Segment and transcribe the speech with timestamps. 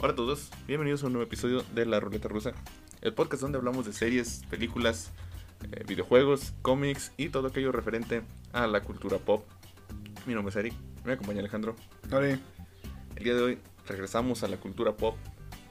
[0.00, 2.52] Hola a todos, bienvenidos a un nuevo episodio de La Ruleta Rusa,
[3.00, 5.10] el podcast donde hablamos de series, películas,
[5.72, 8.22] eh, videojuegos, cómics y todo aquello referente
[8.52, 9.44] a la cultura pop.
[10.24, 10.74] Mi nombre es Eric,
[11.04, 11.74] me acompaña Alejandro.
[12.12, 12.38] Hola.
[13.16, 13.58] El día de hoy
[13.88, 15.16] regresamos a la cultura pop.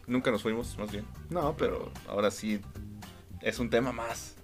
[0.08, 1.06] Nunca nos fuimos, más bien.
[1.30, 1.94] No, pero.
[1.94, 2.60] Pero ahora sí
[3.42, 4.36] es un tema más.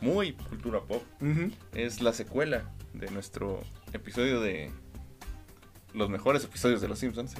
[0.00, 1.02] Muy cultura pop.
[1.74, 3.60] Es la secuela de nuestro
[3.92, 4.70] episodio de
[5.92, 7.34] los mejores episodios de Los Simpsons.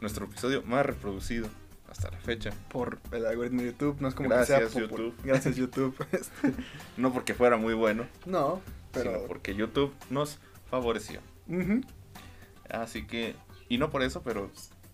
[0.00, 1.48] Nuestro episodio más reproducido
[1.90, 2.50] hasta la fecha.
[2.70, 5.14] Por el algoritmo de YouTube, no es como Gracias, que sea popu- YouTube.
[5.24, 5.94] Gracias, YouTube.
[6.12, 6.52] Este,
[6.96, 8.60] No porque fuera muy bueno, no,
[8.92, 9.26] sino pero.
[9.26, 10.38] porque YouTube nos
[10.70, 11.20] favoreció.
[12.68, 13.34] Así que,
[13.68, 14.50] y no por eso, pero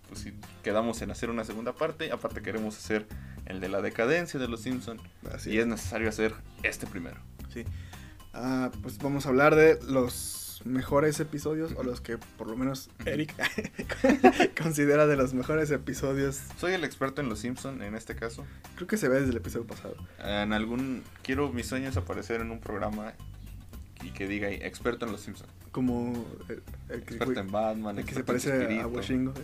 [0.08, 0.32] pues sí,
[0.62, 2.10] quedamos en hacer una segunda parte.
[2.12, 3.06] Aparte queremos hacer
[3.44, 5.02] el de la decadencia de Los Simpsons.
[5.32, 7.20] Así Y es necesario hacer este primero.
[7.52, 7.64] Sí.
[8.32, 12.90] Ah, pues vamos a hablar de los mejores episodios, o los que por lo menos
[13.04, 13.34] Eric
[14.60, 16.40] considera de los mejores episodios.
[16.58, 18.44] Soy el experto en Los Simpsons en este caso.
[18.74, 19.96] Creo que se ve desde el episodio pasado.
[20.18, 23.14] En algún, quiero mis sueños aparecer en un programa
[24.02, 25.50] y que diga ahí, experto en Los Simpsons.
[25.72, 28.86] Como el, el que, Experto en Batman, el que se parece a.
[28.86, 29.32] Washingo.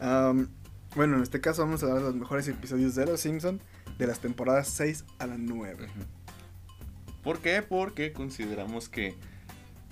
[0.96, 3.60] bueno, en este caso vamos a hablar de los mejores episodios de Los Simpson
[3.98, 5.84] de las temporadas 6 a la 9.
[5.84, 6.18] Ujú.
[7.22, 7.62] ¿Por qué?
[7.62, 9.16] Porque consideramos que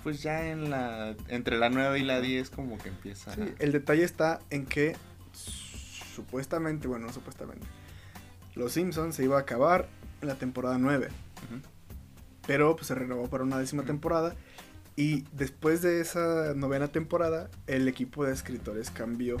[0.07, 3.73] pues ya en la entre la 9 y la 10 como que empieza Sí, el
[3.73, 4.95] detalle está en que
[6.15, 7.67] supuestamente, bueno, no supuestamente,
[8.55, 9.89] Los Simpsons se iba a acabar
[10.21, 11.61] en la temporada 9, Ujú.
[12.47, 14.33] pero pues se renovó para una décima temporada
[14.95, 19.35] y después de esa novena temporada el equipo de escritores cambió.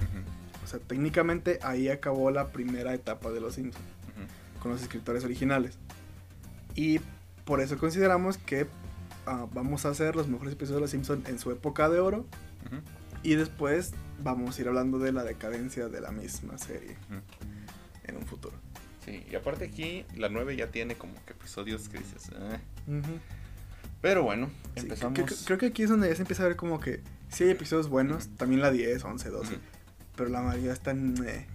[0.65, 3.85] O sea, técnicamente ahí acabó la primera etapa de Los Simpsons
[4.61, 5.77] con los escritores originales.
[6.75, 6.99] Y
[7.45, 8.67] por eso consideramos que
[9.27, 12.25] ah, vamos a hacer los mejores episodios de Los Simpsons en su época de oro.
[13.23, 13.93] Y después
[14.23, 16.95] vamos a ir hablando de la decadencia de la misma serie
[18.05, 18.55] en un futuro.
[19.05, 22.59] Sí, y aparte aquí la 9 ya tiene como que episodios que dices, "Eh".
[24.01, 25.13] pero bueno, Sí, empezamos.
[25.19, 27.51] creo, creo que aquí es donde ya se empieza a ver como que sí hay
[27.51, 29.61] episodios buenos, también la 10, 11, 12, Ujú.
[30.15, 31.15] pero la mayoría están...
[31.25, 31.45] eh,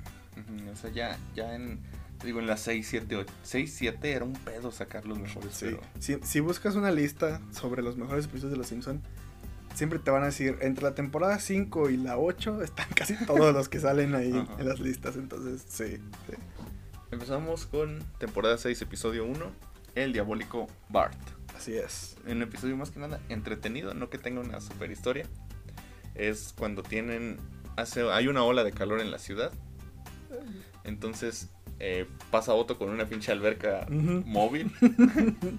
[0.73, 1.79] O sea, ya, ya en,
[2.23, 3.33] digo, en las 6, 7, 8.
[3.43, 5.67] 6, 7 era un pedo sacar los mejores, sí.
[5.67, 5.81] pero...
[5.99, 9.03] Si, si buscas una lista sobre los mejores episodios de Los Simpson
[9.75, 13.55] siempre te van a decir, entre la temporada 5 y la 8 están casi todos
[13.55, 14.57] los que salen ahí Ajá.
[14.59, 15.97] en las listas, entonces sí.
[15.97, 16.37] sí.
[17.11, 19.53] Empezamos con temporada 6, episodio 1,
[19.95, 21.19] El Diabólico Bart.
[21.55, 22.17] Así es.
[22.27, 25.27] Un episodio más que nada entretenido, no que tenga una super historia.
[26.15, 27.39] Es cuando tienen...
[27.77, 29.53] Hace, hay una ola de calor en la ciudad.
[30.85, 34.71] Entonces eh, pasa Otto con una pinche alberca móvil.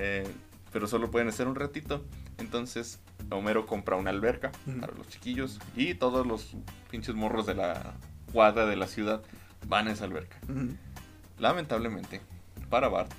[0.00, 0.28] Eh,
[0.72, 2.04] pero solo pueden estar un ratito.
[2.36, 3.00] Entonces
[3.30, 5.58] Homero compra una alberca para los chiquillos.
[5.74, 6.54] Y todos los
[6.90, 7.94] pinches morros de la
[8.32, 9.22] cuadra de la ciudad
[9.66, 10.36] van a esa alberca.
[11.38, 12.20] Lamentablemente,
[12.70, 13.10] para Bart,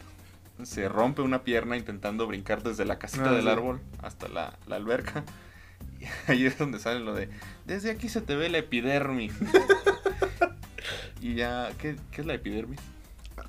[0.63, 3.50] se rompe una pierna intentando brincar desde la casita Ah, del sí.
[3.50, 5.23] árbol hasta la, la alberca.
[6.00, 7.29] Y ahí es donde sale lo de,
[7.66, 9.34] desde aquí se te ve la epidermis.
[11.22, 12.80] y ya, ¿qué, qué es la epidermis?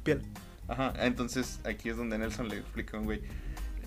[0.03, 0.23] Piel.
[0.69, 3.21] Ajá, entonces aquí es donde Nelson le explica a un güey.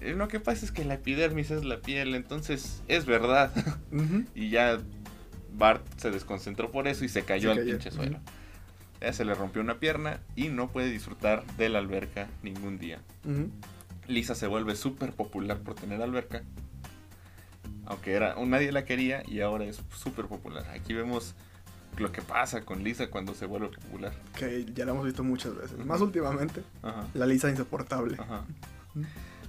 [0.02, 3.52] "Eh, Lo que pasa es que la epidermis es la piel, entonces es verdad.
[4.36, 4.80] Y ya
[5.56, 8.20] Bart se desconcentró por eso y se cayó Se al cayó, pinche suelo.
[9.00, 13.00] Ya se le rompió una pierna y no puede disfrutar de la alberca ningún día.
[14.08, 16.44] Lisa se vuelve súper popular por tener alberca.
[17.86, 20.66] Aunque era, nadie la quería y ahora es súper popular.
[20.74, 21.36] Aquí vemos
[21.98, 24.14] lo que pasa con Lisa cuando se vuelve popular.
[24.38, 25.86] Que ya lo hemos visto muchas veces.
[25.86, 26.64] Más últimamente.
[26.82, 27.08] Ajá.
[27.14, 28.18] La Lisa insoportable.
[28.20, 28.46] Ajá.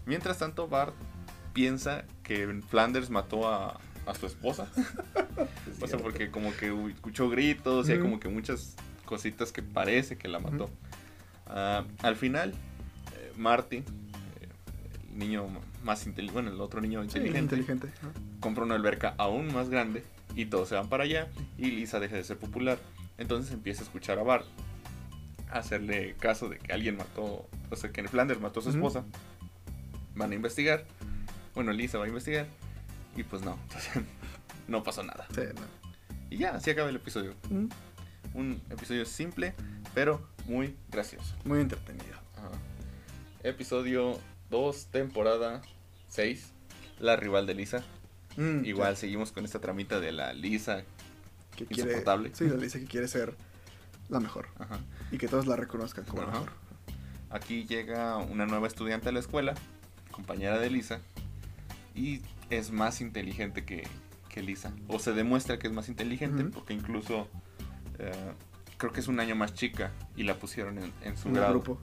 [0.06, 0.94] Mientras tanto, Bart
[1.52, 4.68] piensa que Flanders mató a, a su esposa.
[5.80, 10.16] O sea, porque como que escuchó gritos y hay como que muchas cositas que parece
[10.16, 10.70] que la mató.
[11.46, 13.82] Ah, al final, eh, Marty, eh,
[15.10, 15.46] el niño
[15.82, 17.88] más inteligente, bueno, el otro niño Sí, inteligente, inteligente.
[18.02, 18.10] ¿no?
[18.40, 20.04] compra una alberca aún más grande
[20.34, 21.28] y todos se van para allá
[21.58, 22.78] y Lisa deja de ser popular.
[23.18, 24.46] Entonces empieza a escuchar a Bart,
[25.50, 29.04] hacerle caso de que alguien mató, o sea, que Flanders mató a su esposa.
[30.14, 30.84] Van a investigar.
[31.54, 32.46] Bueno, Lisa va a investigar
[33.16, 34.02] y pues no, entonces,
[34.68, 35.26] no pasó nada.
[35.34, 35.62] Sí, no.
[36.30, 37.34] Y ya, así acaba el episodio.
[37.50, 37.66] Mm,
[38.34, 39.54] Un episodio simple,
[39.94, 41.36] pero muy gracioso.
[41.44, 42.16] Muy entretenido.
[42.36, 42.50] Ajá.
[43.44, 44.18] Episodio
[44.50, 45.62] 2, temporada
[46.08, 46.52] 6,
[46.98, 47.84] La rival de Lisa.
[48.36, 50.82] Mm, Igual seguimos con esta tramita de la Lisa.
[51.56, 52.02] que quiere.
[52.32, 53.34] Sí, la Lisa que quiere ser
[54.08, 54.48] la mejor.
[54.58, 54.78] Ajá.
[55.12, 56.50] Y que todos la reconozcan como la mejor.
[57.30, 59.54] Aquí llega una nueva estudiante a la escuela,
[60.10, 61.00] compañera de Lisa,
[61.94, 63.86] y es más inteligente que,
[64.28, 64.72] que Lisa.
[64.88, 67.28] O se demuestra que es más inteligente porque incluso
[67.98, 68.12] eh,
[68.76, 71.52] creo que es un año más chica y la pusieron en, en su En grado.
[71.54, 71.80] grupo.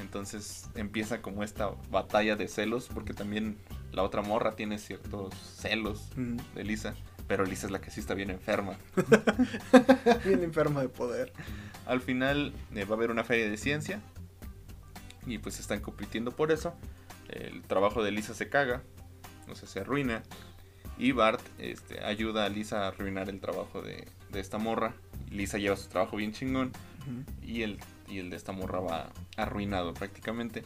[0.00, 3.56] Entonces empieza como esta batalla de celos, porque también
[3.92, 6.36] la otra morra tiene ciertos celos Ujú.
[6.54, 6.94] de Lisa,
[7.26, 8.76] pero Lisa es la que sí está bien enferma.
[10.24, 11.32] Bien enferma de poder.
[11.86, 14.00] Al final eh, va a haber una feria de ciencia
[15.26, 16.74] y pues están compitiendo por eso.
[17.28, 18.82] El trabajo de Lisa se caga,
[19.50, 20.22] o sea, se arruina.
[20.96, 24.94] Y Bart este, ayuda a Lisa a arruinar el trabajo de, de esta morra.
[25.30, 26.72] Lisa lleva su trabajo bien chingón
[27.42, 30.64] y el, y el de esta morra va arruinado prácticamente.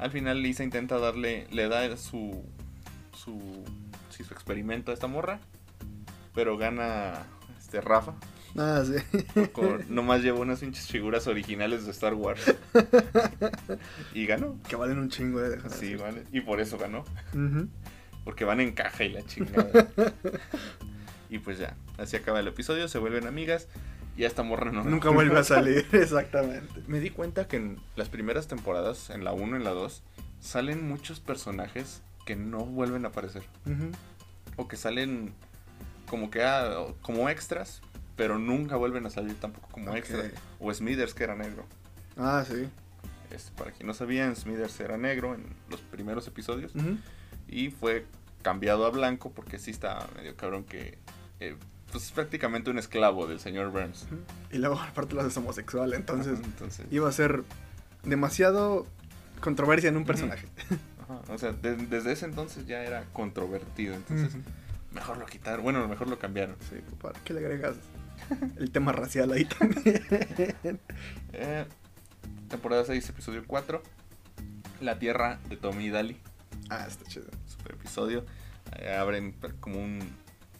[0.00, 2.42] Al final Lisa intenta darle, le da su,
[3.12, 3.38] su,
[4.08, 5.40] sí, su experimento a esta morra,
[6.34, 7.26] pero gana
[7.58, 8.14] este Rafa.
[8.56, 9.48] Ah, sí.
[9.52, 12.56] Con, nomás llevó unas pinches figuras originales de Star Wars.
[14.14, 14.58] y ganó.
[14.68, 15.50] Que valen un chingo, eh.
[15.50, 16.24] déjame Sí, vale.
[16.32, 17.04] Y por eso ganó.
[18.24, 19.88] Porque van en caja y la chingada.
[21.30, 23.68] y pues ya, así acaba el episodio, se vuelven amigas.
[24.20, 24.84] Y a esta morra no.
[24.84, 26.82] Nunca vuelve a salir, exactamente.
[26.86, 30.02] Me di cuenta que en las primeras temporadas, en la 1 y en la 2,
[30.40, 33.44] salen muchos personajes que no vuelven a aparecer.
[34.56, 35.32] O que salen
[36.06, 37.80] como que ah, como extras,
[38.14, 40.32] pero nunca vuelven a salir tampoco como extras.
[40.58, 41.64] O Smithers, que era negro.
[42.18, 42.68] Ah, sí.
[43.30, 46.74] Este, para quien no sabían, Smithers era negro en los primeros episodios.
[47.48, 48.04] Y fue
[48.42, 50.98] cambiado a blanco porque sí está medio cabrón que...
[51.40, 51.56] eh,
[51.92, 54.06] pues es prácticamente un esclavo del señor Burns.
[54.50, 57.42] Y luego aparte lo haces homosexual, entonces Ajá, entonces iba a ser
[58.04, 58.86] demasiado
[59.40, 60.46] controversia en un personaje.
[61.02, 63.94] ajá, o sea, de- desde ese entonces ya era controvertido.
[63.94, 64.34] Entonces,
[64.92, 65.62] mejor lo quitaron.
[65.62, 66.56] Bueno, mejor lo cambiaron.
[66.68, 67.76] Sí, ¿para qué le agregas
[68.56, 70.02] el tema racial ahí también?
[71.32, 71.64] Eh,
[72.48, 73.82] temporada 6, episodio 4.
[74.80, 76.16] La tierra de Tommy y Daly.
[76.70, 77.26] ah, está chido.
[77.46, 78.24] Super episodio.
[78.78, 79.98] Eh, abren como un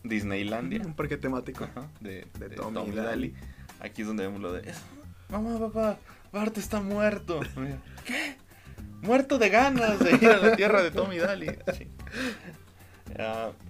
[0.03, 0.83] Disneylandia.
[0.85, 1.65] Un parque temático.
[1.65, 3.35] Ajá, de, De de Tommy Daly.
[3.81, 4.69] Aquí es donde vemos lo de...
[4.71, 4.81] "Es-
[5.29, 5.99] Mamá, papá,
[6.33, 7.41] Bart está muerto.
[8.05, 8.37] ¿Qué?
[9.03, 11.51] Muerto de ganas de ir a la tierra de Tommy Daly.
[11.77, 11.87] Sí.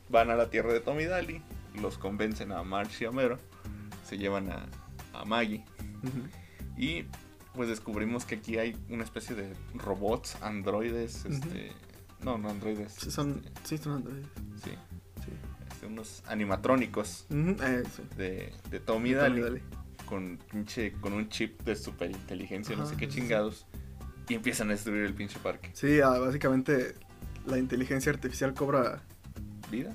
[0.08, 1.42] Van a la tierra de Tommy Daly.
[1.80, 3.38] Los convencen a March y a Homero.
[4.04, 4.66] Se llevan a,
[5.12, 5.64] a Maggie.
[6.76, 7.04] Y
[7.54, 11.72] pues descubrimos que aquí hay una especie de robots, androides, este...
[12.22, 12.92] No, no androides.
[12.94, 14.26] Sí, son, este, sí, son androides.
[14.64, 14.70] Sí.
[15.80, 18.02] Este, unos animatrónicos eh, sí.
[18.16, 19.40] de, de Tommy y Tommy Daly.
[19.42, 19.62] Daly.
[20.06, 23.20] con pinche con un chip de superinteligencia, no Ajá, sé qué sí, sí.
[23.20, 23.66] chingados,
[24.28, 25.70] y empiezan a destruir el pinche parque.
[25.72, 26.94] Sí, ah, básicamente
[27.46, 29.02] la inteligencia artificial cobra,
[29.70, 29.94] ¿Vida?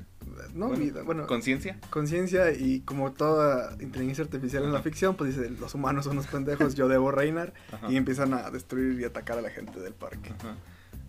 [0.53, 1.79] no Bueno, vida, bueno, ¿Conciencia?
[1.89, 6.27] conciencia y como toda inteligencia artificial en la ficción, pues dice, los humanos son los
[6.27, 7.91] pendejos, yo debo reinar, Ajá.
[7.91, 10.31] y empiezan a destruir y atacar a la gente del parque.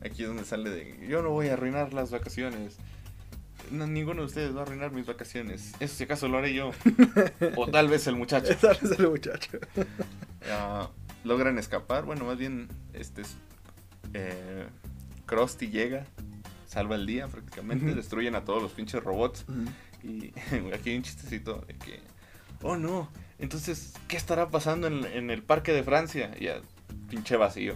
[0.05, 2.77] Aquí es donde sale de, yo no voy a arruinar las vacaciones.
[3.71, 5.73] No, ninguno de ustedes va a arruinar mis vacaciones.
[5.81, 6.71] Eso si acaso lo haré yo.
[7.57, 8.53] o tal vez el muchacho.
[8.53, 9.59] Ese es el muchacho.
[10.49, 10.91] Ah,
[11.25, 12.05] logran escapar.
[12.05, 13.37] Bueno, más bien, este es,
[14.15, 14.69] eh,
[15.27, 16.07] Krusty llega,
[16.69, 19.45] salva el día prácticamente, destruyen a todos los pinches robots.
[20.05, 20.33] Y
[20.73, 21.99] aquí hay un chistecito de que,
[22.63, 23.11] oh no,
[23.41, 26.31] entonces, ¿qué estará pasando en, en el parque de Francia?
[26.39, 26.61] Y ya,
[27.11, 27.75] pinche vacío.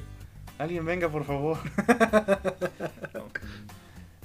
[0.59, 1.59] Alguien venga, por favor.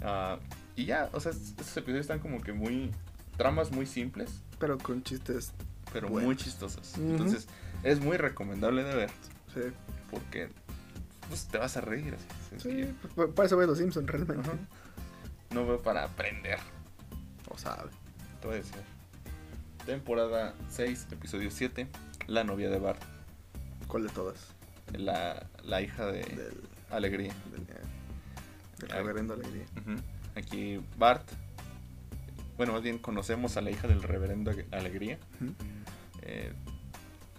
[0.04, 0.40] No.
[0.76, 2.92] Y ya, o sea, es- estos episodios están como que muy,
[3.38, 5.52] tramas muy simples, Pero con chistes,
[5.94, 6.94] pero muy chistosas.
[6.98, 7.12] Ujú.
[7.12, 7.48] Entonces,
[7.84, 9.10] es muy recomendable de ver,
[9.54, 9.62] sí.
[10.12, 10.50] porque
[11.30, 12.60] pues, te vas a reír así.
[12.62, 14.42] Sí, pues, para eso ves los Simpsons realmente.
[14.48, 14.58] Ajá.
[15.52, 16.60] No veo para aprender.
[17.50, 17.90] O sabe.
[18.42, 18.76] Te voy a decir.
[19.86, 21.88] Temporada 6, episodio 7.
[22.28, 23.02] La novia de Bart.
[23.88, 24.48] ¿Cuál de todas?
[24.94, 27.34] La, la hija de Del, Alegría.
[27.52, 27.66] del,
[28.80, 29.66] del reverendo Alegría.
[29.82, 29.96] Ujú.
[30.36, 31.28] Aquí Bart.
[32.58, 35.18] Bueno, más bien conocemos a la hija del reverendo Alegría.
[36.22, 36.54] Eh,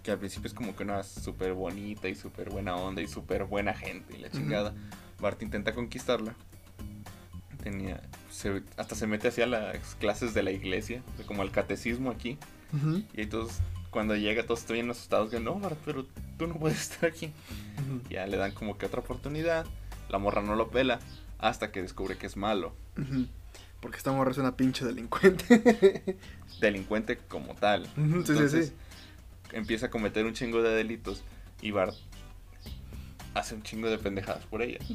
[0.03, 3.43] que al principio es como que una súper bonita y súper buena onda y súper
[3.45, 4.73] buena gente y la chingada.
[5.19, 6.33] Bart intenta conquistarla.
[7.63, 8.01] Tenía.
[8.31, 12.37] se- hasta se mete hacia las clases de la iglesia, como al catecismo aquí.
[13.13, 13.53] Y todos,
[13.89, 15.31] cuando llega, todos están bien asustados.
[15.31, 16.05] Que no, Bart, pero
[16.37, 17.31] tú no puedes estar aquí.
[18.09, 19.65] Ya le dan como que otra oportunidad.
[20.09, 20.99] La morra no lo pela
[21.39, 22.73] hasta que descubre que es malo.
[23.79, 26.17] Porque esta morra es una pinche delincuente.
[26.61, 27.85] Delincuente como tal.
[27.85, 29.55] Sí, sí, Entonces, sí.
[29.55, 31.23] empieza a cometer un chingo de delitos
[31.61, 31.95] y Bart
[33.33, 34.79] hace un chingo de pendejadas por ella.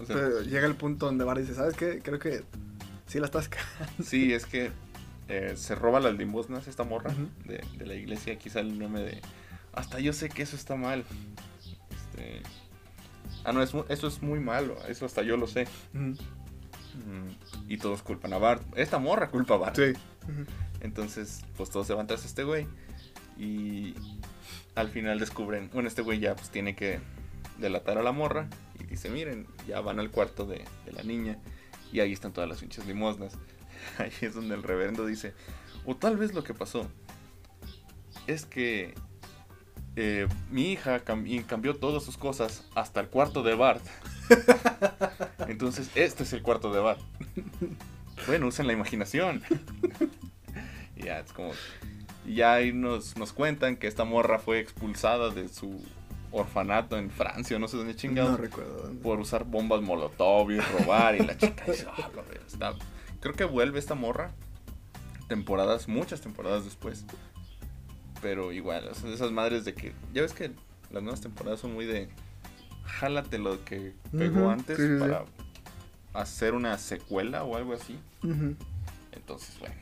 [0.00, 2.00] O sea, llega el punto donde Bart dice, ¿sabes qué?
[2.02, 2.44] Creo que
[3.06, 4.02] sí la estás cagando.
[4.02, 4.72] sí, es que
[5.28, 7.14] eh, se roba las limosnas esta morra
[7.44, 8.32] de, de la iglesia.
[8.32, 9.20] Aquí sale el meme de,
[9.74, 11.04] hasta yo sé que eso está mal.
[11.90, 12.42] Este,
[13.44, 14.78] ah, no, eso es muy malo.
[14.88, 15.66] Eso hasta yo lo sé.
[17.68, 18.62] Y todos culpan a Bart.
[18.76, 19.76] Esta morra culpa a Bart.
[19.76, 19.92] Sí.
[20.80, 22.66] Entonces, pues todos se van tras este güey.
[23.38, 23.94] Y
[24.74, 27.00] al final descubren, bueno, este güey ya pues tiene que
[27.58, 28.48] delatar a la morra
[28.80, 31.38] y dice, miren, ya van al cuarto de, de la niña
[31.92, 33.34] y ahí están todas las pinches limosnas.
[33.98, 35.34] Ahí es donde el reverendo dice,
[35.84, 36.88] o tal vez lo que pasó
[38.26, 38.94] es que
[39.96, 43.84] eh, mi hija cam- cambió todas sus cosas hasta el cuarto de Bart.
[45.48, 47.00] Entonces, este es el cuarto de Bart.
[48.26, 49.42] Bueno, usen la imaginación.
[50.96, 51.50] Y ya, es como...
[52.24, 55.82] Ya ahí nos, nos cuentan que esta morra fue expulsada de su
[56.30, 59.02] orfanato en Francia, no sé dónde chingados No recuerdo dónde.
[59.02, 62.08] por usar bombas molotov y robar y la chica dice, "Ah,
[62.46, 62.74] está-".
[63.20, 64.30] creo que vuelve esta morra
[65.28, 67.04] temporadas muchas temporadas después
[68.22, 70.52] pero igual esas madres de que ya ves que
[70.90, 72.08] las nuevas temporadas son muy de
[72.84, 75.00] jálate lo que pegó antes sí, sí, sí.
[75.00, 75.24] para
[76.14, 77.98] hacer una secuela o algo así
[79.12, 79.74] entonces bueno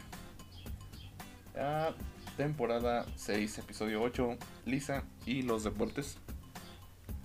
[1.56, 1.90] Ah,
[2.36, 6.16] temporada 6 episodio 8 Lisa y los deportes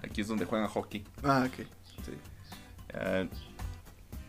[0.03, 1.65] aquí es donde juegan hockey Ah, ok.
[2.03, 2.12] Sí.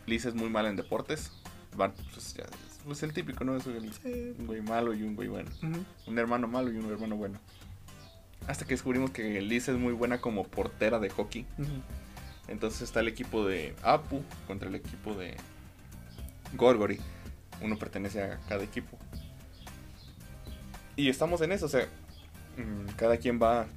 [0.05, 1.31] Lisa es muy mala en deportes.
[1.75, 3.55] Bart, pues ya, es pues, el típico, ¿no?
[3.57, 5.49] Es un güey malo y un güey bueno.
[6.07, 7.39] Un hermano malo y un hermano bueno.
[8.47, 11.45] Hasta que descubrimos que Lisa es muy buena como portera de hockey.
[12.47, 15.35] Entonces está el equipo de Apu contra el equipo de
[16.53, 16.99] Gorgory.
[17.61, 18.97] Uno pertenece a cada equipo.
[20.95, 21.87] Y estamos en eso, o sea,
[22.57, 23.67] mm, cada quien va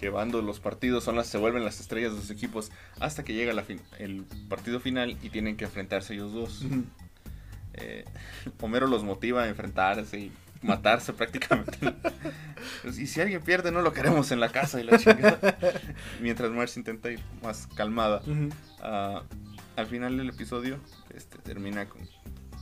[0.00, 3.52] llevando los partidos, son las, se vuelven las estrellas de sus equipos hasta que llega
[3.52, 3.64] la
[3.98, 6.62] el partido final y tienen que enfrentarse ellos dos.
[7.74, 8.04] Eh,
[8.60, 10.32] Homero los motiva a enfrentarse y
[10.64, 11.78] matarse prácticamente.
[12.84, 15.56] y si alguien pierde, no lo queremos en la casa y la chingada.
[16.20, 18.22] Mientras Marge intenta ir más calmada.
[18.80, 19.22] Ah,
[19.76, 20.78] al final del episodio,
[21.14, 22.00] este, termina con.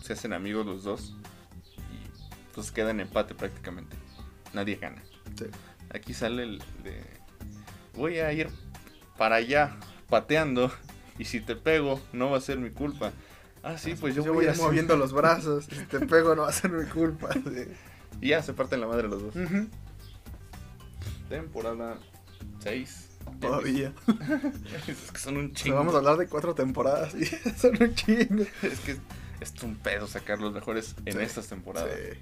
[0.02, 1.16] Se hacen amigos los dos.
[1.76, 3.96] Y pues queda en empate prácticamente.
[4.52, 5.02] Nadie gana.
[5.38, 5.46] Sí.
[5.94, 7.02] Aquí sale el de.
[7.94, 8.48] Voy a ir
[9.16, 9.76] para allá
[10.08, 10.72] pateando.
[11.18, 13.12] Y si te pego, no va a ser mi culpa.
[13.62, 15.66] Ah, sí, pues yo, Yo voy voy a hacer- moviendo los brazos.
[15.66, 17.28] Si te pego, no va a ser mi culpa.
[18.22, 19.34] Y ya se parten la madre los dos.
[21.28, 21.98] Temporada
[22.60, 23.08] 6.
[23.40, 23.92] Todavía.
[24.88, 25.76] es que son un O sea, chingo.
[25.76, 28.44] vamos a hablar de cuatro temporadas y son un chingo.
[28.62, 28.96] Es que
[29.40, 31.90] es un pedo sacar los mejores en Sí, estas temporadas.
[31.94, 32.18] Sí.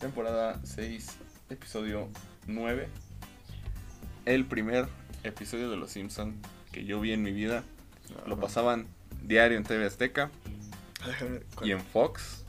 [0.00, 1.06] Temporada 6,
[1.50, 2.08] episodio
[2.46, 2.88] 9.
[4.26, 4.86] El primer
[5.22, 6.34] episodio de Los Simpson
[6.72, 7.62] que yo vi en mi vida.
[8.26, 8.86] Lo pasaban
[9.22, 10.30] diario en TV Azteca
[11.06, 12.44] Déjame- y en Fox.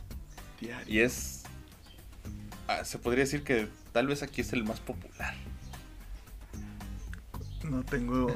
[0.59, 0.85] Diario.
[0.93, 1.43] Y es.
[2.67, 5.33] Ah, se podría decir que tal vez aquí es el más popular.
[7.63, 8.27] No tengo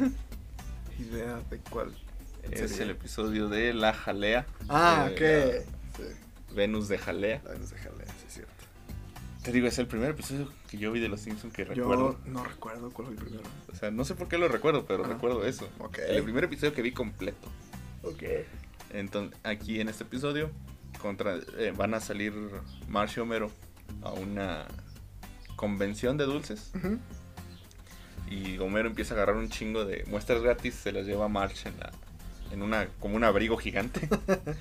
[1.00, 1.94] idea de cuál.
[2.44, 2.86] Es sería.
[2.86, 4.46] el episodio de La Jalea.
[4.70, 5.98] Ah, eh, ok.
[5.98, 6.56] Sí.
[6.56, 7.42] Venus de Jalea.
[7.50, 8.54] Ay, no sé, jale, sí es cierto.
[9.44, 12.20] Te digo, es el primer episodio que yo vi de Los Simpson que Yo recuerdo.
[12.26, 13.44] no recuerdo cuál fue el primero.
[13.72, 15.70] O sea, no sé por qué lo recuerdo, pero recuerdo eso.
[15.80, 16.00] Ok.
[16.08, 17.48] El primer episodio que vi completo.
[18.04, 18.24] Ok.
[18.92, 20.50] Entonces, aquí en este episodio
[21.02, 22.34] contra, eh, van a salir
[22.88, 23.52] Marsh y Homero
[24.02, 24.66] a una
[25.56, 26.72] convención de dulces.
[28.30, 31.66] Y Homero empieza a agarrar un chingo de muestras gratis, se las lleva a Marsh
[31.66, 31.92] en, la,
[32.52, 34.08] en una, como un abrigo gigante.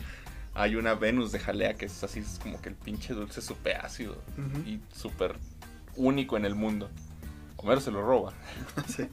[0.55, 3.77] Hay una Venus de jalea que es así, es como que el pinche dulce súper
[3.77, 4.21] ácido
[4.67, 5.37] y súper
[5.95, 6.91] único en el mundo.
[7.59, 8.33] Homero se lo roba.
[8.87, 9.09] Sí.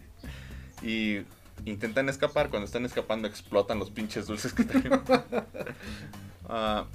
[0.81, 1.25] Y
[1.69, 2.49] intentan escapar.
[2.49, 5.01] Cuando están escapando, explotan los pinches dulces que traen.
[6.47, 6.85] Ah,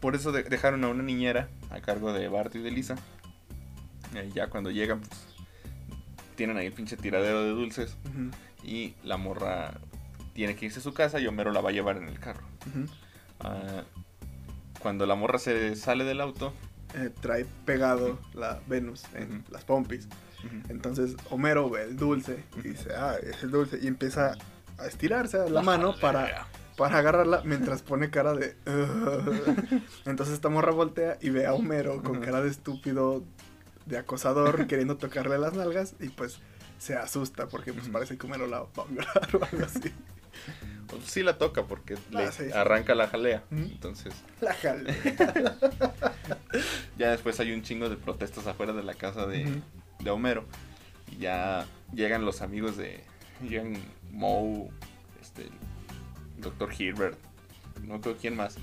[0.00, 2.96] por eso de- dejaron a una niñera a cargo de Bart y de Lisa.
[4.12, 5.20] Y ya cuando llegan, pues
[6.36, 7.96] tienen ahí el pinche tiradero de dulces.
[8.64, 9.74] Y la morra
[10.32, 12.46] tiene que irse a su casa y Homero la va a llevar en el carro.
[13.40, 13.82] Ah,
[14.80, 16.52] cuando la morra se sale del auto,
[16.92, 20.08] Eh, trae pegado la Venus en las pompis.
[20.68, 23.78] Entonces Homero ve el dulce y dice, ah, es el dulce.
[23.80, 24.36] Y empieza
[24.76, 26.48] a estirarse la mano para,
[26.80, 28.56] para agarrarla mientras pone cara de...
[30.06, 33.22] Entonces esta morra voltea y ve a Homero con cara de estúpido,
[33.84, 36.38] de acosador, queriendo tocarle las nalgas y pues
[36.78, 39.92] se asusta porque pues parece que Homero la va a violar o algo así.
[40.86, 42.52] Pues sí la toca porque le Ah, sí, sí.
[42.52, 43.44] arranca la jalea.
[43.50, 44.94] Entonces, La jale.
[46.98, 49.60] ya después hay un chingo de protestas afuera de la casa de,
[49.98, 50.46] de Homero.
[51.12, 53.04] Y ya llegan los amigos de.
[53.46, 53.74] Llegan
[54.10, 54.70] Moe,
[55.20, 55.46] este,
[56.40, 56.70] Dr.
[56.76, 57.18] Hilbert,
[57.82, 58.56] no creo quién más.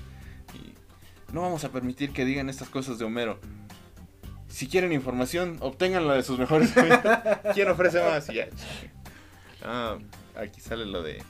[0.54, 0.74] Y
[1.32, 3.38] no vamos a permitir que digan estas cosas de Homero.
[4.48, 7.00] Si quieren información, obténganla de sus mejores amigos.
[7.54, 8.28] ¿Quién ofrece más?
[8.30, 8.48] Y ya.
[8.48, 8.90] chingue.
[9.62, 9.98] Ah,
[10.36, 11.22] aquí sale lo de.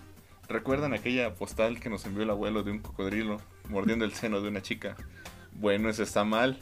[0.49, 3.39] ¿Recuerdan aquella postal que nos envió el abuelo de un cocodrilo
[3.69, 4.97] mordiendo el seno de una chica?
[5.53, 6.59] Bueno, eso está mal.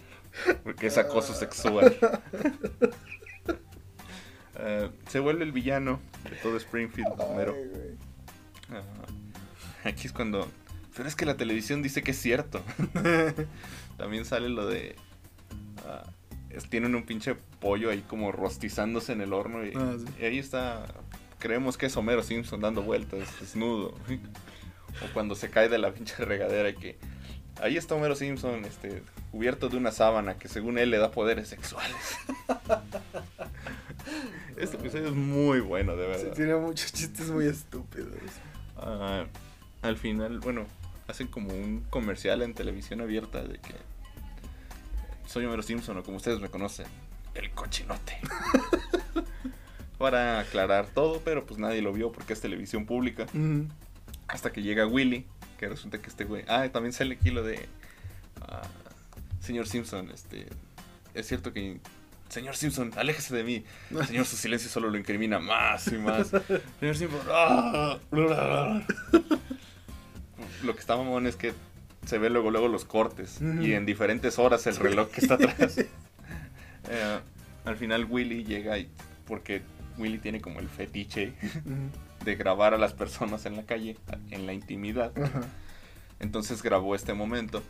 [0.65, 1.97] Porque es acoso sexual.
[4.55, 7.55] Uh, se vuelve el villano de todo Springfield, Homero.
[7.55, 8.81] Ay, güey.
[8.81, 9.26] Uh,
[9.87, 10.49] aquí es cuando.
[10.97, 12.63] Pero es que la televisión dice que es cierto.
[13.99, 14.97] También sale lo de.
[15.87, 16.05] ah,
[16.51, 19.65] es- tienen un pinche pollo ahí como rostizándose en el horno.
[19.65, 20.05] Y, Ah, sí.
[20.21, 20.87] y ahí está.
[21.39, 23.95] Creemos que es Homero Simpson dando vueltas, desnudo.
[25.03, 26.99] o cuando se cae de la pinche regadera y que.
[27.63, 29.03] Ahí está Homero Simpson, este,
[29.33, 31.97] cubierto de una sábana que según él le da poderes sexuales.
[34.59, 36.37] este episodio es muy bueno, de Sí, verdad.
[36.37, 38.09] tiene muchos chistes muy estúpidos.
[38.77, 39.25] Ah,
[39.87, 40.67] al final, bueno,
[41.09, 43.75] hacen como un comercial en televisión abierta de que
[45.27, 46.87] soy Homero Simpson o como ustedes me conocen,
[47.35, 48.19] el cochinote.
[49.99, 53.27] Para aclarar todo, pero pues nadie lo vio porque es televisión pública.
[54.29, 55.27] Hasta que llega Willy,
[55.59, 56.45] que resulta que este güey.
[56.49, 57.67] Ah, también sale aquí lo de.
[58.43, 58.63] ah,
[59.41, 60.47] señor Simpson, este.
[61.15, 61.81] Es cierto que.
[62.29, 63.65] Señor Simpson, aléjese de mí.
[64.07, 66.29] Señor, su silencio solo lo incrimina más y más.
[66.81, 67.21] Señor Simpson.
[67.31, 67.99] ah.
[70.65, 71.53] Lo que está mamón es que
[72.07, 73.41] se ve luego luego los cortes.
[73.41, 75.79] Y en diferentes horas el reloj que está atrás.
[76.89, 77.19] Eh,
[77.65, 78.89] al final Willy llega y.
[79.27, 79.63] Porque
[79.99, 81.33] Willy tiene como el fetiche
[82.25, 83.97] de grabar a las personas en la calle,
[84.31, 85.11] en la intimidad.
[86.21, 87.61] Entonces grabó este momento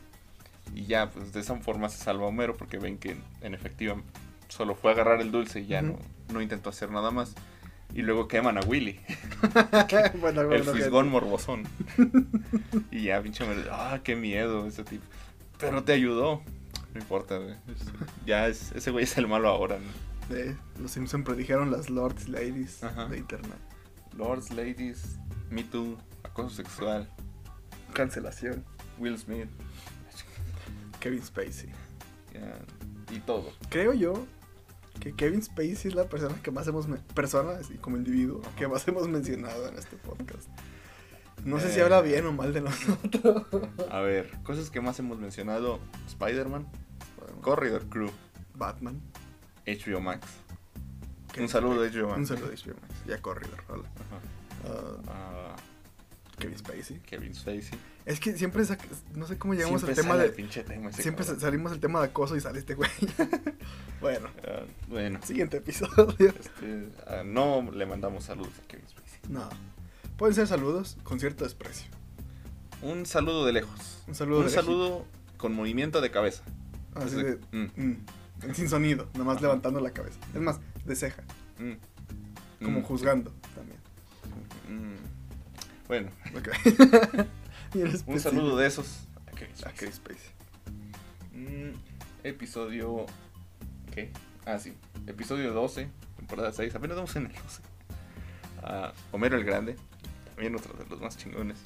[0.74, 3.96] y ya, pues de esa forma se salva Homero porque ven que en efectiva
[4.48, 5.98] solo fue a agarrar el dulce y ya no,
[6.32, 7.34] no intentó hacer nada más.
[7.94, 9.00] Y luego queman a Willy,
[10.20, 11.62] Bueno, el fisgón morbosón.
[12.90, 15.04] y ya, pinche ah, qué miedo ese tipo.
[15.58, 16.42] Pero te ayudó.
[16.92, 17.54] No importa, güey.
[18.26, 19.78] Ya es, ese güey es el malo ahora.
[19.78, 20.36] ¿no?
[20.80, 23.06] Los Simpson predijeron las Lords Ladies Ajá.
[23.06, 23.58] de internet.
[24.16, 25.18] Lords, ladies,
[25.50, 27.08] Me Too, acoso sexual,
[27.92, 28.64] Cancelación.
[28.98, 29.48] Will Smith
[31.00, 31.70] Kevin Spacey.
[33.10, 33.52] y todo.
[33.68, 34.26] Creo yo
[35.00, 36.88] que Kevin Spacey es la persona que más hemos...
[36.88, 40.48] me- persona, y como individuo, que más hemos mencionado en este podcast.
[41.44, 41.82] No sé si Eh.
[41.82, 43.46] habla bien o mal de nosotros.
[43.90, 45.78] A ver, cosas que más hemos mencionado:
[46.08, 46.66] Spider-Man,
[47.42, 48.10] Corridor Crew,
[48.54, 49.00] Batman.
[49.66, 50.26] HBO Max.
[51.38, 51.90] Un saludo de.
[51.90, 52.18] HBO Max.
[52.18, 52.94] Un saludo de HBO Max.
[53.06, 53.82] Ya Corridor, hola.
[53.84, 54.20] Ajá.
[55.08, 55.56] Ah,
[56.38, 56.98] Kevin Spacey.
[57.00, 57.78] Kevin Spacey.
[58.04, 58.62] Es que siempre,
[59.14, 60.26] no sé cómo llegamos Siempre al tema de...
[60.26, 61.40] el pinche tema Siempre cabrón.
[61.40, 62.90] salimos del tema de acoso y sale este güey.
[64.00, 66.14] bueno, Ah, bueno, siguiente episodio.
[66.18, 69.20] este, ah, no le mandamos saludos a Kevin Spacey.
[69.30, 69.48] No.
[70.16, 71.86] Pueden ser saludos con cierto desprecio.
[72.82, 74.02] Un saludo de lejos.
[74.06, 75.04] Un saludo Un de saludo
[75.38, 76.42] con movimiento de cabeza.
[76.94, 79.46] Así Es de- mm, mm, sin sonido, nomás Ajá.
[79.46, 80.18] levantando la cabeza.
[80.34, 81.22] Es más, de ceja,
[81.58, 83.78] mm, como juzgando también.
[85.88, 86.10] Bueno,
[88.06, 89.74] un saludo de esos a Kevin a Spacey.
[89.76, 90.30] Kevin Spacey.
[91.32, 91.74] Mm,
[92.24, 93.06] episodio.
[93.94, 94.10] ¿Qué?
[94.44, 94.74] Ah, sí.
[95.06, 96.74] Episodio 12, temporada 6.
[96.74, 97.62] Apenas vamos en el 12.
[98.62, 99.76] Ah, Homero el Grande.
[100.34, 101.58] También otro de los más chingones.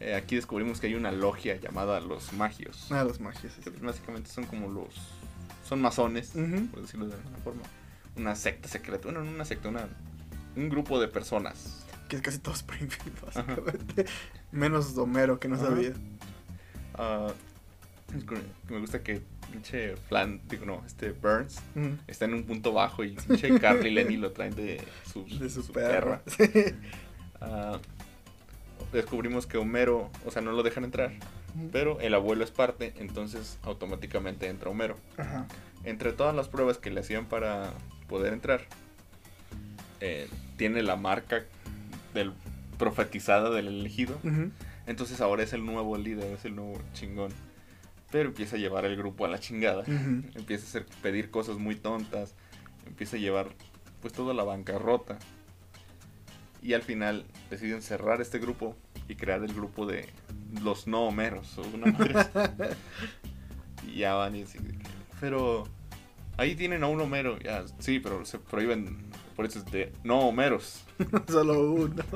[0.00, 2.90] Eh, aquí descubrimos que hay una logia llamada Los Magios.
[2.90, 3.52] Ah, los magias.
[3.52, 4.94] sí, Que básicamente son como los.
[5.68, 6.30] Son masones,
[6.70, 7.62] por decirlo de alguna forma.
[8.16, 9.04] Una secta secreta.
[9.04, 9.86] Bueno, no una secta, una,
[10.56, 11.84] un grupo de personas.
[12.08, 14.06] Que es casi todo Springfield, básicamente.
[14.50, 15.66] Menos Homero, que no Ajá.
[15.66, 15.92] sabía.
[16.94, 17.32] Ah,
[18.70, 21.60] me gusta que pinche Flan, digo no, este Burns
[22.06, 25.50] está en un punto bajo y pinche Carly y Lenny lo traen de su, De
[25.50, 26.22] su, su perra.
[27.40, 27.78] Ah,
[28.92, 31.12] descubrimos que Homero, o sea, no lo dejan entrar,
[31.70, 34.96] pero el abuelo es parte, entonces automáticamente entra Homero.
[35.84, 37.74] Entre todas las pruebas que le hacían para
[38.08, 38.66] poder entrar,
[40.00, 41.44] eh, tiene la marca
[42.18, 42.32] del
[42.78, 44.18] profetizada del elegido.
[44.86, 47.30] Entonces ahora es el nuevo líder, es el nuevo chingón.
[48.10, 49.84] Pero empieza a llevar el grupo a la chingada.
[49.86, 52.34] Empieza a hacer, pedir cosas muy tontas.
[52.86, 53.48] Empieza a llevar
[54.00, 55.18] pues toda la bancarrota.
[56.62, 58.76] Y al final deciden cerrar este grupo
[59.08, 60.08] y crear el grupo de
[60.62, 61.58] los no homeros.
[61.58, 61.70] Así.
[63.88, 64.78] y ya van y dicen,
[65.20, 65.64] pero
[66.38, 67.38] ahí tienen a un homero.
[67.38, 69.07] Ya, sí, pero se prohíben,
[69.38, 70.82] por eso es de no homeros.
[71.28, 72.02] Solo uno.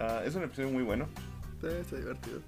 [0.00, 1.08] Ah, es un episodio muy bueno.
[1.60, 2.40] Sí, está divertido.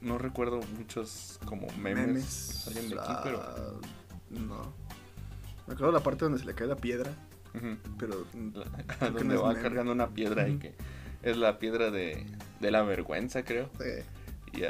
[0.00, 3.40] No recuerdo muchos como memes, salen de aquí, pero...
[3.42, 3.80] ah,
[4.30, 4.72] No.
[5.66, 7.10] Me acuerdo la parte donde se le cae la piedra,
[7.54, 7.76] Ujú.
[7.98, 8.24] pero...
[8.54, 9.62] La- donde no va meme.
[9.62, 10.74] cargando una piedra y que
[11.22, 12.24] es la piedra de,
[12.60, 13.68] de la vergüenza, creo.
[13.80, 14.60] Sí.
[14.60, 14.62] Y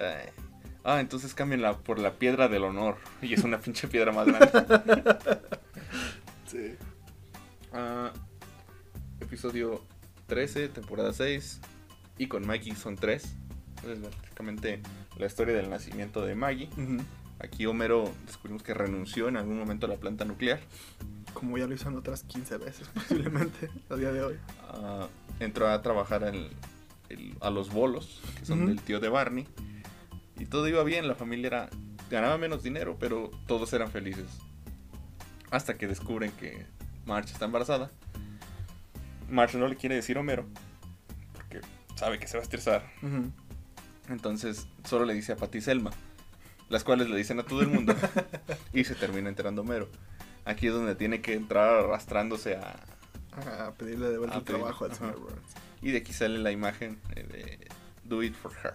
[0.85, 2.97] ah, entonces cámbienla por la piedra del honor.
[3.21, 5.39] Y es una pinche piedra más grande.
[6.53, 6.75] Sí.
[7.73, 8.13] Ah,
[9.21, 9.83] episodio
[10.27, 11.61] 13, temporada 6.
[12.19, 13.25] Y con Mikey son 3.
[13.77, 14.83] Entonces, bueno, básicamente
[15.19, 16.69] la historia del nacimiento de Maggie.
[17.39, 20.61] Aquí Homero descubrimos que renunció en algún momento a la planta nuclear.
[21.33, 24.37] Como ya lo hizo en otras 15 veces, posiblemente, a día de hoy.
[24.69, 25.09] Ah,
[25.41, 26.51] entró a trabajar en el-
[27.09, 28.69] el- a los bolos, que son Ujú.
[28.69, 29.49] del tío de Barney.
[30.39, 31.71] Y todo iba bien, la familia era,
[32.11, 34.27] ganaba menos dinero, pero todos eran felices.
[35.53, 36.67] Hasta que descubren que
[37.07, 37.91] Marge está embarazada.
[39.29, 40.47] Marge no le quiere decir a Homero,
[41.35, 41.61] porque
[41.95, 42.91] sabe que se va a estresar.
[44.09, 45.91] Entonces solo le dice a Patty y Selma,
[46.69, 47.95] las cuales le dicen a todo el mundo.
[48.73, 49.89] y se termina enterando Homero.
[50.45, 52.81] Aquí es donde tiene que entrar arrastrándose a,
[53.67, 55.39] A pedirle de vuelta el pedir- trabajo al señor Burns.
[55.83, 57.69] Y de aquí sale la imagen eh, de
[58.05, 58.75] Do It For Her.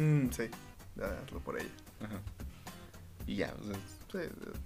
[0.00, 0.44] Mm, sí,
[0.96, 1.70] de hazlo por ella.
[2.00, 2.20] Ajá.
[3.26, 3.99] Y ya, o sea, Sí,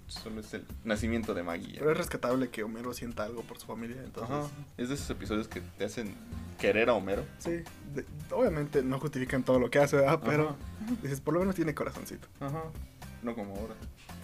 [0.07, 1.75] solo es el nacimiento de Maggie.
[1.79, 4.35] pero es rescatable que Homero sienta algo por su familia, entonces...
[4.35, 4.47] Ajá.
[4.77, 6.15] Es de esos episodios que te hacen
[6.59, 7.23] querer a Homero.
[7.39, 10.19] Sí, de- obviamente no justifican todo lo que hace, ¿verdad?
[10.23, 10.95] pero Ajá.
[11.03, 12.27] dices, por lo menos tiene corazoncito.
[12.39, 12.63] Ajá.
[13.23, 13.75] No como ahora.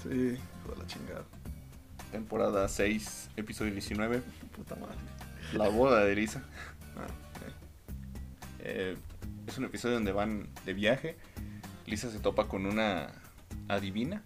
[0.04, 1.24] Sí, toda la chingada.
[2.12, 4.22] Temporada 6, episodio 19.
[4.56, 4.96] Puta madre.
[5.54, 6.44] La boda de Lisa.
[6.98, 7.08] Ah,
[8.60, 8.96] Eh,
[9.48, 11.18] es un episodio donde van de viaje.
[11.88, 13.12] Lisa se topa con una
[13.68, 14.24] adivina.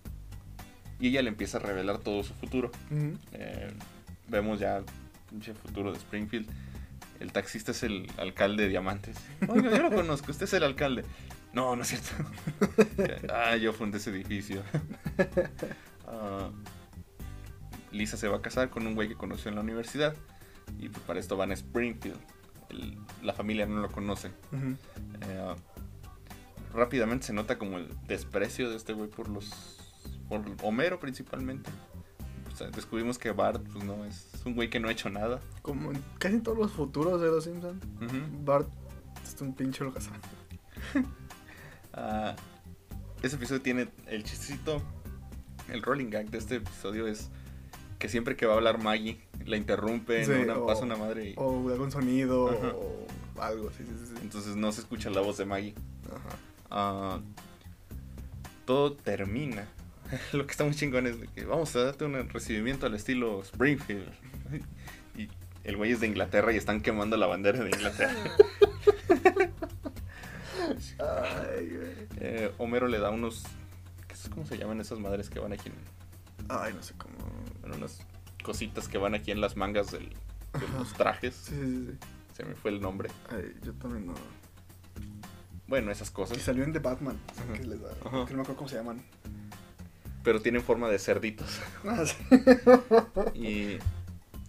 [0.99, 2.71] Y ella le empieza a revelar todo su futuro.
[3.33, 3.71] Eh,
[4.27, 6.47] vemos ya el futuro de Springfield.
[7.19, 9.17] El taxista es el alcalde de Diamantes.
[9.47, 11.03] Oiga, yo lo conozco, usted es el alcalde.
[11.53, 13.27] No, no es cierto.
[13.33, 14.63] ah, yo fundé ese edificio.
[16.07, 16.51] Ah,
[17.91, 20.15] Lisa se va a casar con un güey que conoció en la universidad.
[20.79, 22.19] Y pues para esto van a Springfield.
[22.69, 24.27] El- la familia no lo conoce.
[24.53, 25.55] Eh,
[26.73, 29.84] rápidamente se nota como el desprecio de este güey por los.
[30.29, 31.69] Por Homero principalmente.
[32.53, 35.41] O sea, descubrimos que Bart, pues no, es un güey que no ha hecho nada.
[35.61, 37.83] Como en casi todos los futuros de los Simpsons.
[38.45, 38.69] Bart
[39.23, 40.19] es un pinche holgazán.
[41.93, 42.35] Ah,
[43.23, 44.81] ese episodio tiene el chistecito.
[45.69, 47.29] El rolling gag de este episodio es
[47.99, 51.29] que siempre que va a hablar Maggie, la interrumpe, Sí, una, o- pasa una madre
[51.29, 52.73] y O algún sonido Ajá.
[52.75, 54.13] o algo, sí, sí, sí, sí.
[54.21, 55.73] entonces no se escucha la voz de Maggie.
[56.09, 56.37] Ajá.
[56.69, 57.19] Ah,
[58.65, 59.65] todo termina.
[60.33, 63.41] Lo que está muy chingón es de que vamos a darte un recibimiento al estilo
[63.41, 64.07] Springfield.
[65.17, 65.29] Y
[65.63, 68.13] el güey es de Inglaterra y están quemando la bandera de Inglaterra.
[72.19, 73.43] Eh, Homero le da unos.
[74.07, 75.69] ¿qué es- ¿Cómo se llaman esas madres que van aquí?
[75.69, 75.75] En,
[76.49, 77.15] Ay, no sé cómo.
[77.61, 77.99] bueno, unas
[78.43, 81.35] cositas que van aquí en las mangas del- de los trajes.
[81.35, 81.97] Sí, sí, sí.
[82.35, 83.09] Se me fue el nombre.
[83.29, 84.13] Ay, yo también no.
[85.67, 86.37] Bueno, esas Y cosas.
[86.41, 87.17] salió en The Batman.
[87.65, 87.89] les da.
[87.93, 89.01] Que no me acuerdo cómo se llaman.
[90.25, 91.61] Pero tienen forma de cerditos.
[91.87, 92.03] Ah.
[93.33, 93.77] Y,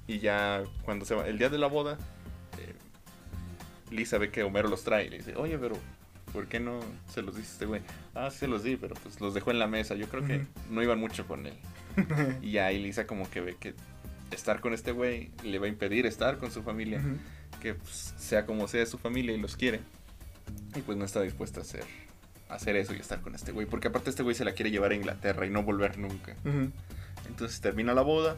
[0.08, 1.98] y ya cuando se va, el día de la boda,
[2.58, 2.74] eh,
[3.90, 5.76] Lisa ve que Homero los trae y le dice, oye, pero
[6.32, 7.82] ¿por qué no se los dice este güey?
[8.14, 9.94] Ah, sí se los di, pero pues los dejó en la mesa.
[9.94, 11.54] Yo creo que no iban mucho con él.
[12.42, 13.74] Y ya ahí Lisa como que ve que
[14.30, 17.02] estar con este güey le va a impedir estar con su familia.
[17.60, 19.80] Que pues, sea como sea su familia y los quiere.
[20.74, 21.84] Y pues no está dispuesta a hacer,
[22.48, 23.66] hacer eso y estar con este güey.
[23.66, 26.34] Porque aparte este güey se la quiere llevar a Inglaterra y no volver nunca.
[27.28, 28.36] Entonces termina la boda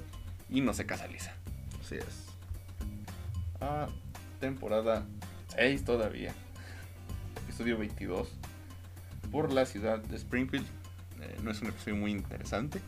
[0.48, 1.34] y no se casa Lisa.
[1.80, 2.26] Así es.
[3.60, 3.88] Ah,
[4.40, 5.04] temporada
[5.56, 6.32] 6 todavía.
[7.44, 8.28] Episodio 22.
[9.32, 10.66] Por la ciudad de Springfield.
[11.20, 12.80] Eh, no es un episodio muy interesante.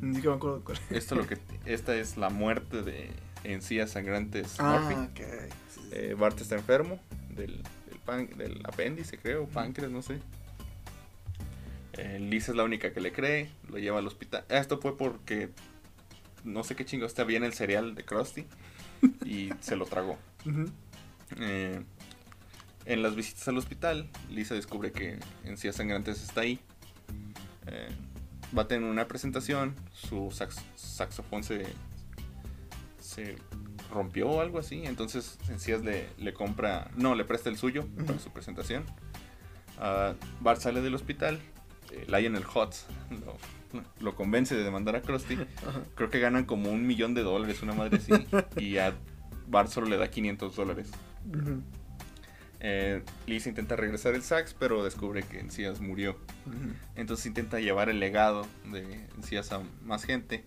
[0.00, 0.78] Ni que me acuerdo cuál.
[0.90, 3.10] Esto lo que esta es la muerte de
[3.44, 4.94] encías sangrantes Ah, Murphy.
[5.22, 5.28] ok.
[5.68, 5.88] Sí, sí.
[5.92, 6.98] Eh, Bart está enfermo
[7.30, 7.62] del,
[8.04, 10.18] pan- del apéndice, creo, páncreas, no sé.
[11.94, 14.44] Eh, Lisa es la única que le cree, lo lleva al hospital.
[14.50, 15.50] Ah, esto fue porque
[16.42, 18.46] no sé qué chingo está bien el cereal de Krusty
[19.24, 20.18] y se lo tragó.
[21.38, 21.82] Eh,
[22.86, 26.58] en las visitas al hospital, Lisa descubre que Encías Sangrantes está ahí.
[27.66, 27.88] Eh,
[28.56, 31.64] va a tener una presentación, su sax- saxofón se,
[33.00, 33.36] se
[33.94, 38.18] rompió o algo así, entonces Encías le, le compra, no, le presta el suyo para
[38.18, 38.84] su presentación.
[39.78, 41.40] Ah, Bart sale del hospital,
[41.90, 43.36] eh, Lionel Hutz lo,
[44.00, 45.38] lo convence de demandar a Krusty.
[45.94, 48.12] Creo que ganan como un millón de dólares, una madre así.
[48.60, 48.94] y a
[49.48, 50.90] Bart solo le da 500 dólares.
[51.28, 51.62] Ujú.
[52.60, 56.16] Eh, Lisa intenta regresar el sax, pero descubre que Encías murió.
[56.96, 60.44] Entonces intenta llevar el legado de Encías a más gente.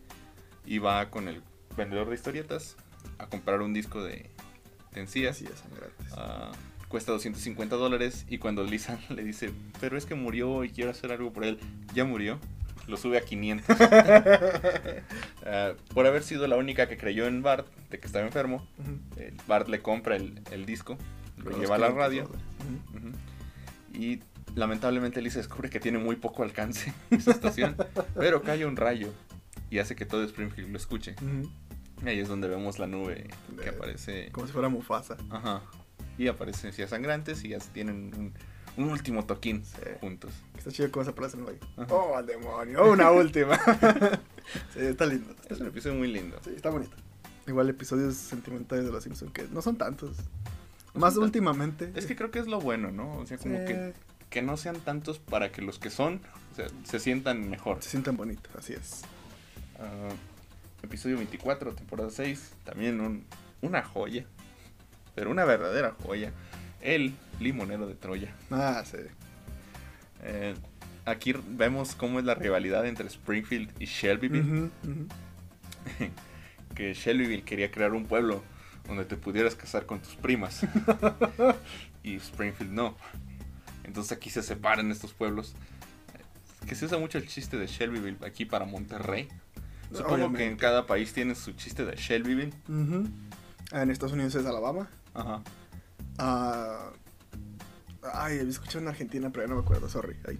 [0.66, 1.44] Y va con el
[1.78, 2.76] vendedor de historietas
[3.18, 4.30] a comprar un disco de,
[4.94, 5.38] de Encías.
[5.38, 6.14] Sangrantes.
[6.16, 6.52] Ah,
[6.88, 8.26] cuesta 250 dólares.
[8.30, 11.60] Y cuando Lisa le dice, pero es que murió y quiero hacer algo por él,
[11.94, 12.40] ya murió.
[12.88, 13.78] Lo sube a 500.
[15.50, 18.68] Ah, por haber sido la única que creyó en Bart, de que estaba enfermo,
[19.16, 20.98] eh, Bart le compra el, el disco,
[21.38, 22.30] lo lleva a la 500 radio
[23.98, 24.20] y
[24.56, 27.76] lamentablemente Lisa descubre que tiene muy poco alcance esa estación,
[28.16, 29.14] pero cae un rayo
[29.70, 31.16] y hace que todo Springfield lo escuche.
[32.06, 33.28] Ahí es donde vemos la nube
[33.62, 34.30] que aparece.
[34.32, 35.18] Como si fuera Mufasa.
[35.30, 35.62] Ajá.
[36.18, 38.34] Y aparecen ya sangrantes y ya tienen un,
[38.84, 39.76] un último toquín Sí.
[40.00, 40.32] juntos.
[40.58, 41.58] Está chido cómo se aparecen hoy.
[41.76, 41.94] Ajá.
[41.94, 42.84] Oh, al demonio.
[42.84, 43.58] Oh, una última.
[44.74, 45.32] sí, está lindo.
[45.42, 46.40] está Es un episodio muy lindo.
[46.44, 46.96] Sí, está bonito.
[47.48, 50.18] Igual episodios sentimentales de los Simpsons que no son tantos.
[50.94, 51.92] No Más son últimamente.
[51.96, 53.18] Es que creo que es lo bueno, ¿no?
[53.20, 53.94] O sea, como Sí, que,
[54.30, 57.82] que no sean tantos para que los que son o sea, se sientan mejor.
[57.82, 59.02] se sienten bonitos, así es.
[59.80, 60.10] Ah,
[60.88, 62.54] episodio 24, temporada 6.
[62.64, 63.26] También un-
[63.62, 64.26] una joya.
[65.16, 66.32] Pero una verdadera joya.
[66.82, 68.34] El limonero de Troya.
[68.52, 68.98] Ah, sí.
[70.24, 70.54] Eh,
[71.06, 74.70] aquí vemos cómo es la rivalidad entre Springfield y Shelbyville.
[76.76, 78.44] Que Shelbyville quería crear un pueblo
[78.88, 80.62] donde te pudieras casar con tus primas.
[82.04, 82.96] y Springfield no.
[83.84, 85.56] Entonces aquí se separan estos pueblos.
[86.68, 89.28] Que se usa mucho el chiste de Shelbyville aquí para Monterrey.
[89.92, 90.58] Supongo que en Obviamente.
[90.62, 92.54] cada país tiene su chiste de Shelbyville.
[92.68, 93.08] Ujú.
[93.72, 94.90] Ah, En Estados Unidos es Alabama.
[95.14, 95.42] Ajá.
[96.18, 96.92] Ah,
[98.14, 99.88] ay, había escuchado en Argentina, pero ya no me acuerdo.
[99.90, 100.16] Sorry.
[100.28, 100.40] Ay,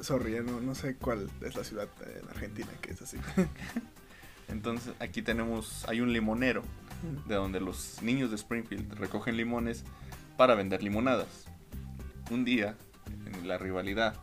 [0.00, 1.88] sorry, ya no, no sé cuál es la ciudad
[2.22, 3.16] en Argentina que es así.
[4.48, 6.62] Entonces aquí tenemos, hay un limonero
[7.28, 9.84] de donde los niños de Springfield recogen limones
[10.36, 11.46] para vender limonadas.
[12.30, 12.76] Un día,
[13.26, 14.14] en la rivalidad,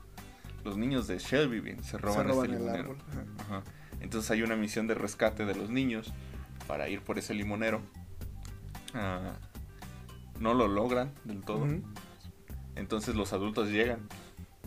[0.64, 2.98] los niños de Shelbyville se roban, Se roban este el árbol.
[3.10, 3.24] ajá.
[3.58, 3.64] Ajá.
[4.04, 6.14] Entonces hay una misión de rescate de los niños
[6.68, 7.82] para ir por ese limonero.
[8.94, 9.34] Ah,
[10.40, 11.66] no lo logran del todo.
[12.76, 14.00] Entonces los adultos llegan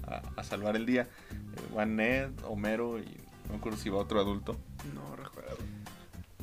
[0.07, 1.03] a, a salvar el día.
[1.03, 3.05] Eh, van Ned, Homero y
[3.45, 4.57] no me acuerdo si va otro adulto.
[4.95, 5.59] No recuerdo.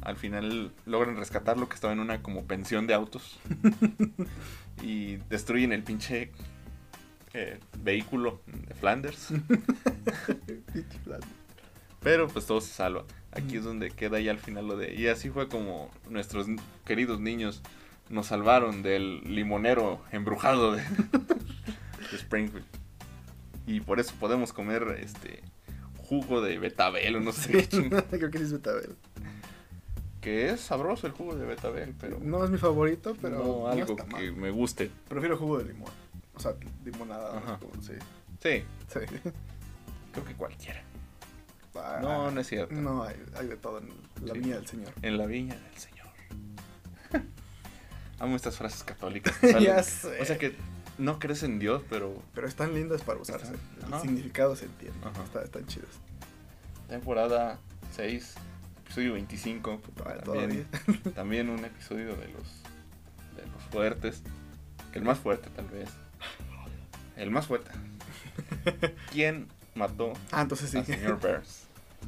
[0.01, 3.39] Al final logran rescatar lo que estaba en una como pensión de autos.
[4.84, 6.32] y destruyen el pinche
[7.34, 9.29] eh, vehículo de Flanders.
[12.03, 13.05] Pero pues todo se salva.
[13.31, 14.93] Aquí es donde queda ya al final lo de...
[14.93, 16.47] Y así fue como nuestros
[16.85, 17.61] queridos niños
[18.09, 20.81] nos salvaron del limonero embrujado de,
[22.11, 22.65] de Springfield.
[23.65, 25.41] Y por eso podemos comer este
[25.97, 27.67] jugo de betabel o no sé.
[28.09, 28.95] Creo que sí es Betabel.
[30.21, 32.19] Que es sabroso el jugo de betabel, pero...
[32.21, 34.33] No es mi favorito, pero no algo que mal.
[34.35, 34.89] me guste.
[35.09, 35.91] Prefiero jugo de limón.
[36.35, 36.53] O sea,
[36.85, 37.59] limonada.
[37.81, 37.93] Sí,
[38.41, 38.63] Sí.
[40.11, 40.81] creo que cualquiera.
[41.75, 42.73] Ah, No, no es cierto.
[42.75, 43.89] No, hay, hay de todo en
[44.25, 44.39] la Sí.
[44.39, 44.93] viña del Señor.
[45.01, 46.07] En la viña del Señor.
[48.19, 49.36] Amo estas frases católicas.
[49.59, 50.19] ya sé.
[50.21, 50.55] O sea que
[50.97, 53.53] no crees en Dios, pero Pero están lindas para usarse.
[53.53, 54.01] Están- El ajá.
[54.01, 54.97] significado se entiende.
[55.25, 55.89] Está- están chidos.
[56.88, 57.59] temporada
[57.95, 58.36] 6,
[58.86, 59.81] episodio 25.
[59.95, 60.67] Todavía- También,
[61.15, 62.47] también un episodio de los,
[63.36, 64.21] de los fuertes.
[64.93, 65.89] El más fuerte, tal vez.
[67.15, 67.71] El más fuerte.
[69.12, 70.77] ¿Quién mató Ah, entonces sí.
[70.77, 71.63] al señor Burns?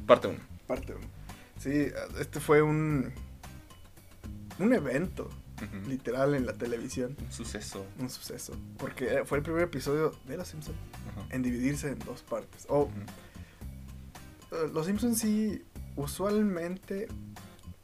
[0.06, 0.38] Parte 1.
[0.66, 1.06] Parte uno.
[1.58, 1.86] Sí,
[2.20, 3.12] este fue un.
[4.58, 5.28] Un evento,
[5.86, 7.16] literal, en la televisión.
[7.20, 7.86] Un suceso.
[7.98, 8.54] Un suceso.
[8.78, 10.76] Porque fue el primer episodio de Los Simpsons
[11.10, 11.26] Ajá.
[11.30, 12.64] en dividirse en dos partes.
[12.68, 12.90] O Ujú.
[14.52, 15.62] eh, Los Simpsons sí,
[15.94, 17.08] usualmente,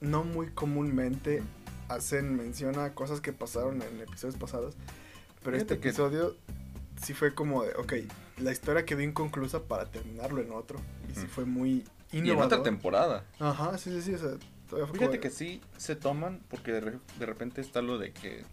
[0.01, 1.43] no muy comúnmente,
[1.89, 4.77] hacen mención a cosas que pasaron en episodios pasados.
[5.43, 6.37] Pero Fíjate este que- episodio
[7.03, 7.93] sí fue como de, ok,
[8.39, 10.81] la historia quedó inconclusa para terminarlo en otro.
[11.11, 12.53] Y sí fue muy Y en innovador.
[12.55, 13.25] otra temporada.
[13.39, 14.15] Ajá, sí, sí, sí.
[14.15, 14.31] O sea,
[14.69, 18.13] fue Fíjate como que sí se toman porque de, re- de repente está lo de
[18.13, 18.45] que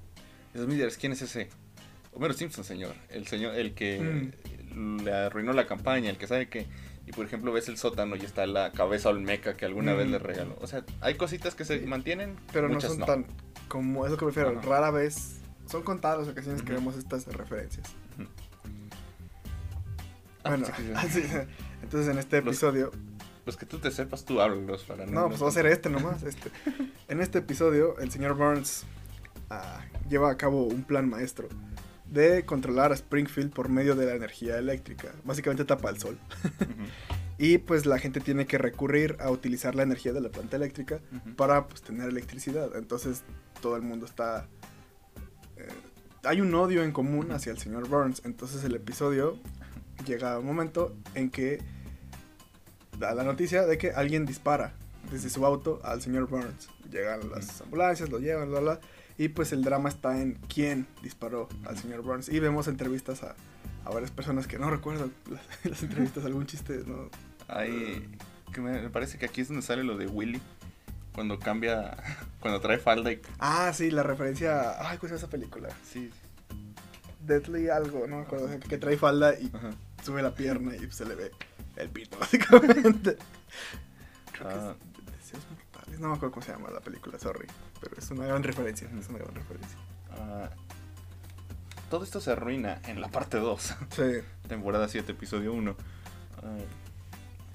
[0.53, 1.49] esos ¿quién es ese?
[2.13, 2.95] Homero Simpson, señor.
[3.09, 4.31] El señor, el que
[4.75, 6.65] le arruinó la campaña, el que sabe que.
[7.05, 10.11] Y por ejemplo, ves el sótano y está la cabeza olmeca que alguna vez Mm.
[10.11, 10.57] le regaló.
[10.61, 11.85] O sea, hay cositas que se Sí.
[11.85, 13.25] mantienen, Pero no son tan
[13.67, 14.57] como es lo que me refiero.
[14.59, 14.67] Ajá.
[14.67, 16.81] Rara vez, son contadas las ocasiones que Ujú.
[16.81, 17.87] vemos estas referencias.
[20.49, 20.67] Ah, bueno,
[21.11, 21.23] sí,
[21.83, 22.91] entonces en este Los- episodio,
[23.45, 26.23] Pues que tú te sepas, tú háblalos para no, pues va a ser este nomás.
[26.23, 26.51] Este.
[27.07, 28.83] En este episodio, el señor Burns
[29.49, 31.47] ah, lleva a cabo un plan maestro
[32.05, 35.09] de controlar a Springfield por medio de la energía eléctrica.
[35.23, 36.17] Básicamente tapa el sol.
[37.41, 40.99] Y pues la gente tiene que recurrir a utilizar la energía de la planta eléctrica
[41.37, 42.75] para pues, tener electricidad.
[42.75, 43.23] Entonces
[43.61, 44.45] todo el mundo está...
[45.55, 45.67] eh,
[46.25, 48.23] hay un odio en común hacia el señor Burns.
[48.25, 49.37] Entonces el episodio
[50.05, 51.61] llega un momento en que
[52.97, 54.73] da la noticia de que alguien dispara
[55.11, 56.69] desde su auto al señor Burns.
[56.91, 58.79] Llegan las ambulancias, lo llevan, bla, bla.
[59.17, 62.29] Y pues el drama está en quién disparó al señor Burns.
[62.29, 63.35] Y vemos entrevistas a,
[63.85, 67.09] a varias personas que no recuerdo las, las entrevistas, algún chiste, ¿no?
[67.47, 68.07] Hay.
[68.53, 70.41] Que me, parece que aquí es donde sale lo de Willy.
[71.13, 71.97] Cuando cambia.
[72.39, 73.21] Cuando trae falda y.
[73.39, 74.89] Ah, sí, la referencia.
[74.89, 75.69] Ay, ¿cuál es esa película?
[75.83, 76.09] Sí.
[77.25, 79.71] Deadly algo, no me acuerdo, que trae falda y Ajá.
[80.03, 81.31] Sube la pierna y se le ve
[81.75, 83.17] el pito, básicamente.
[84.31, 84.75] Creo Ah.
[84.77, 87.47] que es Deseos Mortales, no me acuerdo cómo se llama la película, sorry,
[87.81, 89.77] pero es una gran referencia, es una gran referencia.
[90.11, 90.49] Ah,
[91.89, 94.03] todo esto se arruina en la parte 2, Sí,
[94.47, 95.75] temporada 7, episodio 1.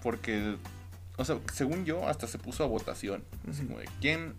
[0.02, 0.56] porque,
[1.16, 3.24] o sea, según yo, hasta se puso a votación.
[3.48, 3.68] Así Ujú.
[3.68, 4.34] como de, ¿quién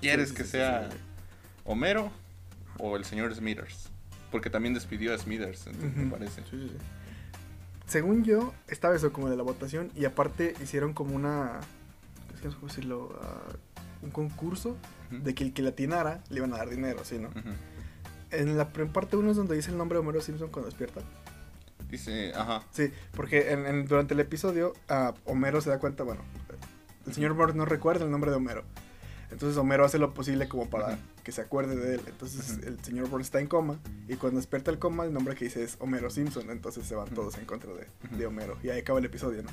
[0.00, 0.88] quieres Sí, que sí, sea.
[1.64, 2.12] Homero
[2.78, 3.88] o el señor Smithers?
[4.30, 6.42] Porque también despidió a Smithers, entonces, me parece.
[6.42, 6.76] Sí, sí, sí.
[7.86, 11.60] Según yo, estaba eso como de la votación y aparte hicieron como una,
[12.34, 13.52] es que no sé cómo decirlo, ah,
[14.02, 14.76] un concurso
[15.10, 17.30] de que el que la atinara le iban a dar dinero, ¿sí, no?
[18.30, 21.00] En la parte 1 es donde dice el nombre de Homero Simpson cuando despierta.
[21.88, 22.62] Dice, ajá.
[22.72, 26.22] Sí, porque en, en- durante el episodio ah, Homero se da cuenta, bueno,
[27.06, 28.64] el señor Burns no recuerda el nombre de Homero.
[29.30, 32.00] Entonces Homero hace lo posible como para que se acuerde de él.
[32.06, 35.44] Entonces el señor Burns está en coma y cuando despierta el coma el nombre que
[35.46, 36.50] dice es Homero Simpson.
[36.50, 38.56] Entonces se van todos en contra de, de Homero.
[38.62, 39.50] Y ahí acaba el episodio, ¿no?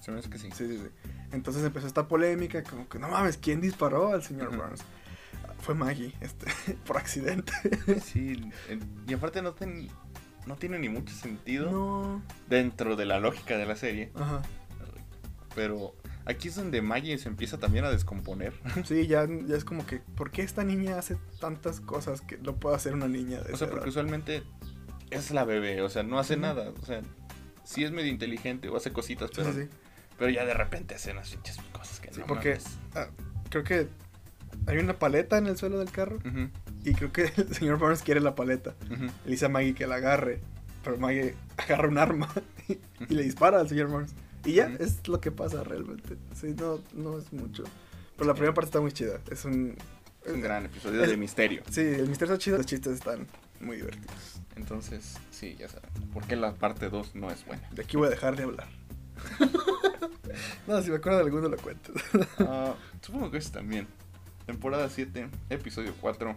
[0.00, 0.48] Se me hace que sí.
[0.56, 1.10] Sí, sí, sí.
[1.32, 4.56] Entonces empezó esta polémica, como que no mames, ¿quién disparó al señor.
[4.56, 4.80] Burns?
[5.60, 6.46] Fue Maggie, este,
[6.86, 7.52] por accidente.
[8.02, 8.50] Sí,
[9.06, 9.90] y aparte no, ten-
[10.46, 12.22] no tiene ni mucho sentido No.
[12.48, 14.10] dentro de la lógica de la serie.
[14.14, 14.40] Ajá.
[15.54, 15.94] Pero
[16.30, 18.52] aquí es donde Maggie se empieza también a descomponer.
[18.84, 22.56] Sí, ya, ya es como que, ¿por qué esta niña hace tantas cosas que no
[22.56, 23.88] puede hacer una niña de O sea, porque edad?
[23.88, 24.42] usualmente
[25.10, 26.70] es la bebé, o sea, no hace nada.
[26.80, 27.00] O sea,
[27.64, 29.68] sí es medio inteligente o hace cositas, pero, sí, sí.
[30.18, 32.58] pero ya de repente hace unas pinches cosas que Sí, no porque-.
[32.94, 33.08] Ah,
[33.48, 33.88] creo que
[34.66, 36.18] hay una paleta en el suelo del carro
[36.84, 38.74] y creo que el señor Burns quiere la paleta.
[38.90, 39.04] ujú.
[39.24, 40.40] Le dice a Maggie que la agarre,
[40.84, 42.28] pero Maggie agarra un arma
[42.68, 44.14] y, y le dispara al señor Burns.
[44.44, 46.16] Y ya, es lo que pasa realmente.
[46.34, 47.64] Sí, no, no es mucho.
[48.16, 49.20] Pero la primera parte está muy chida.
[49.30, 49.76] Es un...
[50.24, 51.62] Es un gran episodio es- de misterio.
[51.70, 52.56] Sí, el misterio está chido.
[52.58, 53.26] Los chistes están
[53.60, 54.40] muy divertidos.
[54.56, 55.90] Entonces, sí, ya saben.
[56.12, 57.66] ¿Por qué la parte 2 no es buena?
[57.70, 58.68] De aquí voy a dejar de hablar.
[60.66, 61.92] no, si me acuerdo de alguno lo cuento.
[62.40, 63.86] Ah, supongo que es también.
[64.46, 66.36] Temporada 7, episodio 4.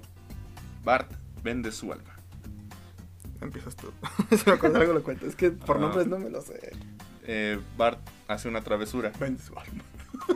[0.83, 1.11] Bart
[1.43, 2.15] vende su alma.
[3.41, 3.91] Empiezas tú.
[4.29, 5.25] si me acuerdo de algo lo cuento.
[5.25, 5.79] Es que por Ah.
[5.81, 6.71] nombres no me lo sé.
[7.25, 9.11] Eh, Bart hace una travesura.
[9.19, 9.83] Vende su alma.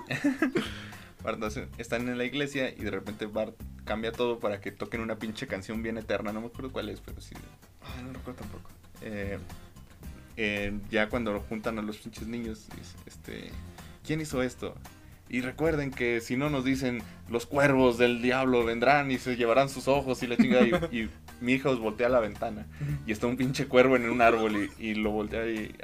[1.23, 5.01] Bart hace- están en la iglesia y de repente Bart cambia todo para que toquen
[5.01, 6.31] una pinche canción bien eterna.
[6.31, 7.35] No me acuerdo cuál es, pero sí.
[7.81, 8.69] Ay, no recuerdo tampoco.
[9.01, 9.37] Eh,
[10.37, 12.67] eh, ya cuando lo juntan a los pinches niños,
[13.05, 13.49] este,
[14.05, 14.75] ¿quién hizo esto?
[15.29, 19.67] Y recuerden que si no nos dicen los cuervos del diablo vendrán y se llevarán
[19.67, 20.65] sus ojos y la chingada.
[20.91, 21.09] Y, y
[21.41, 22.65] mi hija os voltea a la ventana
[23.05, 25.75] y está un pinche cuervo en un árbol y, y lo voltea y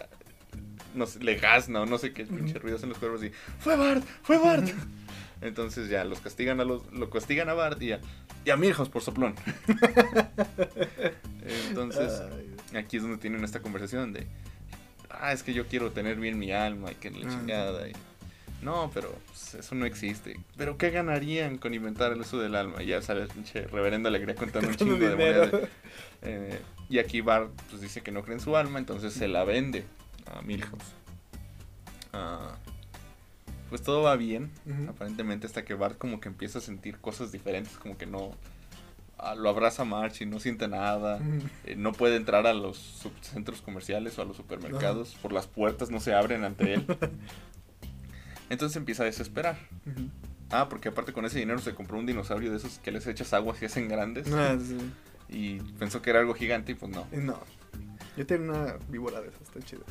[0.95, 3.75] no sé, le gasna o no sé qué pinche ruido hacen los cuervos y ¡Fue
[3.75, 4.03] Bart!
[4.23, 4.67] ¡Fue Bart!
[5.41, 7.99] Entonces ya los castigan a los, lo castigan a Bart y a,
[8.45, 9.35] y a Milhouse por soplón.
[11.69, 12.21] Entonces
[12.75, 14.25] aquí es donde tienen esta conversación de
[15.09, 17.93] ah es que yo quiero tener bien mi alma y que la Ah, chingada y
[18.61, 22.87] no pero pues, eso no existe pero qué ganarían con inventar eso del alma y
[22.87, 25.51] ya sale el pinche reverendo alegría contando un chingo de monedas
[26.25, 29.43] Eh, y aquí Bart pues dice que no cree en su alma entonces se la
[29.43, 29.83] vende
[30.37, 30.93] a Milhouse.
[32.11, 32.55] Ah,
[33.69, 34.51] pues todo va bien
[34.87, 38.31] aparentemente hasta que Bart como que empieza a sentir cosas diferentes como que no
[39.17, 41.19] ah, lo abraza March y no siente nada
[41.65, 45.89] eh, no puede entrar a los centros comerciales o a los supermercados por las puertas
[45.89, 46.85] no se abren ante él.
[48.49, 49.57] Entonces empieza a desesperar.
[50.51, 53.33] Ah porque aparte con ese dinero se compró un dinosaurio de esos que les echas
[53.33, 54.31] agua y hacen grandes.
[54.31, 54.77] Ah, sí.
[55.29, 57.07] y pensó que era algo gigante y pues No.
[58.17, 59.83] Yo tengo una víbora de esas, está chida.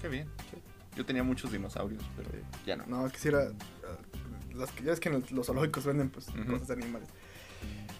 [0.00, 0.28] qué bien
[0.96, 2.28] yo tenía muchos dinosaurios pero
[2.66, 3.52] ya no No, quisiera.
[3.84, 3.96] ah,
[4.54, 7.08] Las que ya es que en los zoológicos venden pues cosas de animales.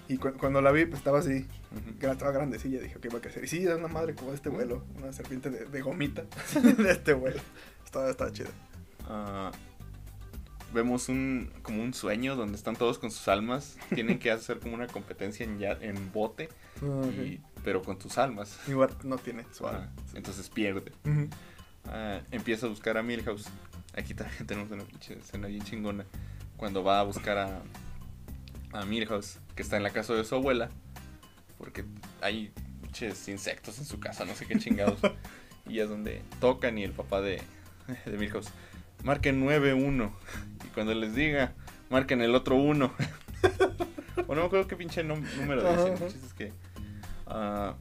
[0.09, 1.99] Y cu- cuando la vi, pues estaba así, Ujú.
[2.01, 3.45] que estaba grandecilla, dije que iba a crecer.
[3.45, 6.25] Y sí, era una madre como de este vuelo, una serpiente de, de gomita
[6.79, 7.41] de este vuelo.
[7.85, 8.49] Estaba, estaba chida.
[9.09, 9.53] Ah,
[10.75, 14.75] vemos un como un sueño donde están todos con sus almas tienen que hacer como
[14.75, 16.49] una competencia en, ya- en bote
[16.83, 19.91] y- pero con tus almas Bart no tiene su alma.
[20.15, 20.93] Entonces pierde.
[21.87, 23.47] Ah, empieza a buscar a Milhouse.
[23.97, 26.05] Aquí también tenemos una pinche escena bien chingona.
[26.57, 27.63] Cuando va a buscar a,
[28.73, 30.71] a Milhouse, que está en la casa de su abuela.
[31.59, 31.85] Porque
[32.21, 32.53] hay
[32.83, 34.99] pinches insectos en su casa, no sé qué chingados.
[35.67, 37.43] y es donde tocan y el papá de,
[38.07, 38.49] de Milhouse.
[39.03, 40.11] Marquen 9-1.
[40.65, 41.55] Y cuando les diga,
[41.89, 42.93] marquen el otro 1.
[44.27, 45.93] o no me acuerdo qué pinche número dicen.
[45.95, 46.53] El chiste es que.
[47.31, 47.75] Ah,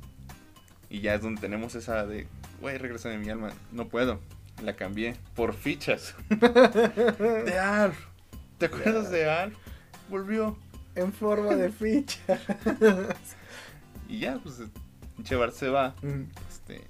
[0.90, 2.28] y ya es donde tenemos esa de,
[2.62, 3.52] güey, regresa de mi alma.
[3.72, 4.20] No puedo.
[4.64, 6.16] La cambié por fichas.
[6.30, 7.98] de Alf.
[8.58, 9.56] ¿Te acuerdas de Alf?
[10.10, 10.58] Volvió.
[10.96, 12.20] En forma de ficha.
[14.10, 14.56] Y ya, pues
[15.16, 15.94] Pinche Bart se va.
[16.02, 16.26] Ujú.
[16.50, 16.82] Este.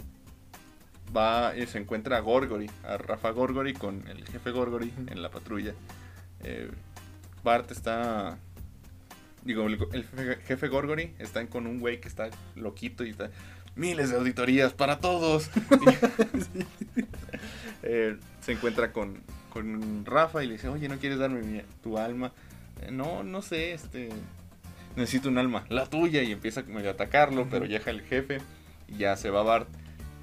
[1.15, 5.29] Va y se encuentra a Gorgory, a Rafa Gorgory con el jefe Gorgory en la
[5.29, 5.73] patrulla.
[6.41, 6.71] Eh,
[7.43, 8.37] Bart está.
[9.43, 13.29] Digo, el, el jefe- jefe Gorgory está con un güey que está loquito y está.
[13.75, 15.49] Miles de auditorías para todos.
[17.83, 19.19] Eh, se encuentra con,
[19.53, 22.33] con Rafa y le dice, oye, ¿no quieres darme mi- tu alma?
[22.81, 24.09] "Eh, no, no sé, este...
[24.97, 28.39] Necesito un alma, la tuya, y empieza medio a atacarlo, pero llega el jefe
[28.89, 29.69] y ya se va Bart.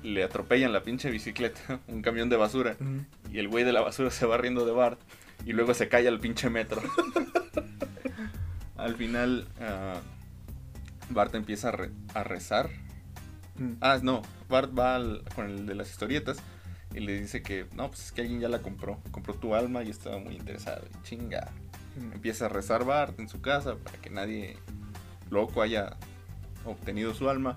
[0.03, 2.77] Le atropellan la pinche bicicleta, un camión de basura,
[3.33, 5.01] y el güey de la basura se va riendo de Bart,
[5.47, 6.83] y luego se cae al pinche metro.
[8.79, 10.01] al final, ah,
[11.11, 12.68] Bart empieza a, re- a rezar
[13.59, 13.74] Ujú.
[13.81, 14.20] Ah, no,
[14.51, 16.37] Bart va al- con el de las historietas
[16.95, 19.83] y le dice que no, pues es que alguien ya la compró, compró tu alma
[19.83, 20.85] y estaba muy interesado.
[20.91, 21.51] Y chinga.
[21.97, 22.12] Ujú.
[22.12, 24.59] Empieza a rezar Bart en su casa para que nadie
[25.31, 25.97] loco haya
[26.66, 27.57] obtenido su alma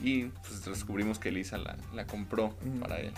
[0.00, 2.78] y pues descubrimos que Lisa la, la compró Mm.
[2.80, 3.12] para él.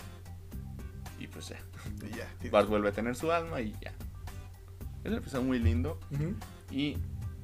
[1.19, 1.57] Y pues ya,
[2.03, 2.49] Y ya.
[2.49, 3.91] Bart vuelve a tener su alma y ya.
[5.03, 5.99] Es un episodio muy lindo
[6.71, 6.97] y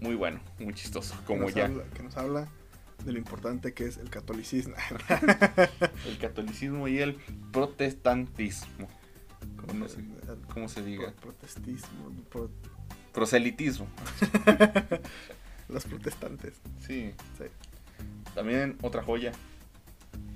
[0.03, 1.65] muy bueno, muy chistoso, como ya.
[1.65, 2.47] habla- que nos habla
[3.05, 4.75] de lo importante que es el catolicismo.
[6.07, 7.15] El catolicismo y el
[7.51, 8.87] protestantismo.
[9.57, 10.03] Como No sé
[10.53, 11.11] cómo se diga.
[11.13, 12.11] Pro- protestismo.
[12.29, 12.49] pro-
[13.13, 13.87] Proselitismo.
[15.69, 16.55] los protestantes.
[16.85, 17.13] Sí.
[17.37, 17.45] Sí.
[18.35, 19.31] También otra joya.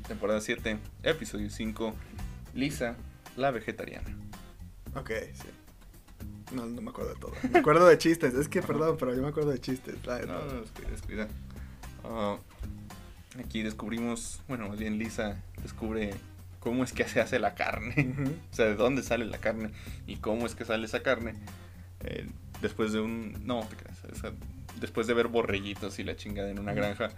[0.07, 1.93] Temporada 7, episodio 5.
[2.53, 2.95] Lisa,
[3.35, 4.09] la vegetariana.
[4.95, 5.47] Ok, sí.
[6.53, 7.33] No, no me acuerdo de todo.
[7.51, 8.33] Me acuerdo de chistes.
[8.33, 9.95] Es que, perdón, pero yo me acuerdo de chistes.
[10.05, 11.27] la No, no, descuida, descuida.
[12.05, 12.37] Ah,
[13.39, 16.13] aquí descubrimos, bueno, más bien Lisa descubre
[16.59, 17.95] cómo es que se hace la carne.
[18.17, 18.31] Ujú.
[18.51, 19.71] O sea, de dónde sale la carne
[20.07, 21.33] y cómo es que sale esa carne.
[22.01, 22.27] eh,
[22.61, 23.33] después de un.
[23.45, 23.97] No, te creas.
[24.79, 27.09] después de ver borreguitos y la chingada en una granja.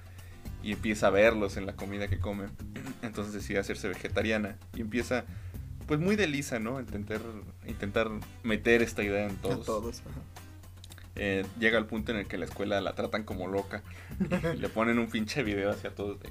[0.64, 2.48] Y empieza a verlos en la comida que come.
[3.04, 4.58] Entonces decide hacerse vegetariana.
[4.76, 5.24] Y empieza,
[5.90, 6.80] pues muy de Lisa, ¿no?
[6.80, 7.20] Intentar,
[7.66, 8.12] intentar
[8.44, 9.66] meter esta idea en todos.
[9.66, 10.02] todos.
[10.02, 10.22] ajá.
[11.16, 13.82] Eh, llega al punto en el que la escuela la tratan como loca.
[14.54, 16.30] Y le ponen un pinche video hacia todos de,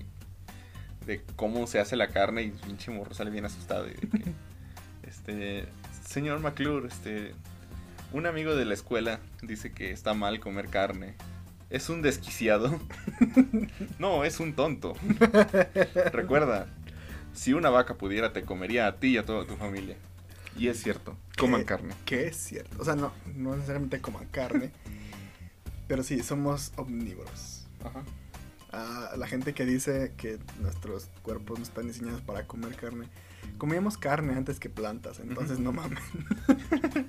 [1.06, 3.88] de cómo se hace la carne y el pinche morro sale bien asustado.
[3.88, 4.32] Y de que,
[5.08, 5.64] este,
[6.06, 7.34] señor McClure, este,
[8.12, 11.16] un amigo de la escuela dice que está mal comer carne.
[11.68, 12.80] Es un desquiciado.
[13.98, 14.94] no, es un tonto.
[16.12, 16.68] Recuerda,
[17.38, 19.96] si una vaca pudiera te comería a ti y a toda tu familia.
[20.56, 21.94] Y es cierto, coman carne.
[22.04, 22.76] Que es cierto.
[22.80, 24.72] O sea, no, no necesariamente coman carne.
[25.88, 27.66] pero sí, somos omnívoros.
[27.84, 28.02] Ajá.
[29.12, 33.06] a la gente que dice que nuestros cuerpos no están diseñados para comer carne.
[33.56, 35.98] Comíamos carne antes que plantas, entonces no mamen.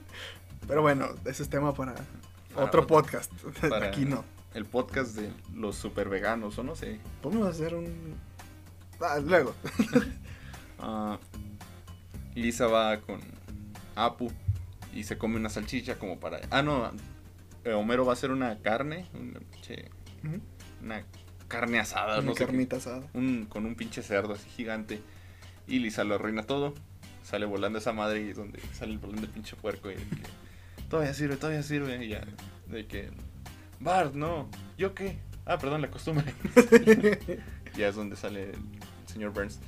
[0.67, 1.93] Pero bueno, ese es tema para
[2.53, 3.31] Para otro otro- podcast.
[3.69, 4.23] para- Aquí no.
[4.53, 6.99] El podcast de los super veganos, o no sé.
[7.21, 8.15] Podemos hacer un...
[9.01, 9.53] Ah, luego.
[10.81, 11.19] Ah,
[12.35, 13.19] Lisa va con
[13.95, 14.31] Apu
[14.93, 16.39] y se come una salchicha como para...
[16.51, 16.89] Ah, no.
[17.65, 19.05] eh, Homero va a hacer una carne.
[19.13, 19.89] Una, pinche-
[20.81, 21.03] una
[21.49, 22.19] carne asada.
[22.19, 22.45] Una no sé qué.
[22.45, 23.03] carnita asada.
[23.13, 25.01] un, con un pinche cerdo así gigante.
[25.67, 26.73] Y Lisa lo arruina todo.
[27.23, 29.91] Sale volando esa madre y es donde sale volando el pinche puerco.
[29.91, 30.23] Y que,
[30.89, 32.05] todavía sirve, todavía sirve.
[32.05, 32.21] Y ya,
[32.67, 33.09] de que,
[33.81, 35.19] Bart, no, ¿yo qué?
[35.45, 36.33] Ah, perdón, la costumbre.
[37.77, 38.59] ya es donde sale el
[39.09, 39.59] señor Burns.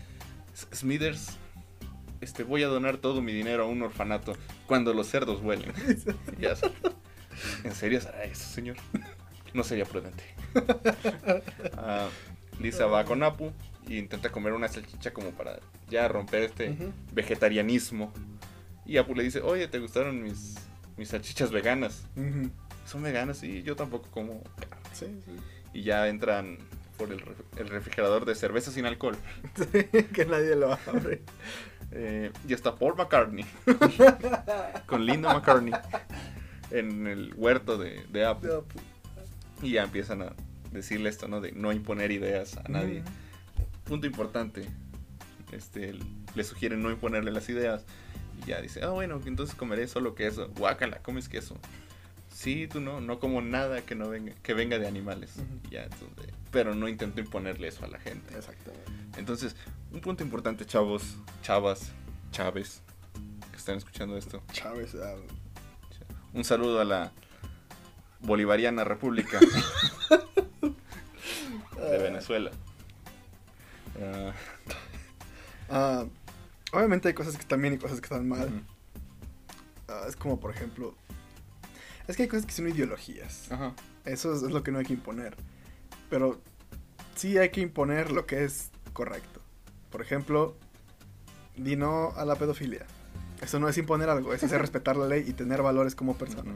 [0.53, 1.37] "S- Smithers,
[2.21, 4.33] este, voy a donar todo mi dinero a un orfanato
[4.67, 5.73] cuando los cerdos vuelen.
[6.39, 6.71] ya sé.
[7.63, 8.77] ¿En serio será eso, señor?
[9.53, 10.23] No sería prudente.
[11.77, 12.07] Ah,
[12.61, 13.51] Lisa va con Apu
[13.87, 16.77] y intenta comer una salchicha como para ya romper este
[17.11, 18.13] vegetarianismo.
[18.85, 20.55] Y Apu le dice, oye, ¿te gustaron mis,
[20.95, 22.05] mis salchichas veganas?
[22.85, 24.41] Son veganas y yo tampoco como.
[24.93, 25.31] Sí, sí.
[25.73, 26.57] Y ya entran
[27.01, 27.23] por el,
[27.57, 29.17] el refrigerador de cerveza sin alcohol.
[30.13, 31.23] que nadie lo abre.
[31.91, 33.45] Eh, y está Paul McCartney
[34.85, 35.73] con Linda McCartney
[36.69, 38.47] en el huerto de, de Apu.
[38.47, 38.85] No, pues,
[39.61, 40.33] Y ya empiezan a
[40.71, 41.41] decirle esto, ¿no?
[41.41, 43.01] De no imponer ideas a nadie.
[43.01, 43.65] Ujú.
[43.83, 44.65] punto importante.
[45.51, 45.95] Este,
[46.35, 47.83] le sugieren no imponerle las ideas.
[48.41, 50.49] Y ya dice, ah, bueno, entonces comeré solo queso.
[50.55, 51.57] Guácala, comes queso.
[52.33, 55.33] Sí, tú no, no como nada que no venga, que venga de animales.
[55.35, 55.59] Ujú.
[55.69, 58.35] Y ya, entonces, pero no intento imponerle eso a la gente.
[58.37, 58.91] Exactamente.
[59.17, 59.55] Entonces,
[59.91, 61.91] un punto importante, chavos, chavas,
[62.31, 62.81] chaves,
[63.51, 64.41] que están escuchando esto.
[64.51, 64.95] Chávez.
[64.95, 65.15] ah,
[66.33, 67.11] Un saludo a la
[68.21, 69.39] Bolivariana República
[70.61, 72.51] de Venezuela.
[75.69, 76.05] Ah,
[76.73, 78.63] obviamente hay cosas que están bien y cosas que están mal.
[80.07, 80.95] es como, por ejemplo,
[82.07, 83.51] es que hay cosas que son ideologías.
[83.51, 83.73] Ajá.
[84.05, 85.35] Eso es, es lo que no hay que imponer.
[86.11, 86.39] Pero
[87.15, 89.41] sí hay que imponer lo que es correcto.
[89.89, 90.55] Por ejemplo,
[91.57, 92.85] di no a la pedofilia.
[93.41, 96.53] Eso no es imponer algo, es hacer respetar la ley y tener valores como persona.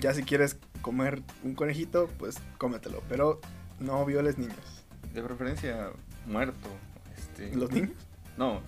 [0.00, 3.40] Ya si quieres comer un conejito, pues cómetelo, pero
[3.78, 4.86] no violes niños.
[5.12, 5.90] De preferencia
[6.26, 6.70] muerto.
[7.18, 7.54] Este...
[7.54, 7.90] ¿Los niños?
[8.38, 8.62] No,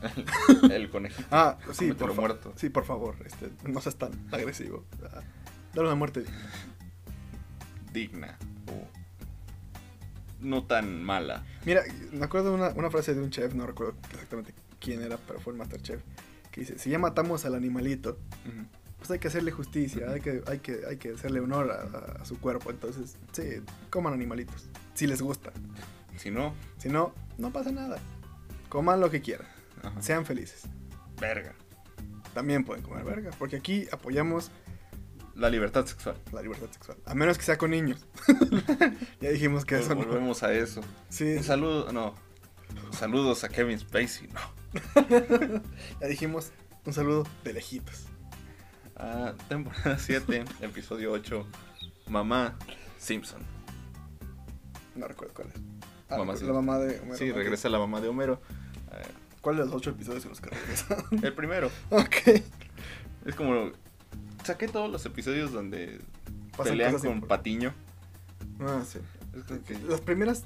[0.65, 1.27] el, el conejito.
[1.31, 2.53] Ah, sí, Cómetelo por, muerto.
[2.57, 4.85] sí, por favor, este, no seas tan agresivo.
[5.05, 5.21] Ah,
[5.73, 6.39] Dale una muerte digna.
[7.93, 8.87] digna o
[10.45, 11.45] no tan mala.
[11.65, 11.83] Mira,
[12.13, 15.41] me acuerdo de una, una frase de un chef, no recuerdo exactamente quién era, pero
[15.41, 16.01] fue el Masterchef,
[16.51, 18.19] que dice, si ya matamos al animalito,
[18.99, 22.25] pues hay que hacerle justicia, hay que, hay que, hay que hacerle honor a, a
[22.25, 22.71] su cuerpo.
[22.71, 23.43] Entonces, sí,
[23.91, 25.53] coman animalitos, si les gusta.
[26.17, 27.99] Si no, Si no, no pasa nada.
[28.69, 29.49] Coman lo que quieran,
[29.83, 30.01] ajá.
[30.01, 30.63] sean felices.
[31.21, 31.55] verga.
[32.35, 34.51] También pueden comer verga, porque aquí apoyamos
[35.37, 36.17] La libertad sexual.
[36.33, 36.97] la libertad sexual.
[37.07, 38.07] A menos que sea con niños.
[39.21, 40.05] ya dijimos que eso no.
[40.05, 40.81] Volvemos a eso.
[41.09, 42.15] Sí, Un saludo, no.
[42.93, 44.41] Saludos a Kevin Spacey, no.
[46.01, 46.53] ya dijimos
[46.85, 48.05] un saludo de lejitos.
[48.97, 51.47] Ah, temporada 7, episodio 8.
[52.07, 52.57] Mamá
[52.99, 53.41] Simpson.
[54.95, 55.55] No recuerdo cuál es.
[56.09, 57.17] Ah, Mamá la mamá de Homero.
[57.17, 58.41] Sí, regresa la mamá de Homero.
[58.93, 59.03] Eh,
[59.41, 60.97] ¿Cuál de los ocho episodios en los que regresa?
[61.23, 61.71] el primero.
[61.91, 62.43] ok.
[63.27, 63.73] Es como.
[64.45, 66.01] Saqué todos los episodios donde
[66.57, 67.73] Pasan pelean con Patiño.
[68.61, 68.99] Ah, sí.
[69.67, 70.45] Que- Las primeras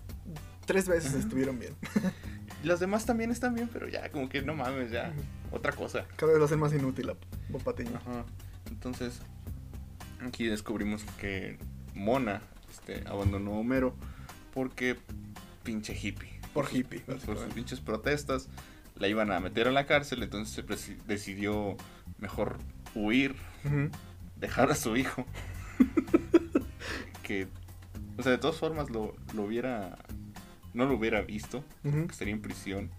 [0.67, 1.19] tres veces Ajá.
[1.21, 1.75] estuvieron bien.
[2.65, 5.13] Los demás también están bien, pero ya, como que no mames, ya.
[5.53, 6.07] Otra cosa.
[6.17, 7.15] Cada vez lo hacen más inútil a
[7.51, 7.97] Bob Patiño.
[7.97, 8.25] Ajá.
[8.71, 9.21] Entonces,
[10.21, 11.59] aquí descubrimos que
[11.95, 13.95] Mona este, abandonó a Homero
[14.55, 14.97] porque
[15.63, 16.41] pinche hippie.
[16.53, 18.49] Por hippie, Por sus pinches protestas,
[18.97, 21.77] la iban a meter a la cárcel, entonces se decidió
[22.19, 22.59] mejor
[22.95, 23.37] huir,
[24.37, 25.25] Dejar a su hijo.
[27.23, 27.49] que,
[28.17, 29.99] o sea, de todas formas lo, lo hubiera,
[30.75, 32.91] no lo hubiera visto, que estaría en prisión.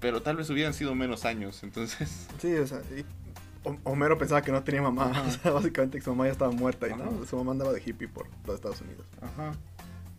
[0.00, 2.28] Pero tal vez hubieran sido menos años, entonces...
[2.38, 3.04] Sí, o sea, y
[3.84, 5.10] Homero pensaba que no tenía mamá.
[5.10, 5.22] Ajá.
[5.26, 7.82] O sea, básicamente que su mamá ya estaba muerta y no, su mamá andaba de
[7.84, 9.06] hippie por todo Estados Unidos.
[9.20, 9.52] Ajá.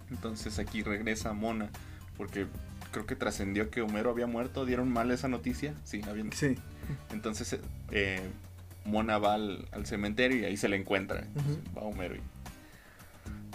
[0.10, 1.70] Entonces aquí regresa Mona,
[2.18, 2.48] porque
[2.92, 5.74] creo que trascendió que Homero había muerto, dieron mal esa noticia.
[5.84, 6.26] Sí, había...
[6.34, 6.58] Sí.
[7.12, 7.60] Entonces
[7.92, 8.30] eh,
[8.90, 11.20] Mona va al, al cementerio y ahí se le encuentra.
[11.20, 11.60] Entonces.
[11.78, 12.22] Va Homero y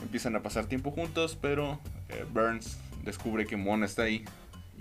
[0.03, 4.25] empiezan a pasar tiempo juntos, pero eh, Burns descubre que Mona está ahí.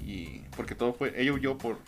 [0.06, 1.80] Y porque todo fue, ella huyó por...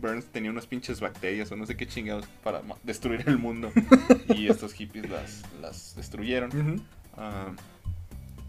[0.00, 3.72] Burns tenía unas pinches bacterias o no sé qué chingados para destruir el mundo.
[4.34, 6.84] y estos hippies las, las destruyeron.
[7.16, 7.52] Ah,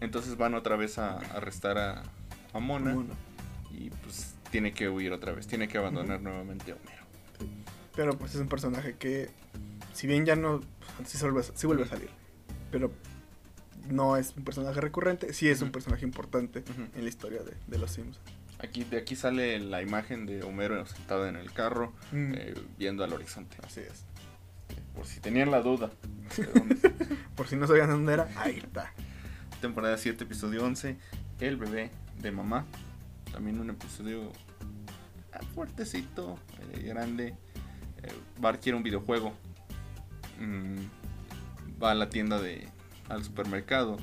[0.00, 2.02] entonces van otra vez a arrestar a,
[2.52, 2.96] a Mona
[3.70, 7.06] y pues tiene que huir otra vez, tiene que abandonar nuevamente a Homero.
[7.96, 9.30] Pero pues es un personaje que,
[9.94, 10.60] si bien ya no,
[11.06, 12.10] sí, se vuelve, sí vuelve a salir,
[12.70, 12.92] pero
[13.88, 16.62] no es un personaje recurrente, sí es un personaje importante
[16.94, 18.20] en la historia de, de los Sims.
[18.58, 22.32] Aquí, de aquí sale la imagen de Homero sentado en el carro Mm.
[22.36, 23.56] eh, viendo al horizonte.
[23.62, 24.04] Así es.
[24.94, 25.90] Por si tenían la duda.
[27.36, 28.92] Por si no sabían dónde era, ahí está.
[29.60, 30.96] Temporada 7, episodio 11.
[31.40, 31.90] El bebé
[32.20, 32.64] de mamá.
[33.30, 34.32] También un episodio
[35.34, 36.38] ah, fuertecito,
[36.72, 37.34] eh, grande.
[38.06, 39.32] Eh, Bart quiere un videojuego.
[40.40, 40.76] Mm,
[41.82, 42.68] va a la tienda de.
[43.08, 43.96] al supermercado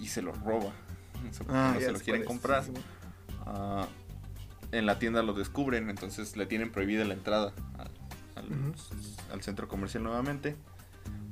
[0.00, 0.72] y se lo roba.
[1.22, 2.64] Qué Ah, no se lo quieren comprar.
[3.46, 3.86] Ah,
[4.72, 7.90] en la tienda lo descubren, entonces le tienen prohibida la entrada al,
[8.36, 8.72] al- Ujú.
[9.32, 10.56] al centro comercial nuevamente.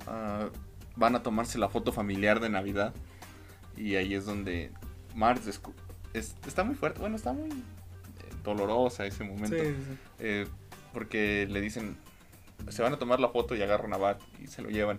[0.06, 0.48] Ah,
[0.96, 2.94] van a tomarse la foto familiar de Navidad
[3.76, 4.70] y ahí es donde
[5.14, 5.74] descu-
[6.14, 7.54] es- está muy fuerte, bueno, está muy eh,
[8.42, 9.98] dolorosa ese momento, sí, sí.
[10.20, 10.46] eh,
[10.96, 11.98] porque le dicen,
[12.70, 14.98] se van a tomar la foto y agarran a Bart y se lo llevan,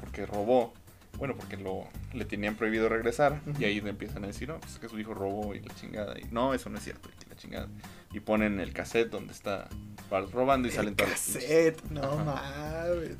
[0.00, 0.74] porque robó.
[1.16, 3.62] Bueno, porque lo, le tenían prohibido regresar Ujú.
[3.62, 6.18] y ahí le empiezan a decir, no, pues que su hijo robó y la chingada.
[6.18, 7.68] Y no, eso no es cierto, y la chingada.
[8.12, 9.68] Y ponen el cassette donde está
[10.10, 13.16] Bart robando y El salen todas las pinches- cassette, no mames.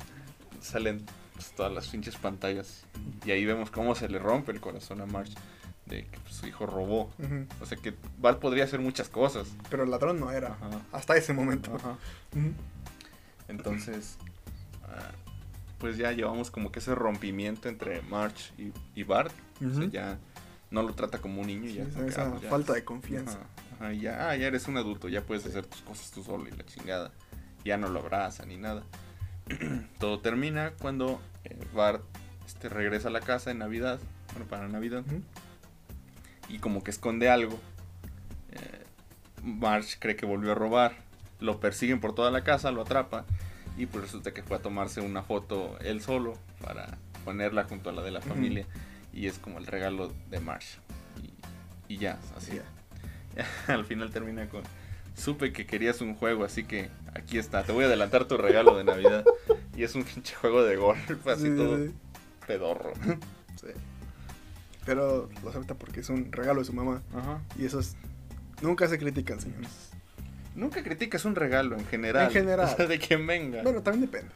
[0.59, 2.83] salen pues, todas las pinches pantallas.
[3.25, 5.35] Y ahí vemos cómo se le rompe el corazón a Marge
[5.85, 7.11] de que pues, su hijo robó.
[7.61, 9.47] O sea que Bart podría hacer muchas cosas.
[9.69, 10.49] Pero el ladrón no era.
[10.61, 10.81] Ajá.
[10.91, 11.75] Hasta ese momento.
[11.75, 11.97] Ajá.
[13.47, 14.17] Entonces,
[14.83, 15.11] ah,
[15.79, 19.33] pues ya llevamos como que ese rompimiento entre Marge y, y Bart.
[19.65, 20.17] O sea, ya
[20.71, 21.67] no lo trata como un niño.
[21.69, 23.39] Sí, ya, esa- ya- falta de confianza.
[23.75, 26.51] Ajá, ya, ah, ya eres un adulto, ya puedes hacer tus cosas tú solo y
[26.51, 27.11] la chingada.
[27.65, 28.83] Ya no lo abraza ni nada.
[29.99, 32.01] Todo termina cuando eh, Bart
[32.45, 33.99] este, regresa a la casa en Navidad,
[34.31, 35.03] bueno, para Navidad.
[36.49, 37.59] Y como que esconde algo.
[38.51, 38.83] Eh,
[39.43, 40.95] Marge cree que volvió a robar,
[41.39, 43.25] lo persiguen por toda la casa, lo atrapa,
[43.77, 47.93] y pues resulta que fue a tomarse una foto él solo para ponerla junto a
[47.93, 48.65] la de la familia,
[49.13, 50.77] y es como el regalo de Marge.
[51.87, 52.53] Y ya, así.
[52.55, 53.45] Ya.
[53.73, 54.63] Al final termina con.
[55.15, 57.63] Supe que querías un juego, así que aquí está.
[57.63, 59.23] Te voy a adelantar tu regalo de Navidad.
[59.75, 61.79] Y es un pinche juego de golf, así Sí, todo
[62.45, 62.93] pedorro.
[64.85, 67.01] Pero lo acepta porque es un regalo de su mamá.
[67.15, 67.41] Ajá.
[67.57, 67.95] Y esos
[68.61, 69.91] nunca se critican, señores.
[70.55, 72.27] Nunca criticas un regalo en general.
[72.27, 72.69] En general.
[72.71, 73.63] O sea, de quien venga.
[73.63, 74.33] Bueno, también depende.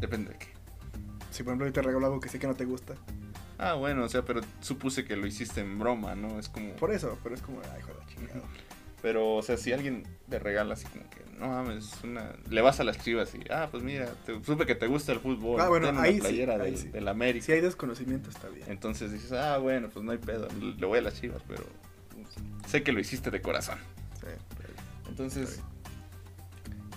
[0.00, 0.46] Depende de qué.
[1.30, 2.94] Si por ejemplo yo te regalo algo que sé que no te gusta.
[3.58, 6.38] Ah, bueno, o sea, pero supuse que lo hiciste en broma, ¿no?
[6.38, 6.72] Es como.
[6.74, 8.42] Por eso, pero es como, ay, hijo de la chingada.
[9.02, 12.36] Pero, o sea, si alguien te regala así como que, no mames, una...
[12.48, 15.18] le vas a las chivas y, ah, pues mira, te- supe que te gusta el
[15.18, 15.60] fútbol.
[15.60, 16.88] Ah, bueno, ahí una sí, playera ahí del, sí.
[16.88, 17.44] del América.
[17.44, 18.64] Si hay desconocimiento, está bien.
[18.70, 21.64] Entonces dices, ah, bueno, pues no hay pedo, le voy a las chivas, pero
[22.14, 22.28] pues,
[22.70, 23.78] sé que lo hiciste de corazón.
[24.20, 24.28] Sí.
[25.08, 25.60] Entonces,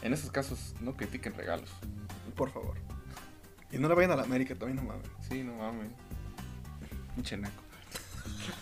[0.03, 1.71] en esos casos, no critiquen regalos.
[2.35, 2.75] Por favor.
[3.71, 5.07] Y no le vayan a la América también, no mames.
[5.27, 5.87] Sí, no mames.
[7.15, 7.63] Pinche naco.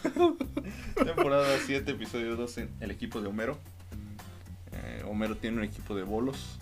[0.95, 3.57] Temporada 7, episodio 12, el equipo de Homero.
[4.71, 6.59] Eh, Homero tiene un equipo de bolos.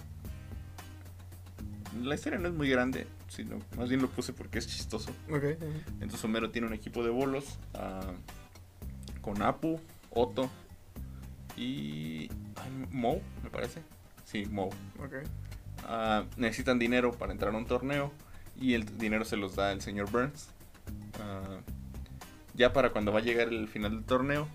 [2.01, 5.11] La historia no es muy grande, sino más bien lo puse porque es chistoso.
[5.29, 5.43] Ok.
[5.99, 8.13] Entonces Homero tiene un equipo de bolos ah,
[9.21, 9.79] con Apu,
[10.09, 10.49] Otto
[11.57, 13.81] y ay, Mo, me parece.
[14.25, 14.69] Sí, Mo.
[14.99, 15.15] Ok.
[15.85, 18.11] Ah, necesitan dinero para entrar a un torneo
[18.59, 20.49] y el dinero se los da el señor Burns.
[21.19, 21.59] Ah,
[22.53, 24.47] ya para cuando va a llegar el final del torneo,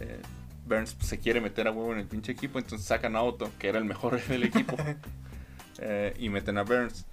[0.00, 0.20] eh,
[0.66, 3.68] Burns se quiere meter a huevo en el pinche equipo, entonces sacan a Otto, que
[3.68, 4.76] era el mejor del equipo,
[5.78, 7.06] eh, y meten a Burns.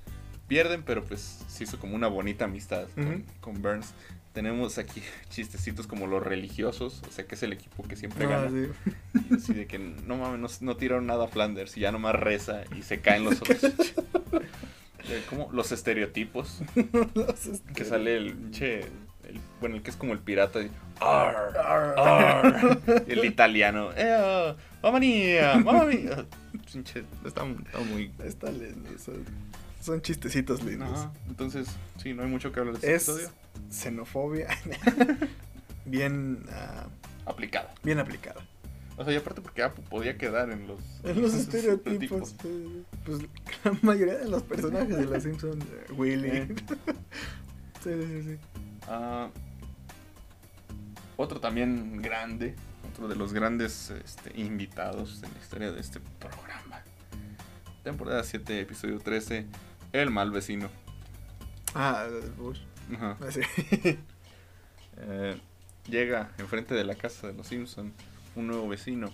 [0.47, 2.87] Pierden, pero pues se hizo como una bonita amistad
[3.41, 3.93] con, Burns.
[4.33, 8.29] Tenemos aquí chistecitos como los religiosos, o sea que es el equipo que siempre Ah,
[8.45, 8.49] gana.
[8.49, 8.71] sí.
[9.29, 12.15] Y así de que no mames, no, no tiraron nada a Flanders y ya nomás
[12.15, 13.59] reza y se caen los otros.
[15.11, 16.61] Eh, como los estereotipos
[17.15, 18.81] Los este- que sale el pinche
[19.29, 20.69] el- bueno, el que es como el pirata y,
[21.01, 21.99] "Arr, Arr.
[21.99, 26.25] arr", y el italiano, "Eh, mamma mía, mamma mía".
[26.75, 28.89] Está, está muy Está lindo.
[29.03, 29.23] Son,
[29.81, 30.91] son chistecitos lindos.
[30.99, 31.67] Ajá, Entonces,
[31.97, 33.29] sí, no hay mucho que hablar de este Es episodio.
[33.71, 34.47] xenofobia.
[35.85, 36.87] bien, ah,
[37.25, 37.73] Aplicada.
[37.83, 38.41] bien aplicada.
[38.97, 42.35] O sea, y aparte porque Apu podía quedar en los, En los estereotipos.
[42.43, 43.19] eh, Pues
[43.63, 46.27] la mayoría de los personajes de los Simpsons, eh, Willy.
[46.29, 46.47] Eh.
[47.83, 48.37] sí, sí, sí.
[48.91, 49.29] Ah,
[51.15, 52.55] otro también grande,
[52.91, 56.81] otro de los grandes este, invitados en la historia de este programa.
[57.83, 59.45] Temporada 7, episodio 13,
[59.93, 60.69] El mal vecino.
[61.75, 62.61] Ah, Bush.
[62.93, 63.17] Ajá.
[63.21, 63.41] Ah, sí.
[65.01, 65.39] Eh,
[65.87, 67.93] llega enfrente de la casa de los Simpson
[68.35, 69.13] un nuevo vecino,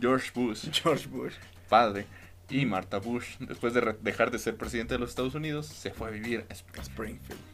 [0.00, 1.34] George Bush, George Bush.
[1.68, 2.06] padre,
[2.48, 6.08] y Martha Bush, después de dejar de ser presidente de los Estados Unidos, se fue
[6.08, 7.49] a vivir a Springfield.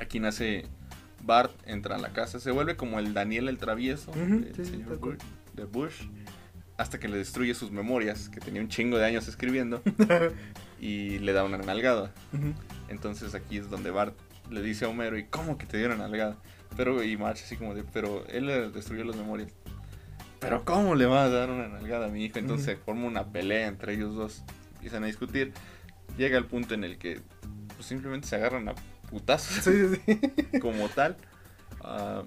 [0.00, 0.66] Aquí nace
[1.22, 4.64] Bart, entra a la casa, se vuelve como el Daniel el travieso Ujú, del sí,
[4.64, 4.98] señor.
[4.98, 5.18] Bush,
[5.54, 6.02] de Bush,
[6.76, 9.82] hasta que le destruye sus memorias, que tenía un chingo de años escribiendo,
[10.80, 12.12] y le da una nalgada.
[12.88, 14.14] Entonces aquí es donde Bart
[14.50, 16.36] le dice a Homero, ¿y cómo que te dio una nalgada?
[16.76, 19.52] Pero, y Marge así como de, pero él le destruyó las memorias.
[20.38, 22.38] Pero ¿cómo le va a dar una nalgada a mi hijo?
[22.38, 22.84] Entonces Ujú.
[22.84, 24.44] forma una pelea entre ellos dos,
[24.74, 25.52] empiezan a discutir.
[26.18, 27.20] Llega el punto en el que
[27.74, 28.74] pues, simplemente se agarran a
[29.10, 30.02] putazos Sí, sí,
[30.52, 30.58] sí.
[30.60, 31.16] como tal.
[31.82, 32.22] ah,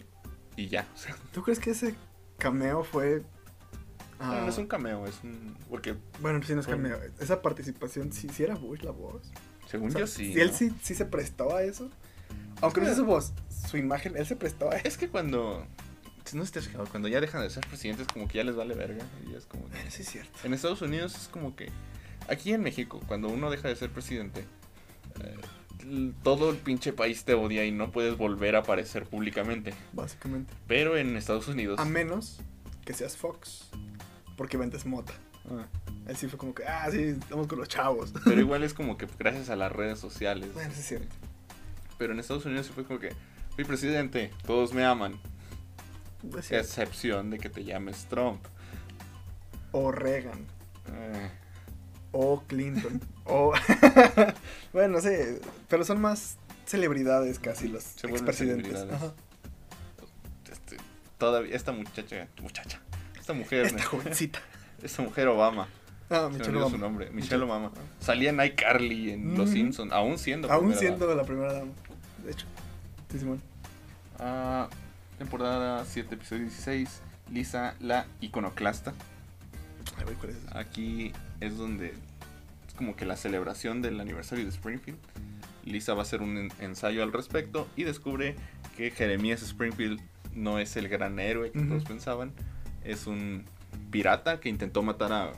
[0.55, 0.87] y ya.
[0.93, 1.95] O sea, ¿Tú crees que ese
[2.37, 3.23] cameo fue...
[4.19, 5.55] ah, bueno, no es un cameo, es un...
[5.69, 6.83] Porque Bueno, sí, no es Bueno.
[6.89, 6.99] cameo.
[7.19, 9.21] Esa participación, sí, sí era Bush la voz.
[9.69, 10.33] según O sea, yo sí.
[10.33, 10.57] Si él ¿no?
[10.57, 11.89] sí, sí se prestó a eso.
[12.61, 13.31] Aunque no que- es su voz,
[13.69, 14.87] su imagen, él se prestó a eso.
[14.87, 15.65] Es que cuando...
[16.33, 19.03] No has fijado, cuando ya dejan de ser presidentes como que ya les vale verga.
[19.27, 19.63] Y es como...
[19.89, 20.37] Sí es cierto.
[20.43, 21.71] En Estados Unidos es como que.
[22.27, 24.41] Aquí en México, cuando uno deja de ser presidente,
[25.23, 25.35] eh,
[26.23, 29.73] todo el pinche país te odia y no puedes volver a aparecer públicamente.
[29.93, 30.53] Básicamente.
[30.67, 31.79] Pero en Estados Unidos.
[31.79, 32.39] A menos
[32.85, 33.69] que seas Fox.
[34.37, 35.13] Porque vendes mota.
[35.49, 35.65] Ah,
[36.07, 38.13] Él sí fue como que, ah, sí, estamos con los chavos.
[38.23, 40.53] pero igual es como que gracias a las redes sociales.
[40.53, 41.15] Bueno, sí es cierto.
[41.97, 43.13] Pero en Estados Unidos sí fue como que.
[43.55, 45.19] Fui presidente, todos me aman.
[46.37, 46.65] Es cierto.
[46.67, 48.45] Excepción de que te llames Trump.
[49.71, 50.45] O Reagan.
[50.93, 51.29] Eh,
[52.11, 53.01] O Clinton.
[53.25, 53.53] o.
[54.73, 55.09] bueno, sí.
[55.67, 58.85] Pero son más celebridades casi los Se expresidentes.
[60.51, 60.77] este,
[61.17, 61.55] todavía.
[61.55, 62.27] Esta muchacha.
[62.41, 62.79] Muchacha.
[63.19, 63.65] Esta mujer.
[63.67, 64.39] Esta jovencita.
[64.83, 65.67] Esta mujer Obama.
[66.09, 66.71] Ah, Michelle Obama.
[66.71, 67.11] su nombre.
[67.11, 67.71] Michelle Obama.
[67.99, 69.51] Salía en iCarly en Los.
[69.51, 70.51] Simpsons, aún siendo.
[70.51, 71.21] Aún siendo dama.
[71.21, 71.71] la primera dama.
[72.25, 72.45] De hecho.
[73.11, 73.41] Sí, Simón.
[74.17, 74.67] Ah,
[75.17, 77.01] temporada 7, episodio 16.
[77.31, 78.93] Lisa, la iconoclasta.
[79.97, 80.37] Ay, güey, ¿cuál es?
[80.55, 81.93] Aquí es donde
[82.67, 84.99] es como que la celebración del aniversario de Springfield.
[85.65, 88.35] Lisa va a hacer un en- ensayo al respecto y descubre
[88.77, 89.99] que Jeremías Springfield
[90.33, 92.31] no es el gran héroe que todos pensaban.
[92.83, 93.45] Es un
[93.91, 95.31] pirata que intentó matar a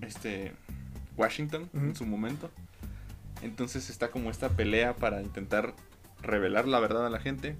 [0.00, 0.52] este
[1.16, 2.50] Washington en su momento.
[3.42, 5.74] Entonces está como esta pelea para intentar
[6.22, 7.56] revelar la verdad a la gente.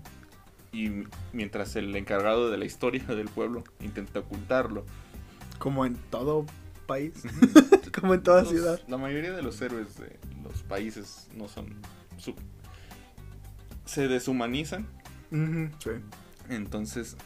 [0.73, 4.85] Y mientras el encargado de la historia del pueblo intenta ocultarlo.
[5.59, 6.47] Como en todo
[6.91, 7.13] país.
[8.01, 8.81] Como en toda Los- ciudad.
[8.89, 11.67] La mayoría de los héroes de los países no son...
[12.19, 12.35] su-
[13.85, 14.87] se deshumanizan.
[15.31, 15.91] Sí.
[16.49, 17.17] Entonces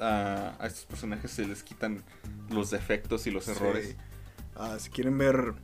[0.00, 2.02] a, a estos personajes se les quitan
[2.50, 3.88] los defectos y los errores.
[3.90, 3.96] Sí.
[4.56, 5.54] Ah, si quieren ver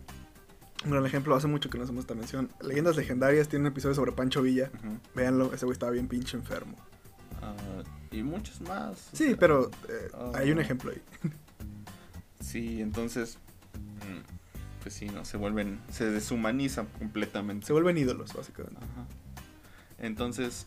[0.84, 2.50] un gran ejemplo, hace mucho que no hacemos esta mención.
[2.62, 4.70] Leyendas Legendarias tiene un episodio sobre Pancho Villa.
[4.78, 4.98] Ujú.
[5.14, 6.76] Véanlo, ese güey estaba bien pinche enfermo.
[7.42, 7.54] Ah,
[8.10, 9.10] y muchos más.
[9.12, 10.32] Sí, sea, pero eh, Ah.
[10.34, 11.02] hay un ejemplo ahí.
[12.46, 13.38] Sí, entonces...
[13.74, 15.24] mm, Pues sí, ¿no?
[15.24, 15.80] Se vuelven...
[15.90, 17.66] Se deshumanizan completamente.
[17.66, 18.78] Se vuelven ídolos, básicamente.
[18.78, 19.06] Ajá.
[19.98, 20.66] Entonces,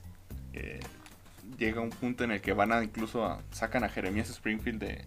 [0.54, 0.80] eh,
[1.58, 5.06] llega un punto en el que van a incluso a, sacan a Jeremías Springfield de,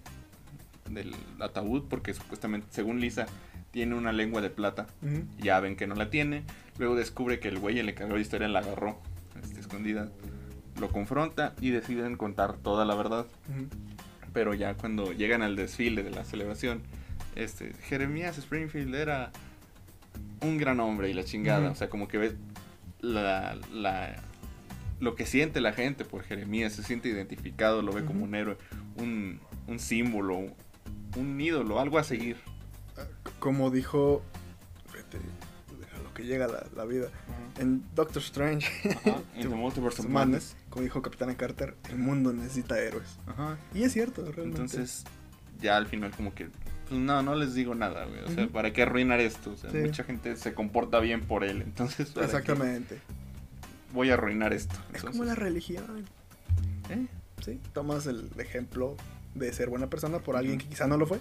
[0.90, 3.26] del ataúd porque supuestamente, según Lisa,
[3.70, 4.86] tiene una lengua de plata.
[5.02, 5.24] Ujú.
[5.38, 6.44] Ya ven que no la tiene.
[6.78, 8.98] Luego descubre que el güey el encargado de historia la agarró
[9.42, 10.08] este, escondida.
[10.80, 13.26] Lo confronta y deciden contar toda la verdad.
[13.50, 13.68] Ujú.
[14.32, 16.82] Pero ya cuando llegan al desfile de la celebración,
[17.36, 19.30] este, Jeremías Springfield era
[20.40, 21.70] un gran hombre y la chingada.
[21.70, 22.34] O sea, como que ves
[23.00, 24.22] la, la-
[25.00, 28.56] lo que siente la gente por Jeremías, se siente identificado, lo ve como un héroe,
[28.96, 30.38] un, un símbolo,
[31.16, 32.36] un ídolo, algo a seguir.
[33.40, 34.22] Como dijo.
[36.02, 37.08] lo que llega la, la vida.
[37.58, 38.68] En Doctor Strange.
[39.36, 40.56] In the Multiverse of Madness.
[40.72, 43.18] Como dijo Capitana Carter, el mundo necesita héroes.
[43.26, 43.58] Ajá.
[43.74, 44.62] Y es cierto, realmente.
[44.62, 45.04] Entonces,
[45.60, 46.48] ya al final como que,
[46.88, 48.20] pues no, no les digo nada, güey.
[48.24, 48.48] O sea.
[48.48, 49.50] ¿para qué arruinar esto?
[49.52, 49.76] O sea, Sí.
[49.76, 51.60] mucha gente se comporta bien por él.
[51.60, 52.98] Entonces, ¿para qué Exactamente.
[53.92, 54.72] voy a arruinar esto?
[54.74, 55.84] Es Entonces, como la religión.
[56.88, 57.06] ¿eh?
[57.44, 57.60] ¿sí?
[57.74, 58.96] Tomas el ejemplo
[59.34, 61.20] de ser buena persona por alguien que quizá no lo fue.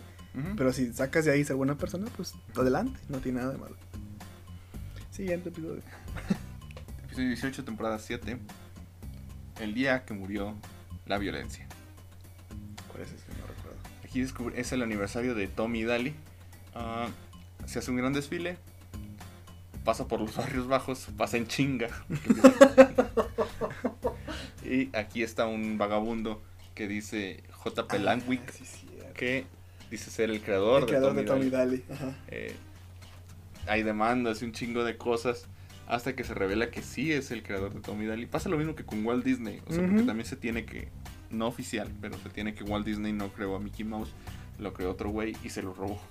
[0.56, 3.76] Pero si sacas de ahí ser buena persona, pues adelante, no tiene nada de malo.
[5.10, 5.82] Siguiente episodio.
[7.04, 8.40] Episodio 18, temporada 7.
[9.62, 10.56] El día que murió
[11.06, 11.68] la violencia.
[12.90, 13.26] ¿Cuál es ese?
[13.40, 13.78] No recuerdo.
[14.04, 16.16] Aquí descubre- es el aniversario de Tommy Daly.
[16.74, 17.08] Ah,
[17.66, 18.58] se hace un gran desfile.
[19.86, 21.88] Pasa por los barrios bajos, pasa en chinga.
[24.66, 26.42] y aquí está un vagabundo
[26.76, 29.14] que dice JP Langwick, Ah, sí, cierto.
[29.14, 29.46] que
[29.90, 31.84] dice ser el creador, El creador de de Tommy, Tommy Daly.
[32.30, 32.56] Eh,
[33.68, 35.46] hay demandas y un chingo de cosas.
[35.88, 38.26] Hasta que se revela que sí es el creador de Tommy Daly.
[38.26, 39.62] Pasa lo mismo que con Walt Disney.
[39.68, 40.88] O sea, porque también se tiene que.
[41.30, 44.12] No oficial, pero se tiene que Walt Disney no creó a Mickey Mouse.
[44.60, 46.02] Lo creó otro güey y se lo robó.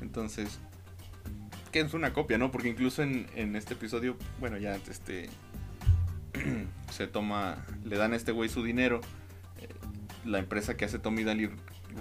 [0.00, 0.58] Entonces.
[1.72, 2.50] Que es una copia, ¿no?
[2.50, 4.16] Porque incluso en, en este episodio.
[4.40, 5.28] Bueno, ya este.
[6.90, 7.64] se toma.
[7.84, 9.00] Le dan a este güey su dinero.
[9.60, 9.68] eh,
[10.24, 11.50] la empresa que hace Tommy Daly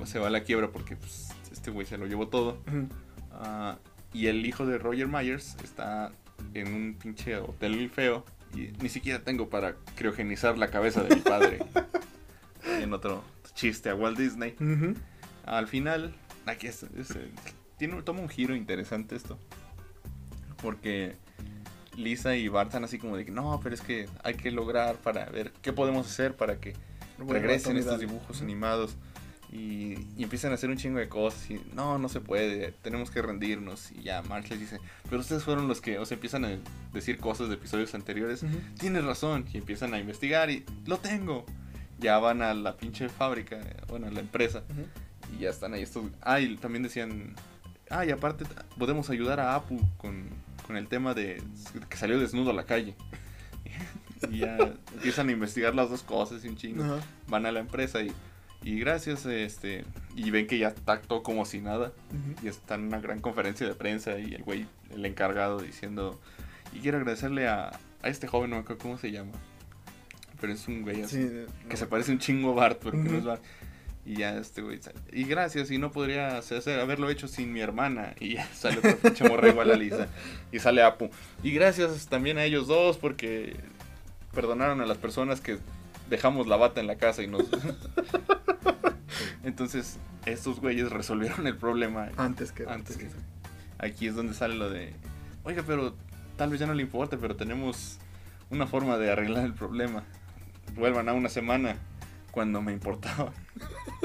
[0.06, 2.62] se va a la quiebra porque pues, este güey se lo llevó todo.
[3.32, 3.78] Ah,
[4.14, 6.12] y el hijo de Roger Myers está
[6.54, 8.26] en un pinche hotel feo.
[8.54, 11.60] Y ni siquiera tengo para criogenizar la cabeza de mi padre.
[12.82, 13.24] en otro
[13.54, 14.56] chiste a Walt Disney.
[15.46, 16.16] Al final,
[16.46, 17.30] aquí es, es, eh,
[17.78, 19.38] tiene, toma un giro interesante esto.
[20.62, 21.16] Porque
[21.96, 24.96] Lisa y Bart están así como de que no, pero es que hay que lograr
[24.98, 26.74] para ver qué podemos hacer para que
[27.18, 28.96] Bueno, regresen estos dibujos animados
[29.52, 33.12] y, y empiezan a hacer un chingo de cosas y no, no se puede, tenemos
[33.12, 34.80] que rendirnos y ya Mark les dice,
[35.10, 36.58] pero ustedes fueron los que, o sea, empiezan a
[36.94, 38.44] decir cosas de episodios anteriores,
[38.78, 41.46] tienes razón y empiezan a investigar y lo tengo.
[42.00, 44.64] Ya van a la pinche fábrica, bueno, a la empresa
[45.36, 47.34] y ya están ahí estos, ah, y también decían,
[47.90, 48.46] ah, y aparte
[48.78, 50.30] podemos ayudar a Apu con,
[50.68, 51.42] con el tema de
[51.90, 52.96] que salió desnudo a la calle.
[54.32, 54.58] y ya
[54.94, 57.00] empiezan a investigar las dos cosas y un chingo.
[57.28, 58.12] Van a la empresa y,
[58.64, 59.86] y gracias, este,
[60.16, 61.92] y ven que ya está todo como si nada,
[62.44, 66.20] y está en una gran conferencia de prensa y el güey, el encargado diciendo,
[66.74, 69.32] y quiero agradecerle a, a este joven, no me acuerdo cómo se llama,
[70.40, 73.18] pero es un güey así, Sí, que se parece un chingo a Bart, porque no
[73.18, 73.24] es.
[73.24, 73.42] Bart.
[74.06, 77.60] Y ya este güey sale, Y gracias, y no podría hacer, haberlo hecho sin mi
[77.60, 78.16] hermana.
[78.20, 80.08] Y ya sale otro pinche morra igual a Lisa.
[80.52, 81.10] Y sale Apu.
[81.44, 83.58] Y gracias también a ellos dos porque
[84.34, 85.58] perdonaron a las personas que
[86.10, 87.44] dejamos la bata en la casa y nos...
[89.44, 92.66] Entonces, estos güeyes resolvieron el problema Antes que.
[92.68, 93.08] antes que...
[93.80, 94.94] Aquí es donde sale lo de...
[95.44, 95.96] Oiga, pero
[96.36, 98.00] tal vez ya no le importa, pero tenemos
[98.50, 100.04] una forma de arreglar el problema.
[100.76, 101.76] Vuelvan a una semana
[102.32, 103.32] cuando me importaba.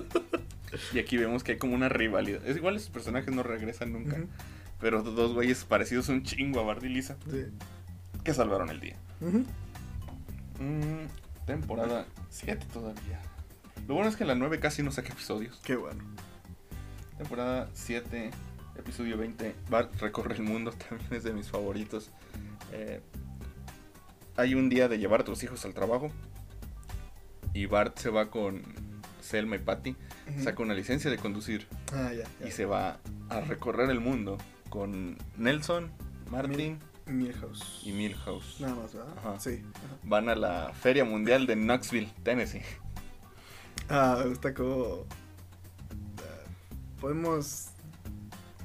[0.95, 2.47] y aquí vemos que hay como una rivalidad.
[2.47, 4.19] Es igual esos personajes no regresan nunca.
[4.81, 7.45] Pero dos güeyes parecidos un chingo a Bart y Lisa Sí.
[8.25, 8.97] que salvaron el día.
[10.59, 11.07] Mm,
[11.47, 13.21] temporada 7 todavía.
[13.89, 15.61] Lo bueno es que la 9 casi no saca episodios.
[15.65, 16.03] Qué bueno.
[17.19, 18.31] Temporada 7,
[18.77, 19.55] episodio 20.
[19.69, 22.11] Bart recorre el mundo, también es de mis favoritos.
[22.73, 23.01] Eh,
[24.37, 26.11] hay un día de llevar a tus hijos al trabajo.
[27.55, 28.63] Y Bart se va con
[29.21, 29.97] Selma y Patty.
[30.43, 31.67] Saca una licencia de conducir.
[31.93, 32.25] Ah, ya.
[32.41, 32.49] ya.
[32.49, 34.39] Y se va a recorrer el mundo
[34.71, 35.91] con Nelson,
[36.31, 37.81] Martin Milhouse.
[37.85, 38.61] y Milhouse.
[38.61, 39.13] Nada más, ¿verdad?
[39.19, 39.41] Ajá.
[39.41, 39.63] Sí.
[39.75, 39.97] ajá.
[40.05, 42.63] Van a la Feria Mundial de Knoxville, Tennessee.
[43.89, 45.07] Ah, me gusta como.
[46.19, 46.45] ah,
[47.01, 47.69] podemos.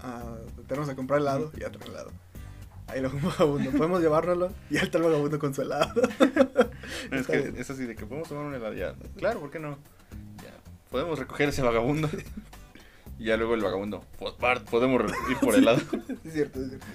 [0.03, 0.35] ah,
[0.67, 2.11] tenemos a comprar helado y ya trae helado.
[2.87, 3.71] Ahí lo un vagabundo.
[3.71, 5.93] Podemos llevárnoslo y está el vagabundo con su helado.
[7.11, 7.55] No, es que bien.
[7.57, 8.95] es así de que podemos tomar un helado ya.
[9.17, 9.77] Claro, ¿por qué no?
[10.41, 10.53] Ya.
[10.89, 12.09] Podemos recoger ese vagabundo.
[13.19, 14.05] Y ya luego el vagabundo.
[14.17, 14.35] "Pues,
[14.69, 15.81] podemos ir por helado.
[16.23, 16.85] Es cierto, es cierto.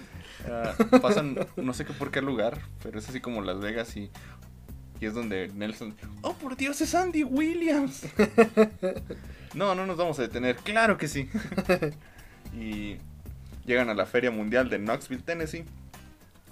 [0.48, 4.10] Ah, pasan, no sé qué por qué lugar, pero es así como Las Vegas y,
[5.00, 5.94] y es donde Nelson.
[6.22, 8.06] ¡Oh, por Dios, es Andy Williams!
[9.54, 10.56] No, no nos vamos a detener.
[10.56, 11.28] ¡Claro que sí!
[12.58, 12.98] Y
[13.64, 15.64] llegan a la Feria Mundial de Knoxville, Tennessee.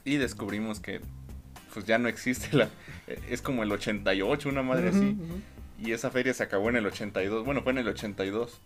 [0.05, 1.01] Y descubrimos que
[1.75, 2.69] pues ya no existe la...
[3.29, 5.17] Es como el 88, una madre así.
[5.79, 7.45] Y esa feria se acabó en el 82.
[7.45, 8.61] Bueno, fue en el 82.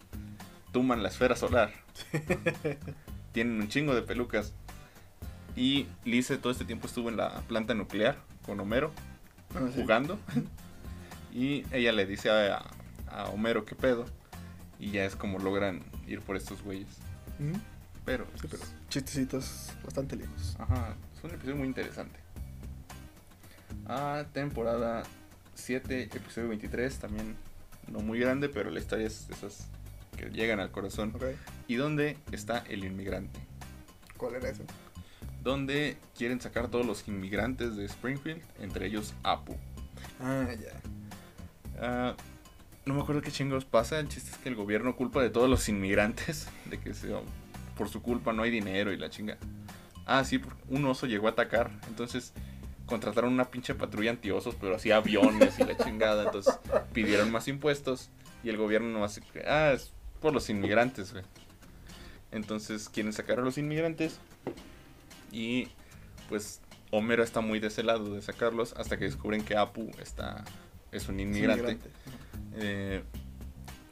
[0.73, 1.73] Tuman la esfera solar.
[3.33, 4.55] Tienen un chingo de pelucas.
[5.57, 8.93] Y Lice todo este tiempo estuvo en la planta nuclear con Homero
[9.55, 9.81] Ah, sí.
[9.81, 10.19] jugando.
[11.33, 12.65] Y ella le dice a,
[13.09, 14.05] a Homero qué pedo.
[14.79, 16.87] Y ya es como logran ir por estos güeyes.
[18.05, 20.55] Pero, Sí, pero chistecitos bastante lindos.
[20.61, 22.21] Ajá, es un episodio muy interesante.
[23.87, 25.03] Ah, temporada
[25.55, 27.35] 7, episodio 23, también
[27.91, 29.67] no muy grande, pero la historia es esas
[30.17, 31.13] que llegan al corazón.
[31.17, 31.25] Ok.
[31.67, 33.41] ¿Y dónde está el inmigrante?
[34.17, 34.63] ¿Cuál era ese?
[35.45, 39.55] Donde quieren sacar todos los inmigrantes de Springfield, entre ellos Apu.
[40.21, 40.81] Ah, ya.
[41.81, 42.17] Ah,
[42.87, 45.49] no me acuerdo qué chingos pasa, el chiste es que el gobierno culpa de todos
[45.51, 47.15] los inmigrantes, de que se-
[47.77, 49.37] por su culpa no hay dinero y la chinga.
[50.07, 52.33] Ah, sí, un oso llegó a atacar, entonces
[52.87, 56.59] contrataron una pinche patrulla antiosos, pero así aviones y la chingada, entonces
[56.93, 58.11] pidieron más impuestos
[58.43, 61.25] y el gobierno no hace, ah, es por los inmigrantes, güey.
[62.33, 64.19] Entonces quieren sacar a los inmigrantes
[65.35, 65.69] y
[66.29, 66.61] pues
[66.91, 70.45] Homero está muy de ese lado de sacarlos hasta que descubren que Apu está
[70.93, 71.79] es un inmigrante.
[72.55, 73.03] Eh,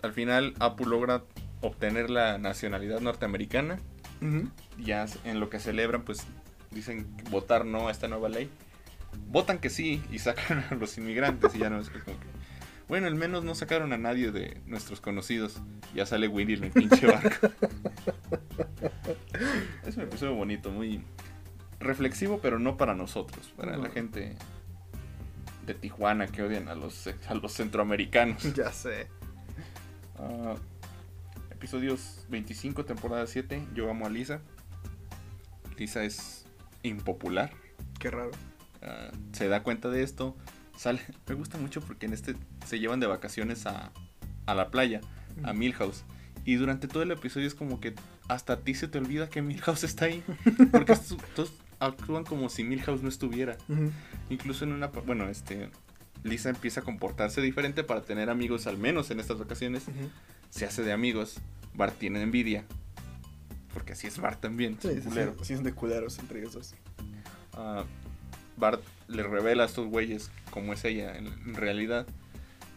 [0.03, 1.25] al final Apu logra
[1.61, 3.81] obtener la nacionalidad norteamericana.
[4.21, 4.49] Ujú.
[4.79, 6.25] Ya en lo que celebran, pues
[6.71, 8.49] dicen votar no a esta nueva ley.
[9.27, 12.27] Votan que sí y sacan a los inmigrantes y ya no es como que...
[12.89, 15.61] Bueno, al menos no sacaron a nadie de nuestros conocidos.
[15.95, 17.49] Ya sale Winnie en el pinche barco.
[19.87, 21.03] es un episodio bonito, muy
[21.83, 24.37] reflexivo, pero no para nosotros, para la gente
[25.67, 28.43] de Tijuana que odian a los, a los centroamericanos.
[28.55, 29.09] Ya sé.
[30.19, 30.55] Ah,
[31.51, 33.63] episodios 25, temporada 7.
[33.75, 34.41] Yo amo a Lisa.
[35.77, 36.47] Lisa es
[36.83, 37.53] impopular.
[37.99, 38.31] Qué raro.
[38.83, 40.37] Ah, se da cuenta de esto.
[40.77, 41.01] Sale.
[41.27, 42.35] Me gusta mucho porque en este
[42.67, 43.93] se llevan de vacaciones a,
[44.47, 45.01] a la playa,
[45.43, 46.05] a Milhouse.
[46.45, 47.95] Y durante todo el episodio es como que
[48.29, 50.25] hasta a ti se te olvida que Milhouse está ahí.
[50.73, 50.97] Porque
[51.87, 53.57] actúan como si Milhouse no estuviera.
[54.31, 54.89] Incluso en una...
[54.89, 55.71] Bueno, este...
[56.25, 60.09] Lisa empieza a comportarse diferente para tener amigos, al menos en estas vacaciones Ujú.
[60.51, 61.41] se hace de amigos.
[61.75, 62.65] Bart tiene envidia.
[63.75, 64.79] Porque así es Bart también.
[64.81, 65.35] Sí, es sí, culero.
[65.39, 66.75] sí, sí son de culeros entre ellos dos.
[67.55, 67.85] Ah,
[68.57, 72.07] Bart le revela a estos güeyes cómo es ella en, en realidad.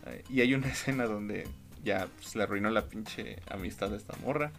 [0.08, 1.48] Eh, y hay una escena donde
[1.84, 4.52] ya pues, le arruinó la pinche amistad a esta morra.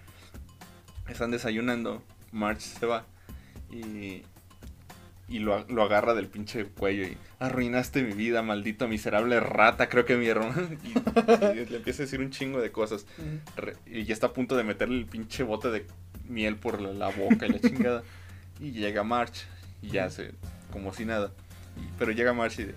[1.09, 2.03] Están desayunando.
[2.30, 3.05] March se va.
[3.70, 4.22] Y.
[5.29, 10.05] Y lo, lo agarra del pinche cuello y arruinaste mi vida, maldito miserable rata, creo
[10.05, 10.55] que mi hermano.
[10.85, 13.07] Y, y le empieza a decir un chingo de cosas.
[13.57, 15.85] Re- y ya está a punto de meterle el pinche bote de
[16.29, 18.03] miel por la, la boca y la chingada.
[18.61, 19.45] Y llega March
[19.83, 20.33] y ya se,
[20.72, 21.33] como si nada.
[21.77, 22.74] Y- pero llega March y de,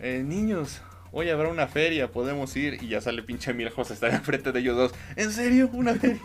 [0.00, 2.82] "Eh, niños, hoy habrá una feria, podemos ir.
[2.82, 4.92] Y ya sale pinche Milhouse, está enfrente de ellos dos.
[5.16, 5.70] ¿En serio?
[5.72, 6.20] ¿Una feria?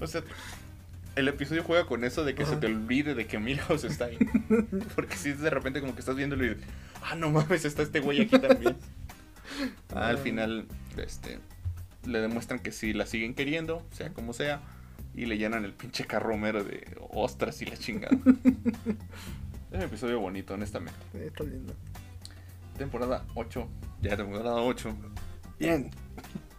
[0.00, 0.22] o sea,
[1.16, 4.18] el episodio juega con eso de que se te olvide de que Milhouse está ahí.
[4.94, 6.56] Porque si es de repente como que estás viéndolo y
[7.02, 8.76] ah, no mames, está este güey aquí también.
[9.94, 11.38] Ah, al final, este,
[12.06, 14.62] le demuestran que sí la siguen queriendo, sea como sea,
[15.14, 18.16] y le llenan el pinche carro Homero de ostras y la chingada.
[18.24, 20.98] es un episodio bonito, honestamente.
[21.12, 21.74] Sí, está lindo.
[22.78, 23.68] Temporada 8,
[24.00, 24.96] ya temporada 8,
[25.58, 25.90] Bien.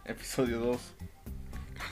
[0.04, 0.94] episodio 2.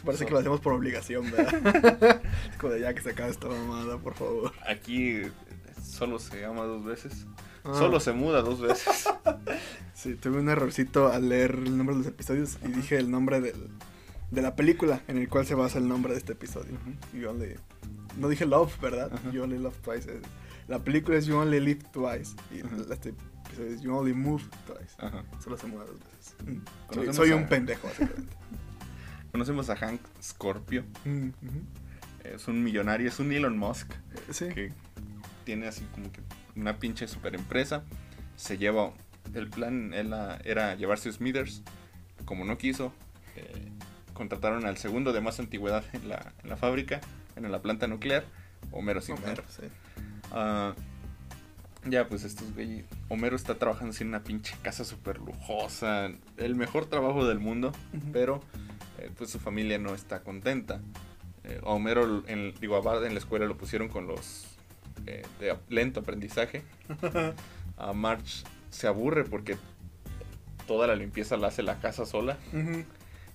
[0.05, 2.22] Parece que lo hacemos por obligación, ¿verdad?
[2.61, 4.53] como de ya que se acabe esta mamada, por favor.
[4.68, 5.32] Aquí eh,
[5.84, 7.26] solo se ama dos veces.
[7.64, 7.74] Ah.
[7.74, 9.09] Solo se muda dos veces.
[9.95, 13.43] Sí, tuve un errorcito al leer el nombre de los episodios y dije el nombre
[13.43, 13.68] del,
[14.30, 16.72] de la película en el cual se basa el nombre de este episodio.
[17.12, 17.59] You only-
[18.16, 19.11] no dije Love, ¿verdad?
[19.12, 19.30] Ajá.
[19.30, 20.11] You Only Love Twice.
[20.11, 20.22] Es-
[20.68, 22.76] La película es You Only Live Twice y Ajá.
[22.91, 24.95] este episodio es You Only Move Twice.
[24.97, 25.22] Ajá.
[25.45, 26.34] Solo se mueve dos veces.
[26.47, 26.95] Mm.
[26.95, 28.36] Soy, soy un pendejo, básicamente.
[29.33, 30.85] Conocemos a Hank Scorpio.
[31.05, 31.31] Mm.
[32.24, 33.93] Es un millonario, es un Elon Musk.
[34.31, 34.49] Sí.
[34.49, 34.72] que
[35.45, 36.20] tiene así como que
[36.57, 37.85] una pinche super empresa.
[38.37, 38.93] Se lleva.
[39.35, 41.62] El plan era, era llevarse Smithers.
[42.24, 42.93] Como no quiso,
[43.37, 43.70] eh,
[44.12, 47.01] contrataron al segundo de más antigüedad en la, en la fábrica,
[47.37, 48.24] en la planta nuclear,
[48.70, 49.24] Homero Simpson.
[49.24, 49.62] Homero, sí.
[50.33, 50.74] Ah,
[51.87, 52.85] ya, pues estos güey.
[53.09, 56.11] Homero está trabajando en una pinche casa súper lujosa.
[56.37, 57.72] El mejor trabajo del mundo.
[58.12, 58.43] Pero,
[59.01, 60.80] eh, pues su familia no está contenta.
[61.44, 64.44] Eh, a Homero, en, digo, a Bart en la escuela lo pusieron con los
[65.07, 66.62] eh, de lento aprendizaje.
[67.76, 69.57] A March se aburre porque
[70.66, 72.36] toda la limpieza la hace la casa sola.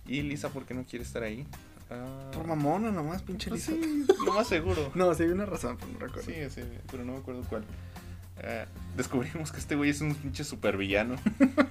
[0.05, 1.47] Y Lisa, ¿por qué no quiere estar ahí?
[1.89, 3.84] Ah, Por mamona nomás, pinche pues Lisa.
[3.84, 4.91] sí, lo más seguro.
[4.95, 6.32] No, sí hay una razón, pero no recuerdo.
[6.32, 6.61] Sí, sí,
[6.91, 7.63] pero no me acuerdo cuál.
[8.42, 8.66] Eh,
[8.98, 11.16] descubrimos que este güey es un pinche supervillano.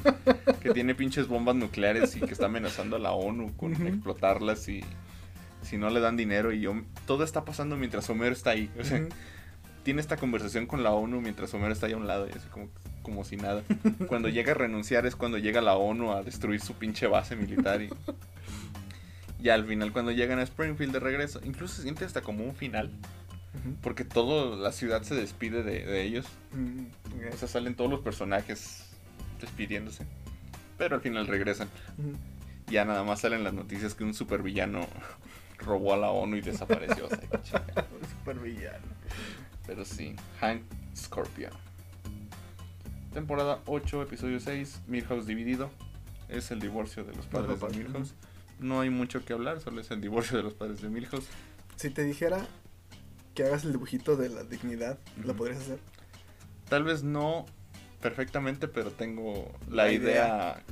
[0.60, 4.82] que tiene pinches bombas nucleares y que está amenazando a la ONU con explotarlas y
[5.62, 6.66] si no le dan dinero y
[7.06, 8.70] todo está pasando mientras Homero está ahí.
[8.80, 9.08] O sea, Ujú.
[9.82, 12.48] tiene esta conversación con la ONU mientras Homero está ahí a un lado y así
[12.48, 12.68] como,
[13.02, 13.62] como si nada.
[14.08, 17.82] Cuando llega a renunciar es cuando llega la ONU a destruir su pinche base militar
[17.82, 17.90] y...
[19.42, 22.54] Y al final cuando llegan a Springfield de regreso, incluso se siente hasta como un
[22.56, 22.90] final.
[23.82, 26.26] Porque toda la ciudad se despide de, de ellos.
[26.52, 27.34] Ok.
[27.34, 28.84] O sea, salen todos los personajes
[29.40, 30.06] despidiéndose.
[30.78, 31.68] Pero al final regresan.
[32.66, 34.86] Ya nada más salen las noticias que un supervillano
[35.58, 37.06] robó a la ONU y desapareció.
[37.06, 37.86] o sea, qué chingada.
[38.18, 38.86] Super villano.
[39.66, 40.62] Pero sí, Hank
[40.96, 41.50] Scorpio.
[43.12, 45.70] Temporada 8, episodio 6, Milhouse dividido.
[46.28, 48.14] Es el divorcio de los padres de Milhouse.
[48.58, 51.26] No hay mucho que hablar, solo es el divorcio de los padres de Milhouse.
[51.76, 52.46] Si te dijera
[53.34, 55.36] que hagas el dibujito de la dignidad, ¿lo Ujú.
[55.38, 55.78] podrías hacer?
[56.68, 57.46] Tal vez no
[58.00, 60.62] perfectamente, pero tengo la, La idea, idea.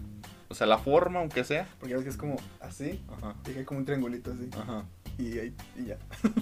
[0.49, 1.69] o sea, la forma, aunque sea.
[1.81, 3.35] Porque ves que es como así, Ajá.
[3.53, 4.85] y hay como un triangulito así, Ajá.
[5.19, 5.99] y, ahí, y ya.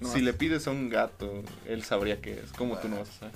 [0.00, 0.22] No si más.
[0.22, 2.52] le pides a un gato, él sabría que es.
[2.52, 3.34] ¿Cómo tú no vas a saber?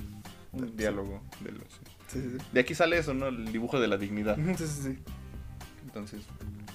[0.53, 0.75] Un Sí.
[0.79, 1.23] diálogo.
[1.41, 1.67] De, los-
[2.09, 3.27] Sí, sí, de aquí sale eso, ¿no?
[3.29, 4.37] El dibujo de la dignidad.
[4.57, 4.99] Sí, sí, sí.
[5.85, 6.23] Entonces,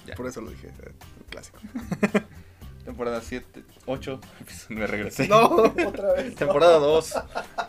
[0.06, 0.14] ya.
[0.14, 0.92] Por eso lo dije, eh,
[1.28, 1.58] clásico.
[2.88, 4.20] Temporada 7, 8,
[4.70, 5.28] me regresé.
[5.28, 6.34] No, otra vez.
[6.34, 7.14] Temporada 2.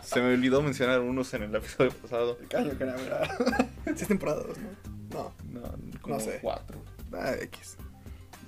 [0.02, 2.38] Se me olvidó mencionar unos en el episodio pasado.
[2.40, 3.28] El caño que era.
[3.84, 4.56] Sí es temporada 2,
[5.10, 5.34] ¿no?
[5.50, 6.38] No, como sé.
[6.40, 6.82] 4.
[7.10, 7.18] No.
[7.18, 7.76] Ah, X.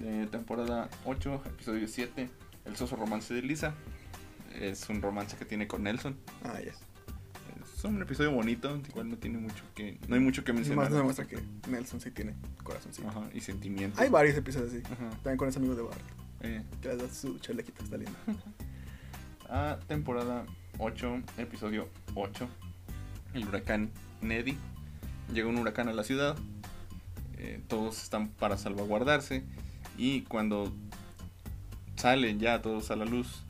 [0.03, 2.31] Eh, temporada 8, episodio 7.
[2.65, 3.75] El soso romance de Lisa.
[4.59, 6.17] Es un romance que tiene con Nelson.
[6.43, 6.73] Ah, ya.
[7.77, 8.81] Es un episodio bonito.
[8.89, 9.99] Igual no tiene mucho que.
[10.09, 10.89] No hay mucho que Más mencionar.
[10.89, 13.07] nos demuestra que Nelson sí tiene corazoncito.
[13.09, 14.01] Ajá, y sentimientos.
[14.01, 14.83] Hay varios episodios así.
[14.87, 15.11] Ajá.
[15.17, 16.01] También con ese amigo de Bart.
[16.43, 16.63] Eh,
[17.13, 18.13] su chalequita, está lindo.
[19.49, 20.45] a temporada
[20.79, 22.49] 8, episodio 8.
[23.35, 23.91] El huracán
[24.21, 24.57] Neddy.
[25.33, 26.37] Llega un huracán a la ciudad.
[27.39, 29.45] eh, todos están para salvaguardarse.
[29.99, 30.73] Y cuando
[31.97, 33.43] salen ya todos a la luz,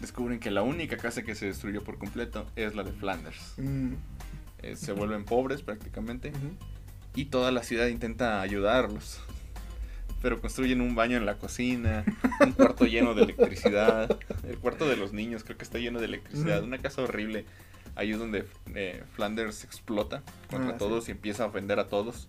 [0.00, 3.54] descubren que la única casa que se destruyó por completo es la de Flanders.
[3.58, 3.94] Mm,
[4.62, 6.32] Eh, se vuelven pobres prácticamente.
[7.14, 9.20] Y toda la ciudad intenta ayudarlos.
[10.22, 12.04] Pero construyen un baño en la cocina,
[12.44, 14.18] un cuarto lleno de electricidad.
[14.46, 16.62] El cuarto de los niños creo que está lleno de electricidad.
[16.62, 17.44] Una casa horrible.
[17.96, 21.10] Ahí es donde eh, Flanders explota contra Ah, todos sí.
[21.10, 22.28] y empieza a ofender a todos.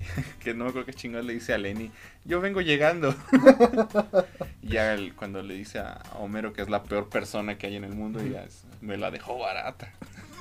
[0.40, 1.90] que no me acuerdo qué chingón le dice a Lenny.
[2.24, 3.14] Yo vengo llegando.
[4.62, 7.76] y ya el- cuando le dice a, Homero que es la peor persona que hay
[7.76, 9.92] en el mundo, ya es- me la dejó barata.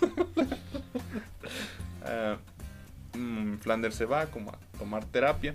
[3.13, 5.53] Mm, Flanders se va como a tomar terapia.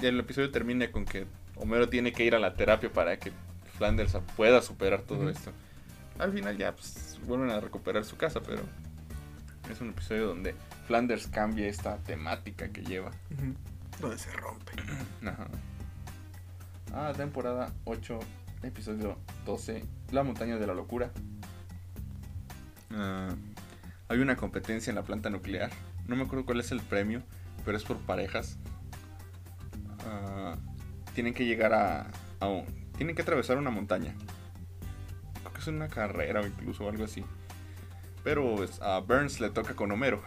[0.00, 1.26] El episodio termina con que
[1.56, 3.32] Homero tiene que ir a la terapia para que
[3.78, 5.52] Flanders pueda superar todo esto.
[6.18, 8.62] Al final ya pues, vuelven a recuperar su casa, pero
[9.70, 10.54] es un episodio donde
[10.86, 13.10] Flanders cambia esta temática que lleva.
[14.00, 14.72] Donde se rompe.
[15.26, 15.48] Ajá.
[16.92, 18.18] Ah, temporada 8,
[18.62, 21.10] episodio 12, La montaña de la locura.
[22.90, 23.34] Ah,
[24.08, 25.70] hay una competencia en la planta nuclear.
[26.06, 27.22] No me acuerdo cuál es el premio,
[27.64, 28.58] pero es por parejas.
[30.06, 30.56] Ah,
[31.14, 32.06] tienen que llegar a,
[32.40, 34.14] a un- Tienen que atravesar una montaña.
[35.40, 37.24] Creo que es una carrera o incluso algo así.
[38.22, 40.22] Pero es- a Burns le toca con Homero.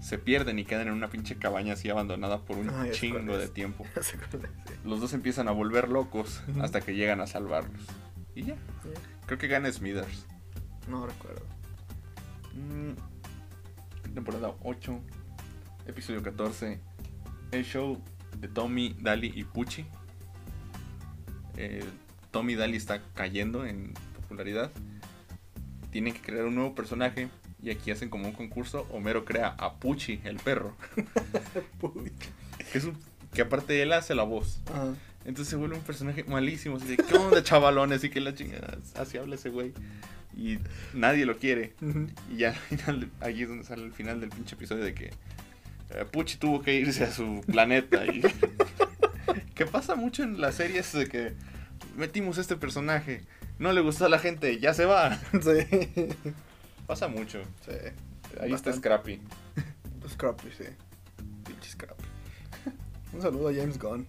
[0.00, 3.48] Se pierden y quedan en una pinche cabaña así abandonada por un Ah, chingo de
[3.48, 3.86] tiempo.
[4.02, 4.16] Sí.
[4.84, 7.80] Los dos empiezan a volver locos hasta que llegan a salvarlos.
[8.34, 8.56] Y ya.
[9.26, 10.26] Creo que gana Smithers.
[10.88, 11.46] No recuerdo.
[12.52, 15.00] Mm, temporada 8,
[15.86, 16.80] Episodio 14.
[17.52, 18.02] El show
[18.40, 19.84] de Tommy, Daly y Pucci.
[21.56, 21.84] Eh,
[22.30, 24.70] Tommy y Daly está cayendo en popularidad.
[25.90, 27.28] Tienen que crear un nuevo personaje.
[27.62, 28.86] Y aquí hacen como un concurso.
[28.92, 30.76] Homero crea a Pucci, el perro.
[32.72, 32.98] que, es un-
[33.32, 34.60] que aparte él hace la voz.
[34.70, 34.94] Ajá.
[35.24, 36.76] Entonces se vuelve un personaje malísimo.
[36.76, 38.04] Así de, ¿qué onda, chavalones?
[38.04, 38.78] Y que la chingada.
[38.96, 39.72] Así habla ese güey.
[40.36, 40.58] Y
[40.92, 41.72] nadie lo quiere.
[42.30, 45.10] Y ya al final, ahí es donde sale el final del pinche episodio de que
[45.94, 48.04] eh, Pucci tuvo que irse a su planeta.
[48.06, 48.22] Y
[49.54, 51.34] que pasa mucho en las series de que
[51.96, 53.22] metimos este personaje.
[53.58, 55.18] No le gustó a la gente, ya se va.
[55.42, 56.08] Sí.
[56.86, 57.42] Pasa mucho.
[57.64, 57.72] Sí.
[58.40, 58.72] Ahí está.
[58.72, 59.20] Scrappy.
[60.08, 60.64] Scrappy, sí.
[61.46, 62.04] Pinche Scrappy.
[63.12, 64.06] Un saludo a James Gunn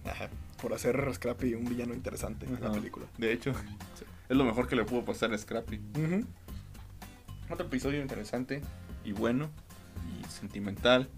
[0.60, 2.72] por hacer Scrappy un villano interesante en la Ajá.
[2.72, 3.06] película.
[3.18, 3.52] De hecho,
[4.28, 5.80] es lo mejor que le pudo pasar a Scrappy.
[7.48, 8.62] Otro episodio interesante
[9.04, 9.48] y bueno
[10.20, 11.08] y sentimental.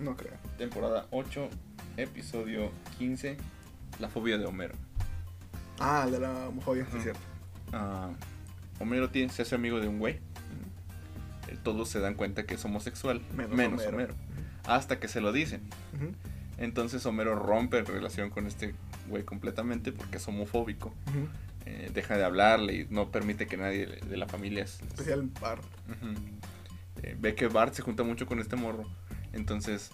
[0.00, 0.32] No creo.
[0.58, 1.48] Temporada 8,
[1.96, 3.36] episodio 15,
[3.98, 4.74] La fobia de Homero.
[5.78, 7.20] Ah, el de la homofobia, sí, es cierto.
[7.72, 8.10] Ah,
[8.78, 10.14] Homero tiene, se hace amigo de un güey.
[11.48, 13.94] Eh, Todos se dan cuenta que es homosexual, Menos menos, Homero.
[13.96, 14.14] Homero.
[14.66, 15.62] Hasta que se lo dicen.
[16.58, 18.74] Entonces Homero rompe relación con este
[19.08, 20.94] güey completamente porque es homofóbico.
[21.66, 24.64] Eh, deja de hablarle y no permite que nadie de la familia...
[24.64, 25.62] s- Especial Bart.
[27.02, 28.84] Eh, ve que Bart se junta mucho con este morro.
[29.32, 29.90] Entonces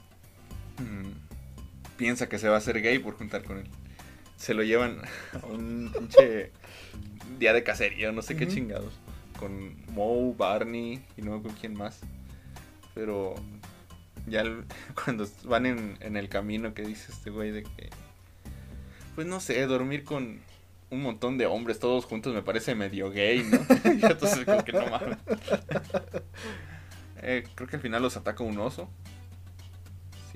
[0.78, 3.66] mm, piensa que se va a hacer gay por juntar con él.
[4.36, 4.98] Se lo llevan
[5.42, 6.52] a un pinche
[7.38, 8.92] día de cacería, no sé qué chingados.
[9.38, 12.00] Con Moe, Barney y no con quién más.
[12.94, 13.34] Pero
[14.26, 14.64] ya el-
[15.04, 17.90] cuando van en, en el camino que dice este güey de que...
[19.14, 20.40] Pues no sé, dormir con
[20.90, 23.58] un montón de hombres todos juntos me parece medio gay, ¿no?
[23.92, 25.18] y entonces como que no mames.
[27.22, 28.88] Eh, creo que al final los ataca un oso.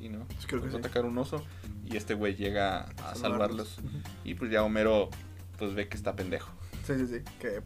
[0.00, 0.24] Sí, ¿no?
[0.26, 0.76] Pues creo que sí.
[0.76, 1.44] atacar un oso
[1.84, 3.78] y este güey llega a salvarlos.
[4.24, 5.10] Y pues ya Homero
[5.58, 6.50] pues ve que está pendejo.
[6.86, 7.20] Sí, sí, sí.
[7.38, 7.60] Que.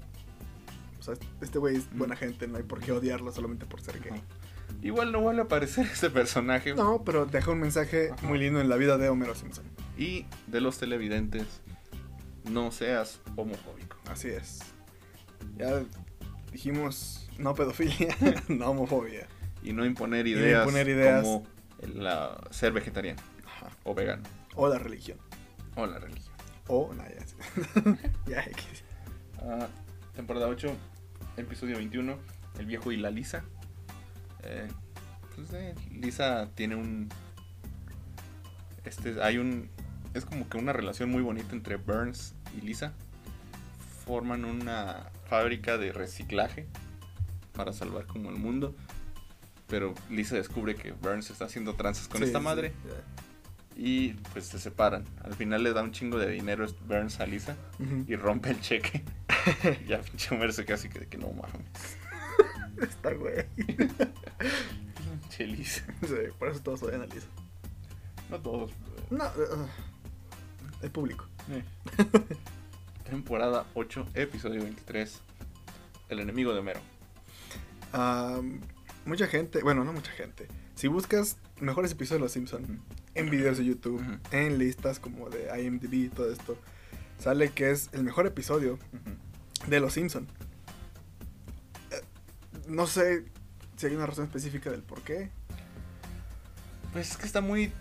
[0.98, 4.00] O sea, este güey es buena gente, no hay por qué odiarlo solamente por ser
[4.00, 4.20] gay.
[4.82, 6.74] Igual no vuelve a aparecer ese personaje.
[6.74, 8.26] No, pero deja un mensaje Ajá.
[8.26, 9.64] muy lindo en la vida de Homero Simpson.
[9.96, 11.60] Y de los televidentes,
[12.50, 13.96] no seas homofóbico.
[14.10, 14.60] Así es.
[15.56, 15.82] Ya
[16.50, 18.16] dijimos no pedofilia,
[18.48, 19.28] no homofobia.
[19.62, 21.22] Y no imponer no ideas, imponer ideas.
[21.22, 21.46] como
[21.82, 23.68] la, ser vegetariano Ajá.
[23.84, 24.22] o vegano
[24.54, 25.18] O la religión.
[25.76, 26.34] o la religión.
[26.68, 27.96] O nada, ya.
[28.26, 28.44] ya.
[29.42, 29.68] Ah,
[30.14, 30.74] temporada 8,
[31.36, 32.16] episodio 21,
[32.58, 33.44] El viejo y la Lisa.
[34.42, 34.68] Eh,
[35.34, 37.08] pues, eh, Lisa tiene un...
[38.84, 39.68] Este, hay un...
[40.14, 42.92] Es como que una relación muy bonita entre Burns y Lisa.
[44.06, 46.66] Forman una fábrica de reciclaje
[47.54, 48.74] para salvar como el mundo.
[49.68, 52.72] Pero Lisa descubre que Burns está haciendo tranzas con Sí, esta madre
[53.76, 55.04] y pues se separan.
[55.22, 57.56] Al final le da un chingo de dinero Burns a Lisa
[58.06, 59.02] y rompe el cheque.
[59.88, 61.96] ya pinche Homero se casi que de que no mames.
[62.88, 63.44] Está güey.
[65.22, 65.84] Pinche Lisa.
[66.02, 67.26] Sí, por eso todos odian a Lisa.
[68.30, 68.70] No todos.
[69.10, 69.66] No, uh,
[70.82, 71.26] el público.
[71.50, 71.64] eh.
[73.10, 75.20] Temporada 8, episodio 23.
[76.08, 76.80] El enemigo de Homero.
[79.06, 80.48] Mucha gente, bueno, no mucha gente.
[80.74, 82.80] Si buscas mejores episodios de Los Simpson
[83.14, 84.02] en videos de YouTube,
[84.32, 86.56] en listas como de IMDb y todo esto,
[87.18, 88.78] sale que es el mejor episodio
[89.66, 90.26] de Los Simpson.
[91.90, 92.00] Eh,
[92.68, 93.24] no sé
[93.76, 95.30] si hay una razón específica del por qué.
[96.92, 97.72] Pues es que está muy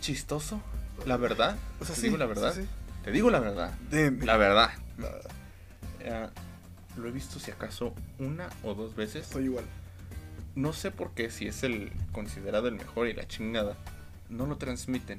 [0.00, 0.60] chistoso.
[1.06, 1.56] La verdad.
[1.80, 2.54] O sea, Te sí, digo la verdad.
[2.54, 2.68] sí, sí.
[3.04, 3.72] Te digo la verdad.
[3.90, 4.70] La verdad.
[4.98, 5.30] La verdad,
[6.00, 6.28] Eh,
[6.96, 9.26] lo he visto si acaso una o dos veces.
[9.26, 9.64] Estoy igual.
[10.54, 13.76] No sé por qué, si es el considerado el mejor y la chingada.
[14.28, 15.18] No lo transmiten.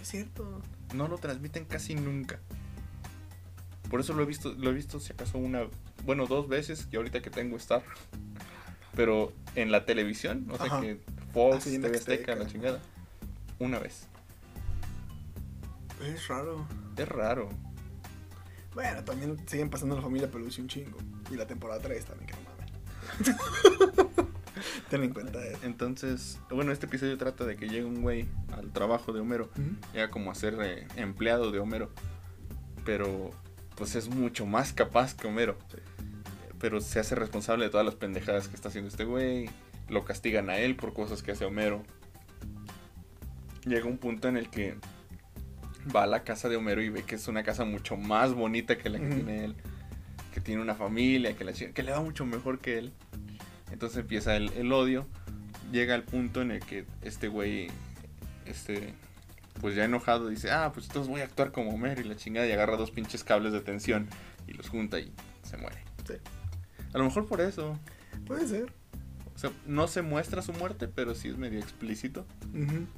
[0.00, 0.60] Es cierto.
[0.94, 2.38] no lo transmiten casi nunca.
[3.90, 5.66] Por eso lo he visto, lo he visto si acaso una,
[6.04, 7.82] bueno, dos veces y ahorita que tengo Star.
[8.94, 10.80] Pero en la televisión, o sea Ajá.
[10.80, 11.00] que
[11.32, 12.34] Fox, en TV Azteca, Azteca.
[12.36, 12.80] la chingada.
[13.58, 14.06] Una vez.
[16.02, 16.66] Es raro.
[16.96, 17.48] Es raro.
[18.74, 20.98] Bueno, también siguen pasando la familia Peluche un chingo.
[21.30, 22.41] Y la temporada 3 también, mames.
[24.90, 25.58] Ten en cuenta eso.
[25.62, 29.50] Entonces, bueno, este episodio trata de que llega un güey al trabajo de Homero.
[29.56, 29.76] Ujú.
[29.92, 31.90] Llega como a ser eh, empleado de Homero.
[32.84, 33.30] Pero,
[33.76, 35.56] pues es mucho más capaz que Homero.
[35.70, 35.78] Sí.
[36.58, 39.48] Pero se hace responsable de todas las pendejadas que está haciendo este güey.
[39.88, 41.82] Lo castigan a él por cosas que hace Homero.
[43.64, 44.76] Llega un punto en el que
[45.94, 48.78] va a la casa de Homero y ve que es una casa mucho más bonita
[48.78, 49.56] que la que tiene él.
[50.32, 52.92] Que tiene una familia, que, la, que le va mucho mejor que él.
[53.70, 55.06] Entonces empieza el, el odio.
[55.70, 57.68] llega al punto en el que este güey,
[58.46, 58.94] este,
[59.60, 62.46] pues ya enojado, dice, ah, pues entonces voy a actuar como Homero y la chingada,
[62.46, 64.08] y agarra dos pinches cables de tensión
[64.46, 65.78] y los junta y se muere.
[66.06, 66.14] Sí.
[66.92, 67.78] A lo mejor por eso.
[68.26, 68.72] Puede ser.
[69.34, 72.26] O sea, no se muestra su muerte, pero sí es medio explícito.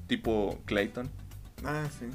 [0.07, 1.09] Tipo Clayton.
[1.65, 2.07] Ah, sí.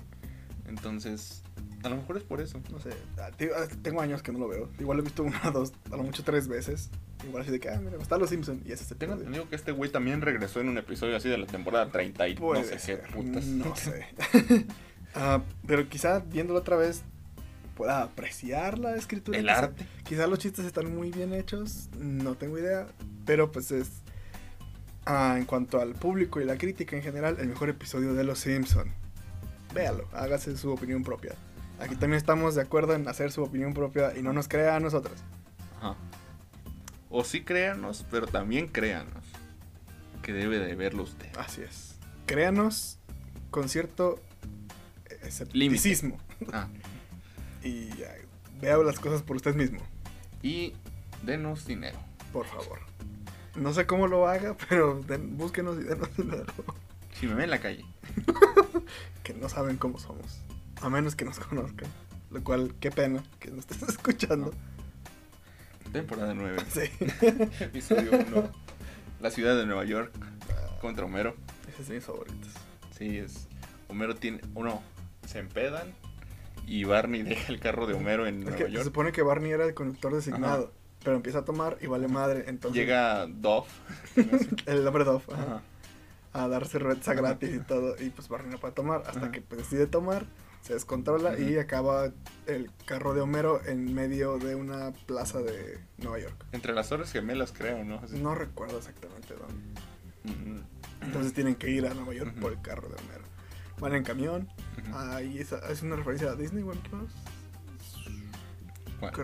[0.68, 1.42] Entonces,
[1.84, 2.60] a lo mejor es por eso.
[2.72, 2.90] No sé.
[3.20, 4.70] ah, ah, Tengo años que no lo veo.
[4.80, 6.90] Igual lo he visto una, dos, a lo mucho tres veces.
[7.26, 9.48] Igual así de que, ah, mira, está Los Simpson y ese es el Tengo entendido
[9.50, 12.56] que este güey también regresó en un episodio así de la temporada 30 y no
[12.64, 13.46] sé qué putas.
[13.46, 14.06] No sé.
[15.16, 17.02] Ah, pero quizá viéndolo otra vez
[17.76, 19.40] pueda apreciar la escritura.
[19.40, 19.88] El Quizá- arte.
[20.04, 22.86] Quizá los chistes están muy bien hechos, no tengo idea,
[23.26, 23.90] pero pues es
[25.08, 28.38] ah, en cuanto al público y la crítica en general el mejor episodio de Los
[28.40, 28.92] Simpson.
[29.74, 31.34] Véalo, hágase su opinión propia.
[31.80, 34.80] Aquí también estamos de acuerdo en hacer su opinión propia y no nos crea a
[34.80, 35.18] nosotros.
[35.78, 35.96] Ajá.
[37.10, 39.24] O sí créanos, pero también créanos.
[40.22, 41.28] Que debe de verlo usted.
[41.38, 41.96] Así es.
[42.26, 43.00] Créanos
[43.50, 44.20] con cierto
[45.10, 46.18] eh, escepticismo
[46.54, 46.68] Ah,
[47.64, 48.14] y ah,
[48.62, 49.80] vea las cosas por usted mismo,
[50.44, 50.74] y
[51.24, 51.98] denos dinero.
[52.32, 52.80] por favor.
[53.56, 56.46] No sé cómo lo haga, pero den- búsquenos y denos dinero.
[57.14, 57.84] Si me ve en la calle.
[59.24, 60.42] que no saben cómo somos.
[60.82, 61.88] A menos que nos conozcan.
[62.32, 64.52] Lo cual, qué pena que nos estés escuchando.
[65.92, 66.58] Temporada 9.
[66.70, 66.82] Sí.
[67.60, 68.52] Episodio 1.
[69.22, 70.12] La ciudad de Nueva York
[70.82, 71.36] contra Homero.
[71.68, 72.52] Ese es de mis favoritos.
[72.98, 73.48] Sí, es.
[73.88, 74.42] Homero tiene.
[74.54, 74.82] Uno,
[75.26, 75.94] se empedan.
[76.68, 78.84] Y Barney deja el carro de Homero en Es Nueva que se York.
[78.86, 80.72] supone que Barney era el conductor designado.
[81.04, 82.44] Pero empieza a tomar y vale madre.
[82.48, 83.68] Entonces Llega Dove.
[84.68, 85.62] el hombre Dove ajá, Ajá.
[86.34, 87.96] a dar cerveza gratis y todo.
[88.00, 89.04] Y pues Barney no puede tomar.
[89.08, 90.28] Hasta que pues, decide tomar.
[90.62, 92.12] Se descontrola y acaba
[92.46, 96.46] el carro de Homero en medio de una plaza de Nueva York.
[96.52, 97.96] Entre las torres gemelas, creo, ¿no?
[97.96, 100.64] Así- No recuerdo exactamente dónde.
[101.02, 103.24] Entonces tienen que ir a Nueva York por el carro de Homero.
[103.80, 104.48] Van en camión.
[104.94, 106.62] Ahí es, es una referencia a Disney,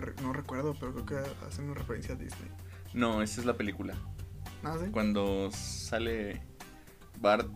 [0.00, 2.50] re- no recuerdo, pero creo que hacen una referencia a Disney.
[2.94, 3.94] no, esa es la película.
[4.64, 4.90] ¿Ah, sí?
[4.90, 6.42] Cuando sale
[7.20, 7.46] Bart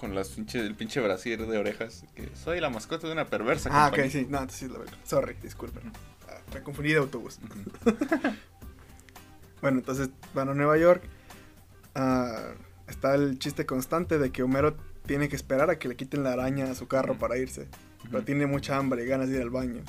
[0.00, 2.04] con las pinche, el pinche brasier de orejas.
[2.14, 3.68] Que soy la mascota de una perversa.
[3.70, 4.10] Ah, ok, compañía".
[4.10, 4.26] sí.
[4.30, 4.94] No, entonces sí es la verdad.
[5.04, 5.92] Sorry, disculpen.
[6.26, 7.38] Ah, me confundí de autobús.
[9.60, 11.02] Bueno, entonces van a Nueva York.
[11.94, 12.52] Ah,
[12.88, 14.74] está el chiste constante de que Homero
[15.04, 17.68] tiene que esperar a que le quiten la araña a su carro para irse.
[18.10, 19.82] Pero tiene mucha hambre y ganas de ir al baño.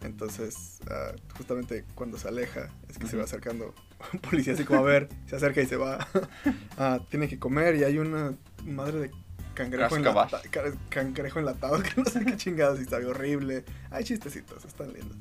[0.00, 3.74] Entonces, ah, justamente cuando se aleja, es que se va acercando
[4.12, 6.06] un policía así como a ver, se acerca y se va.
[7.10, 8.32] Tiene que comer y hay una
[8.64, 9.10] madre de
[9.54, 13.64] cangrejo, enlata- ca- cangrejo enlatado que no sé qué chingados y sabe horrible.
[13.90, 15.16] Hay chistecitos, están lindos.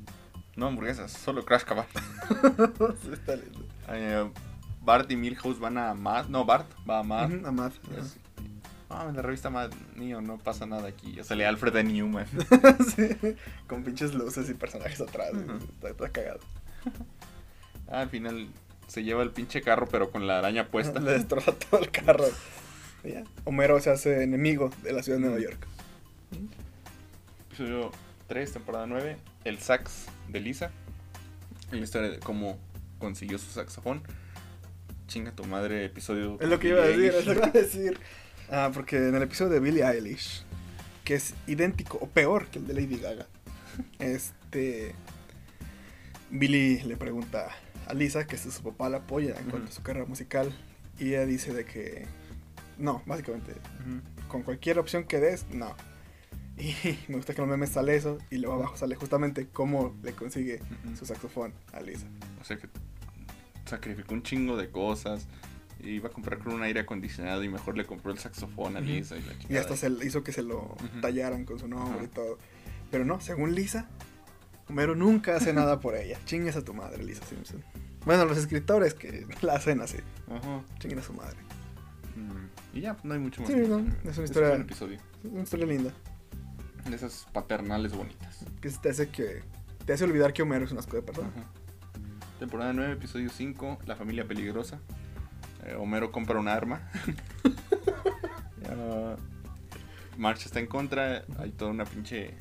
[0.56, 1.88] No hamburguesas, solo Crash Cabal.
[3.14, 3.66] Está lindo.
[3.90, 4.30] Eh,
[4.82, 6.28] Bart y Milhouse van a Mad.
[6.28, 7.32] No, Bart va a Mad.
[7.32, 7.68] Ujú, a
[8.00, 8.18] Es-
[8.90, 11.14] Ah, en la revista Mad, niño, no pasa nada aquí.
[11.16, 12.28] Ya sale Alfred de Newman.
[12.96, 13.36] Sí,
[13.66, 15.32] con pinches luces y personajes atrás.
[15.34, 16.40] Está, está cagado.
[17.88, 18.50] Ah, al final
[18.88, 21.00] se lleva el pinche carro, pero con la araña puesta.
[21.00, 22.26] Le destroza todo el carro.
[23.04, 23.24] Ya.
[23.44, 25.68] Homero se hace enemigo de la ciudad de Nueva York.
[27.48, 27.92] Episodio
[28.28, 29.18] 3, temporada 9.
[29.44, 30.72] El sax de Lisa.
[31.72, 32.58] La historia de cómo
[33.00, 34.04] consiguió su saxofón.
[35.08, 36.38] Chinga tu madre, episodio.
[36.40, 38.00] Es lo que iba a decir, es lo que iba a decir.
[38.50, 40.44] Ah, porque en el episodio de Billie Eilish,
[41.04, 43.28] que es idéntico o peor que el de Lady Gaga,
[44.00, 44.96] este.
[46.30, 47.50] Billy le pregunta
[47.86, 50.52] a Lisa que si su papá la apoya en cuanto a su carrera musical.
[50.98, 52.06] Y ella dice de que.
[52.78, 53.54] No, básicamente,
[54.28, 55.76] con cualquier opción que des, no.
[56.58, 56.76] Y
[57.08, 58.20] me gusta que en los memes sale eso.
[58.30, 60.60] Y luego abajo sale justamente cómo le consigue
[60.98, 62.06] su saxofón a Lisa.
[62.42, 62.68] O sea que
[63.66, 65.28] sacrificó un chingo de cosas.
[65.80, 68.82] Iba a comprar con un aire acondicionado y mejor le compró el saxofón a.
[68.82, 69.18] Lisa.
[69.18, 72.38] Y, la Y hasta se hizo que se lo tallaran con su nombre y todo.
[72.92, 73.90] Pero no, según Lisa,
[74.70, 76.20] Homero nunca hace nada por ella.
[76.26, 77.64] Chingues a tu madre, Lisa Simpson.
[78.06, 79.98] Bueno, los escritores que la hacen así.
[80.30, 80.62] Ajá.
[80.80, 81.38] Chinguen a su madre.
[82.16, 83.52] Mm, Y ya, no hay mucho más.
[83.52, 83.80] Sí, no,
[84.10, 84.98] es una historia- fue el episodio.
[85.24, 85.92] Una historia linda.
[86.90, 88.46] De esas paternales bonitas.
[88.62, 89.42] Que te hace que.
[89.86, 91.30] Te hace olvidar que Homero es un asco de persona.
[91.30, 91.46] Ajá.
[92.40, 94.80] Temporada 9, episodio 5, La familia peligrosa.
[95.66, 96.90] Eh, Homero compra un arma.
[98.70, 99.16] Ah,
[100.18, 101.26] March está en contra.
[101.40, 102.34] Hay toda una pinche.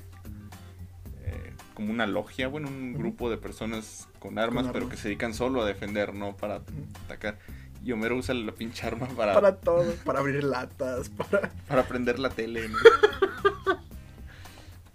[1.25, 5.09] eh, como una logia, bueno, un grupo de personas con armas, Con pero que se
[5.09, 6.63] dedican solo a defender, no para
[7.05, 7.39] atacar.
[7.85, 11.51] Y Homero usa la pinche arma para, Para todo, para abrir latas, para.
[11.69, 12.69] para prender la tele.
[12.69, 12.77] ¿no?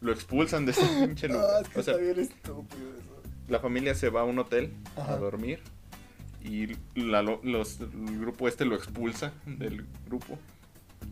[0.01, 1.45] Lo expulsan de ese pinche lugar.
[1.55, 3.21] Ah, es que O sea, está bien estúpido eso.
[3.49, 5.13] la familia se va a un hotel Ajá.
[5.13, 5.59] a dormir
[6.43, 10.37] y la- lo- los, el grupo este lo expulsa del grupo.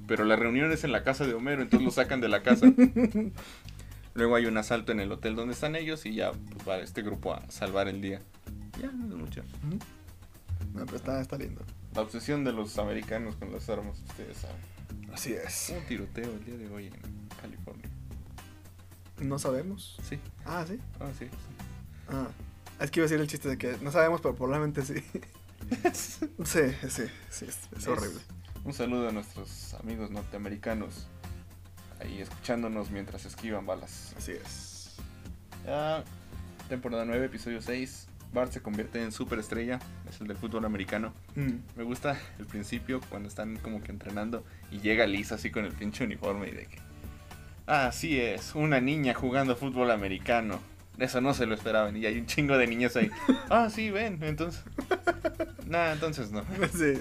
[0.07, 2.67] Pero la reunión es en la casa de Homero, entonces lo sacan de la casa.
[4.13, 7.01] Luego hay un asalto en el hotel donde están ellos y ya pues, va este
[7.01, 8.21] grupo a salvar el día.
[8.81, 9.41] Ya, no es mucho.
[10.73, 11.61] No, pero está, está lindo.
[11.93, 14.57] La obsesión de los americanos con las armas, ustedes saben.
[15.13, 15.73] Así es.
[15.75, 17.89] Un tiroteo el día de hoy en California.
[19.19, 19.97] No sabemos.
[20.07, 20.77] Sí, Ah, sí.
[20.99, 21.27] ah, sí.
[22.09, 22.27] Ah.
[22.81, 24.95] Es que iba a decir el chiste de que no sabemos, pero probablemente sí.
[25.93, 26.27] sí.
[26.43, 26.59] Sí,
[26.89, 28.19] sí, sí, es, es horrible.
[28.65, 31.07] Un saludo a nuestros amigos norteamericanos
[32.01, 34.13] ahí escuchándonos mientras esquivan balas.
[34.17, 34.95] Así es.
[35.65, 36.03] Ya,
[36.67, 38.07] temporada 9, episodio 6.
[38.35, 41.11] Bart se convierte en superestrella, es el del fútbol americano.
[41.35, 41.53] Mm.
[41.75, 45.71] Me gusta el principio cuando están como que entrenando y llega Lisa así con el
[45.71, 46.77] pinche uniforme y de que...
[47.65, 50.59] "Ah, Así es, una niña jugando fútbol americano.
[50.99, 53.09] Eso no se lo esperaban y hay un chingo de niñas ahí.
[53.49, 54.63] Ah, sí, ven, entonces...
[55.65, 56.43] Nah, entonces no.
[56.73, 56.93] Sí.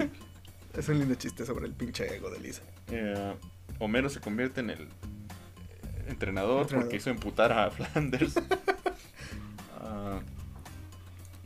[0.77, 2.63] Es un lindo chiste sobre el pinche ego de Lisa.
[2.91, 3.35] Eh,
[3.79, 4.87] Homero se convierte en el eh,
[6.09, 6.67] entrenador, Entrenador.
[6.83, 8.35] porque hizo emputar a Flanders.
[9.87, 10.19] Ah,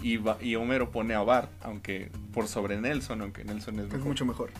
[0.02, 3.92] y, va- y Homero pone a Bart, aunque por sobre Nelson, aunque Nelson es Es
[3.92, 4.06] mejor.
[4.08, 4.50] mucho mejor.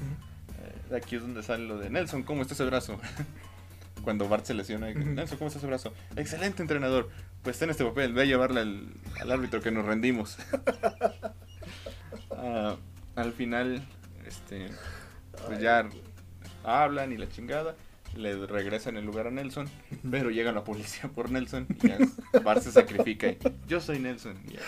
[0.90, 2.98] Eh, aquí es donde sale lo de Nelson, ¿cómo está ese brazo?
[4.02, 4.98] Cuando Bart se lesiona, Ujú.
[5.01, 5.93] Nelson, ¿cómo está ese brazo?
[6.16, 7.09] Excelente entrenador.
[7.43, 8.89] Pues está en este papel, ve a llevarle al,
[9.20, 10.36] al árbitro que nos rendimos.
[12.31, 12.77] Ah,
[13.16, 13.82] al final,
[14.27, 14.69] este,
[15.47, 15.89] pues ya
[16.65, 17.74] hablan y la chingada.
[18.15, 19.69] Le regresan el lugar a Nelson,
[20.10, 21.98] pero llega la policía por Nelson y ya
[22.44, 23.28] Bart se sacrifica.
[23.28, 24.36] y, Yo soy Nelson.
[24.48, 24.60] y ya.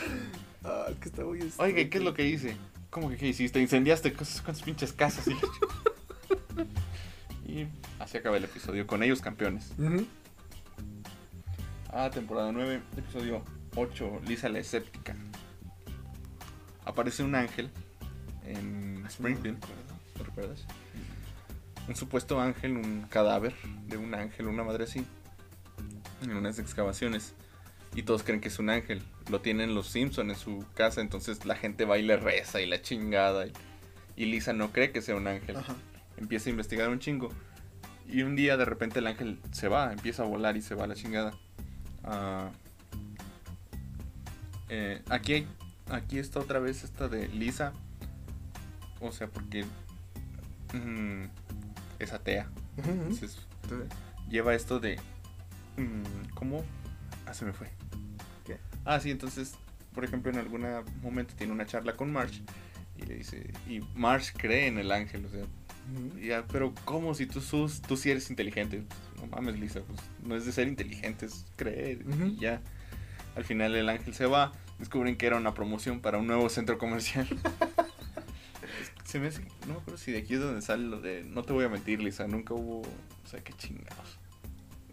[0.65, 2.57] Ah, que está muy Oiga, ¿qué es lo que hice?
[2.91, 3.61] ¿Cómo que qué hiciste?
[3.61, 5.29] Incendiaste con con sus pinches casas.
[5.29, 5.33] Y,
[7.53, 7.69] y
[7.99, 9.73] así acaba el episodio, con ellos campeones.
[11.93, 13.43] Ah, temporada 9, episodio
[13.77, 15.17] 8, Lisa la escéptica.
[16.85, 17.71] Aparece un ángel
[18.45, 19.59] en Springfield,
[20.19, 20.65] ¿lo recuerdas?
[21.89, 23.55] Un supuesto ángel, un cadáver
[23.87, 25.05] de un ángel, una madre así,
[26.23, 27.35] en unas excavaciones.
[27.95, 29.03] Y todos creen que es un ángel.
[29.31, 32.67] Lo tienen los Simpson en su casa, entonces la gente va y le reza y
[32.67, 33.47] la chingada.
[33.47, 33.53] Y,
[34.17, 35.57] y Lisa no cree que sea un ángel.
[35.57, 35.75] Ajá.
[36.17, 37.31] Empieza a investigar un chingo.
[38.07, 40.85] Y un día de repente el ángel se va, empieza a volar y se va
[40.85, 41.33] a la chingada.
[42.05, 42.51] Ah,
[44.69, 45.47] eh, aquí,
[45.91, 47.73] aquí está otra vez esta de Lisa.
[49.01, 49.65] O sea, porque
[50.75, 51.25] mm,
[51.99, 52.49] es atea.
[52.77, 53.39] Entonces
[54.29, 54.97] lleva esto de...
[55.77, 56.65] mm, ¿Cómo?
[57.31, 57.69] Ah, se me fue.
[58.45, 58.59] ¿Qué?
[58.85, 59.55] Ah, sí, entonces,
[59.95, 60.67] por ejemplo, en algún
[61.01, 62.43] momento tiene una charla con Marge.
[62.97, 63.53] Y le dice...
[63.69, 65.45] Y Marge cree en el ángel, o sea...
[66.21, 68.83] Ya, pero ¿cómo si tú, sus, tú sí eres inteligente?
[68.87, 72.05] Pues, no mames, Lisa, pues no es de ser inteligente, es creer.
[72.27, 72.61] Y ya,
[73.37, 76.79] al final el ángel se va, descubren que era una promoción para un nuevo centro
[76.79, 77.29] comercial.
[79.05, 81.43] se me hace, no me acuerdo si de aquí es donde sale lo de, no
[81.43, 84.19] te voy a mentir, Lisa, nunca hubo, o sea, qué chingados.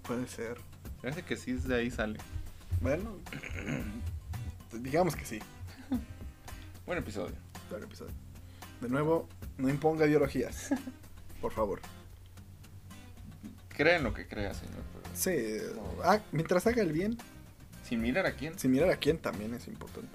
[0.03, 0.57] Puede ser.
[1.07, 2.19] Hace que sí, de ahí sale.
[2.81, 3.15] Bueno,
[4.73, 5.39] digamos que sí.
[6.85, 7.35] Buen episodio.
[7.69, 8.13] Buen episodio.
[8.81, 9.27] De nuevo,
[9.57, 10.69] no imponga ideologías.
[11.41, 11.79] Por favor.
[13.69, 14.81] Crea en lo que crea, señor.
[14.91, 15.31] pero Sí.
[16.03, 17.17] ah, mientras haga el bien,
[17.83, 18.57] Sin mirar a quién.
[18.59, 20.09] sin mirar a quién también es importante.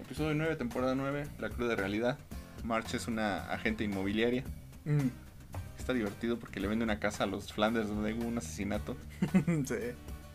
[0.00, 2.18] Episodio 9, temporada 9, La cruda realidad.
[2.62, 4.44] March es una agente inmobiliaria.
[4.84, 5.08] Mm.
[5.78, 8.96] Está divertido porque le vende una casa a los Flanders donde hubo un asesinato.
[9.66, 9.74] sí.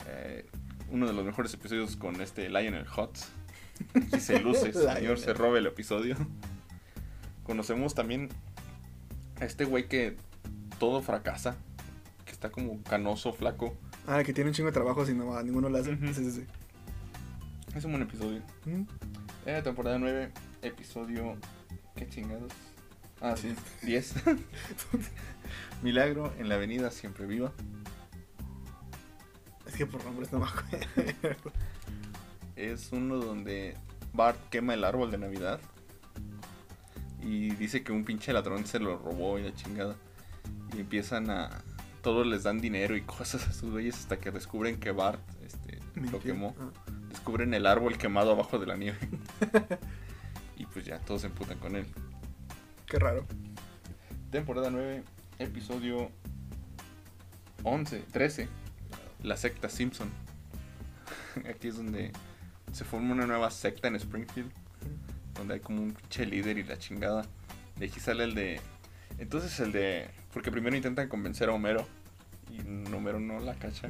[0.08, 0.46] Eh,
[0.92, 3.28] uno de los mejores episodios con este Lionel Hutz.
[4.12, 6.16] Si se luce, señor, se roba el episodio.
[7.44, 8.30] Conocemos también
[9.42, 10.16] a este güey que
[10.80, 11.58] todo fracasa.
[12.26, 13.76] Que está como canoso, flaco.
[14.08, 15.92] Ah, que tiene un chingo de trabajo y no, a ninguno lo hace.
[15.92, 16.08] Ujú.
[16.08, 16.46] Sí, sí, sí.
[17.76, 18.42] Es un buen episodio.
[18.66, 18.84] Mm.
[19.46, 21.36] Eh, temporada 9, episodio.
[21.96, 22.52] ¿Qué chingados?
[23.22, 23.54] Ah, sí,
[23.84, 24.14] 10.
[25.84, 27.52] Milagro en la avenida Siempre Viva.
[29.76, 31.52] Es que por nombres no me acuerdo.
[32.56, 33.76] Es uno donde
[34.14, 35.60] Bart quema el árbol de Navidad.
[37.22, 39.98] Y dice que un pinche ladrón se lo robó y la chingada.
[40.74, 41.62] Y empiezan a.
[42.02, 45.82] Todos les dan dinero y cosas a sus güeyes hasta que descubren que Bart este,
[46.10, 46.56] lo quemó.
[46.58, 46.72] Ah.
[47.10, 48.98] Descubren el árbol quemado abajo de la nieve.
[50.56, 51.86] y pues ya todos se emputan con él.
[52.86, 53.26] Qué raro.
[54.32, 55.04] Temporada 9,
[55.40, 56.12] episodio
[57.64, 58.48] 11, 13.
[59.26, 60.10] La secta Simpson.
[61.50, 62.12] Aquí es donde
[62.72, 64.52] se forma una nueva secta en Springfield.
[65.36, 67.26] Donde hay como un pinche líder y la chingada.
[67.78, 68.62] De aquí sale el de.
[69.18, 70.08] Entonces el de.
[70.32, 71.86] Porque primero intentan convencer a Homero.
[72.52, 72.60] Y
[72.94, 73.90] Homero no la cacha.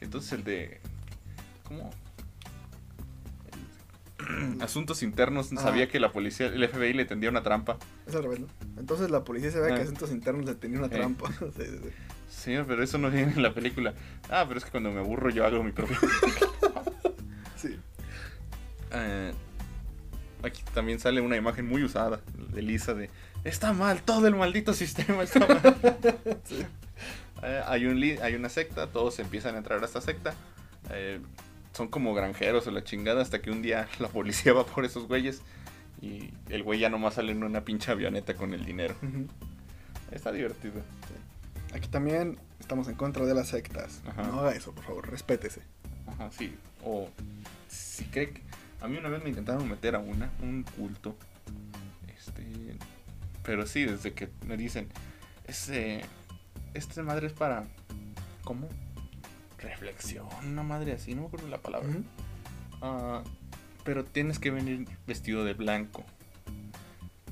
[0.00, 0.80] Entonces el de.
[1.64, 1.90] ¿Cómo?
[4.60, 5.60] Asuntos internos Ah.
[5.60, 7.78] sabía que la policía, el FBI le tendía una trampa.
[8.06, 8.46] Es al revés, ¿no?
[8.78, 9.82] Entonces la policía ve que Ah.
[9.82, 10.90] asuntos internos le tenía una Eh.
[10.90, 11.30] trampa.
[11.56, 11.90] Sí, sí, sí.
[12.28, 13.94] Señor, pero eso no viene en la película.
[14.30, 15.96] Ah, pero es que cuando me aburro yo hago mi propio.
[17.56, 17.74] Sí.
[18.92, 19.32] Eh,
[20.42, 22.20] aquí también sale una imagen muy usada
[22.52, 23.08] de Lisa de
[23.44, 25.60] está mal, todo el maldito sistema está mal.
[27.42, 30.32] Eh, hay, un hay una secta, todos empiezan a entrar a esta secta.
[30.90, 31.20] eh,
[31.74, 35.06] son como granjeros o la chingada hasta que un día la policía va por esos
[35.06, 35.42] güeyes
[36.00, 38.94] y el güey ya nomás sale en una pinche avioneta con el dinero.
[40.10, 40.80] Está divertido.
[41.76, 44.00] Aquí también estamos en contra de las sectas.
[44.08, 44.22] Ajá.
[44.22, 45.60] No haga eso, por favor, respétese.
[46.06, 46.54] Ajá, sí.
[46.82, 47.10] O
[47.68, 48.42] si cree que...
[48.80, 51.14] A mí una vez me intentaron meter a una, un culto.
[52.08, 52.78] Este...
[53.42, 54.88] Pero sí, desde que me dicen,
[55.46, 56.00] ese...
[56.72, 57.64] Esta madre es para...
[58.42, 58.68] ¿Cómo?
[59.58, 61.90] Reflexión, una madre así, no me acuerdo la palabra.
[62.80, 63.22] Ah,
[63.84, 66.04] pero tienes que venir vestido de blanco.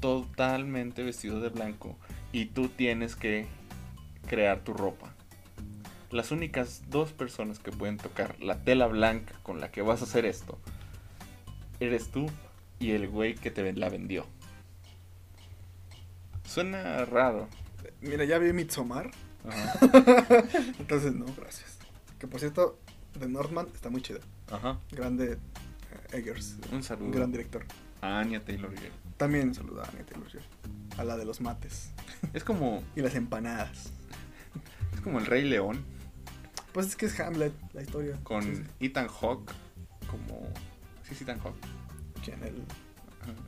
[0.01, 1.97] Totalmente vestido de blanco.
[2.31, 3.47] Y tú tienes que
[4.25, 5.15] crear tu ropa.
[6.11, 10.05] Las únicas dos personas que pueden tocar la tela blanca con la que vas a
[10.05, 10.59] hacer esto
[11.81, 12.27] eres tú
[12.79, 14.27] y el güey que te la vendió.
[16.45, 17.49] Suena raro.
[18.01, 19.11] Mira, ya vi Midsommar.
[19.49, 19.73] Ajá.
[20.79, 21.79] Entonces, no, gracias.
[22.19, 22.79] Que por cierto,
[23.19, 24.21] The Northman está muy chido.
[24.51, 24.79] Ajá.
[24.93, 26.57] Grande eh, Eggers.
[26.71, 27.07] Un saludo.
[27.07, 27.65] Un gran director.
[28.01, 28.91] a Anya Taylor Joy.
[29.17, 30.43] También saluda a Anya Taylor-Joy.
[30.99, 31.91] A la de los mates.
[32.33, 33.93] Es como, Y las empanadas.
[35.05, 35.85] Es como el Rey León
[36.73, 38.19] Pues es que es Hamlet, la historia.
[38.23, 38.87] con Sí, sí.
[38.87, 39.53] Ethan Hawke
[40.11, 40.49] como...
[41.03, 41.59] Sí, sí, Ethan Hawke.
[42.25, 42.43] ¿Quién?
[42.43, 42.63] El...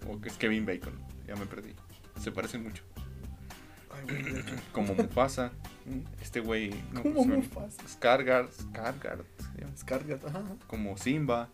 [0.08, 0.92] O que es Kevin Bacon.
[1.26, 1.74] Ya me perdí.
[2.20, 2.82] Se parecen mucho.
[4.72, 5.52] Como Mufasa.
[6.20, 6.70] Este güey...
[6.92, 7.88] no, ¿Cómo pues, Mufasa?
[7.88, 8.50] Skargard.
[8.52, 9.24] Skargard.
[9.38, 9.74] se llama.
[9.76, 10.42] Skarsgård, ajá.
[10.66, 11.48] Como Simba.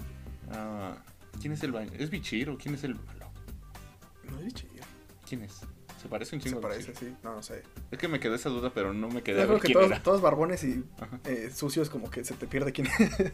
[0.53, 0.97] Ah,
[1.41, 1.91] ¿Quién es el baño?
[1.99, 2.95] ¿Es Bichir o quién es el?
[2.95, 4.85] No es chido.
[5.29, 5.61] ¿Quién es?
[6.03, 6.59] Se parece un Se chingo.
[6.59, 7.15] a parece, sí.
[7.23, 7.63] No, no sé.
[7.93, 10.65] Es que me quedó esa duda, pero no me quedé Yo creo que todos, barbones
[10.65, 10.85] y
[11.25, 13.33] eh, sucios, como que se te pierde quién es.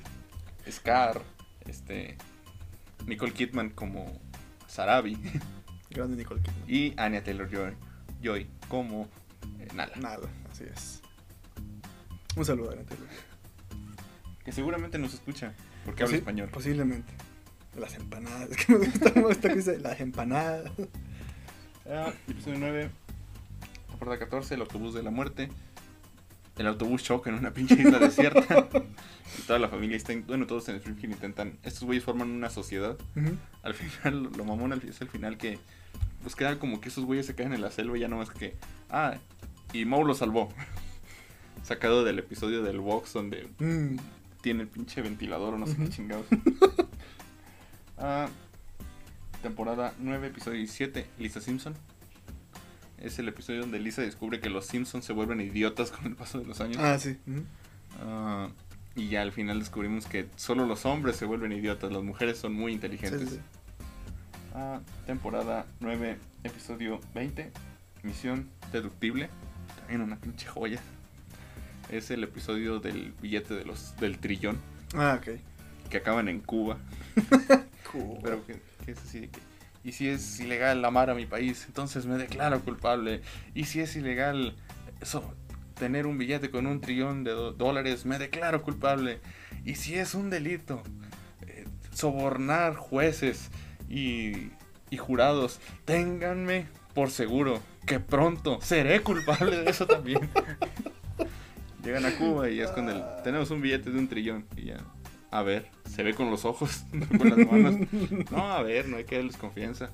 [0.75, 1.23] Scar.
[1.67, 2.17] Este...
[3.07, 4.21] Nicole Kidman como
[4.67, 5.19] Sarabi.
[5.91, 6.65] Grande Nicole Kidman.
[6.69, 7.75] Y Anya Taylor-Joy
[8.23, 9.09] Joy como
[9.61, 9.97] eh, Nala.
[9.97, 11.01] Nada, así es.
[12.37, 13.07] Un saludo a Anya Taylor.
[14.45, 15.55] Que seguramente nos escucha.
[15.87, 16.49] Porque habla Posi- español.
[16.53, 17.13] Posiblemente.
[17.79, 18.51] Las empanadas.
[18.51, 20.71] Es que me gusta, me gusta que dice las empanadas.
[21.91, 22.91] Ah, episodio 9.
[23.91, 24.55] Temporada 14.
[24.55, 25.49] El autobús de la muerte.
[26.57, 28.69] El autobús choca en una pinche isla desierta.
[29.39, 30.13] y toda la familia está.
[30.27, 31.57] Bueno, todos en Springfield intentan.
[31.63, 32.97] Estos güeyes forman una sociedad.
[33.63, 35.59] Al final, lo mamón es el final que.
[36.23, 38.31] Pues queda como que esos güeyes se quedan en la selva y ya no más
[38.31, 38.57] que.
[38.91, 39.17] Ah,
[39.73, 40.49] y Moe lo salvó.
[41.63, 43.97] Sacado del episodio del Vox donde Mm.
[44.41, 46.27] tiene el pinche ventilador o no sé qué chingados.
[48.01, 48.29] Ah,
[49.43, 51.75] temporada 9, episodio 17, Lisa Simpson.
[52.99, 56.39] Es el episodio donde Lisa descubre que los Simpsons se vuelven idiotas con el paso
[56.41, 56.79] de los años.
[56.81, 57.17] Ah, sí.
[58.03, 58.49] Ah,
[58.97, 62.53] y ya al final descubrimos que solo los hombres se vuelven idiotas, las mujeres son
[62.55, 63.29] muy inteligentes.
[63.29, 63.41] sí, sí.
[64.55, 67.53] Ah, temporada 9, episodio 20,
[68.03, 69.29] Misión Deductible.
[69.77, 70.81] También una pinche joya.
[71.91, 74.59] Es el episodio del billete de los, del trillón
[74.95, 75.39] Ah, ok.
[75.91, 76.79] que acaban en Cuba.
[77.93, 78.19] Cool.
[78.23, 78.61] Pero que,
[79.85, 83.23] Y si es ilegal amar a mi país, entonces me declaro culpable.
[83.55, 84.57] Y si es ilegal
[85.01, 85.35] eso,
[85.75, 89.21] tener un billete con un trillón de dólares, me declaro culpable.
[89.65, 90.83] Y si es un delito
[91.47, 93.51] eh, sobornar jueces
[93.89, 94.51] y,
[94.91, 100.29] y jurados, ténganme por seguro que pronto seré culpable de eso también.
[101.85, 102.87] Llegan a Cuba y es con.
[103.25, 104.47] Tenemos un billete de un trillón.
[104.57, 104.85] Y ya.
[105.31, 107.77] A ver, se ve con los ojos, no con las manos.
[108.31, 109.91] No, a ver, no hay que darles confianza.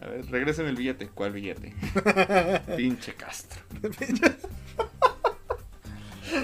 [0.00, 1.08] A ver, regresen el billete.
[1.08, 1.74] ¿Cuál billete?
[2.76, 3.60] Pinche Castro.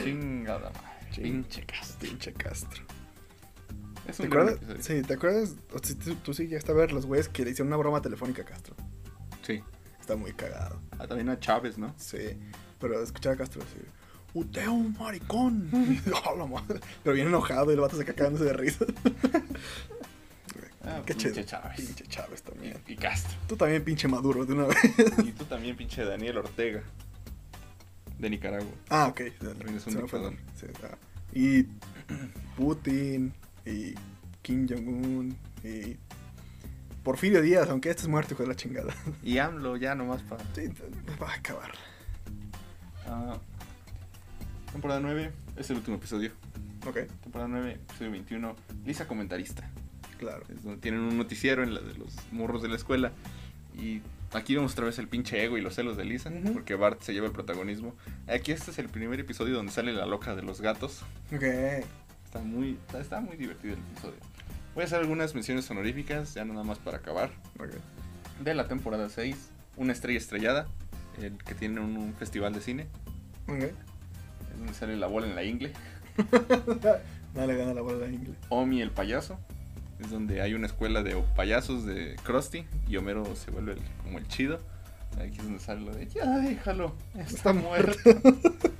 [0.04, 1.22] Chingada madre.
[1.22, 1.98] Pinche Castro.
[2.08, 2.82] Pinche Castro.
[4.06, 4.54] Es ¿Te un acuerdas?
[4.56, 4.82] episodio.
[4.82, 5.54] Sí, ¿te acuerdas?
[6.04, 8.44] Tú, tú sí llegaste a ver los güeyes que le hicieron una broma telefónica a
[8.46, 8.74] Castro.
[9.42, 9.62] Sí.
[10.00, 10.80] Está muy cagado.
[10.98, 11.94] Ah, también a Chávez, ¿no?
[11.98, 12.36] Sí.
[12.80, 13.78] Pero escuchaba a Castro así.
[14.34, 15.68] Usted es un maricón.
[16.24, 16.80] Oh, la madre.
[17.02, 18.84] Pero bien enojado y el vato se queda cagándose de risa.
[20.84, 21.44] Ah, Qué pinche.
[21.44, 21.76] Chávez.
[21.76, 22.76] Pinche Chávez también.
[22.88, 23.32] Y, y Castro.
[23.46, 24.78] Tú también, pinche Maduro, de una vez.
[25.24, 26.82] Y tú también, pinche Daniel Ortega.
[28.18, 28.72] De Nicaragua.
[28.88, 29.20] Ah, ok.
[29.38, 30.34] También es un dictador.
[30.58, 30.96] Sí, ah.
[31.32, 31.64] Y
[32.56, 33.32] Putin,
[33.64, 33.94] y
[34.42, 35.96] Kim Jong-un, y
[37.02, 38.94] Porfirio Díaz, aunque este es muerto con la chingada.
[39.22, 40.42] Y AMLO ya nomás para.
[40.54, 40.68] Sí,
[41.20, 41.72] va a acabar.
[43.06, 43.38] Ah,
[44.72, 46.32] temporada 9 es el último episodio.
[46.86, 46.98] Ok.
[47.22, 48.56] Temporada 9, episodio 21.
[48.84, 49.68] Lisa comentarista.
[50.18, 50.42] Claro.
[50.48, 53.12] Es donde tienen un noticiero en la de los morros de la escuela.
[53.78, 56.52] Y aquí vemos otra vez el pinche ego y los celos de Lisa, Ujú.
[56.52, 57.94] porque Bart se lleva el protagonismo.
[58.28, 61.02] Aquí este es el primer episodio donde sale la loca de los gatos.
[61.34, 61.42] Ok.
[61.42, 64.16] Está muy, está, está muy divertido el episodio.
[64.74, 67.30] Voy a hacer algunas menciones honoríficas, ya nada más para acabar.
[67.58, 67.70] Ok.
[68.42, 70.66] De la temporada 6, Una estrella estrellada,
[71.20, 72.86] el que tiene un, un festival de cine,
[73.48, 73.72] Ok.
[74.52, 75.72] Es donde sale la bola en la ingle.
[77.34, 78.36] Dale, gana la bola de inglés.
[78.50, 79.38] Omi el payaso,
[80.00, 84.18] es donde hay una escuela de payasos de Krusty y Homero se vuelve el- como
[84.18, 84.60] el chido.
[85.16, 87.98] Aquí es donde sale lo de ya déjalo, está, Está muerto.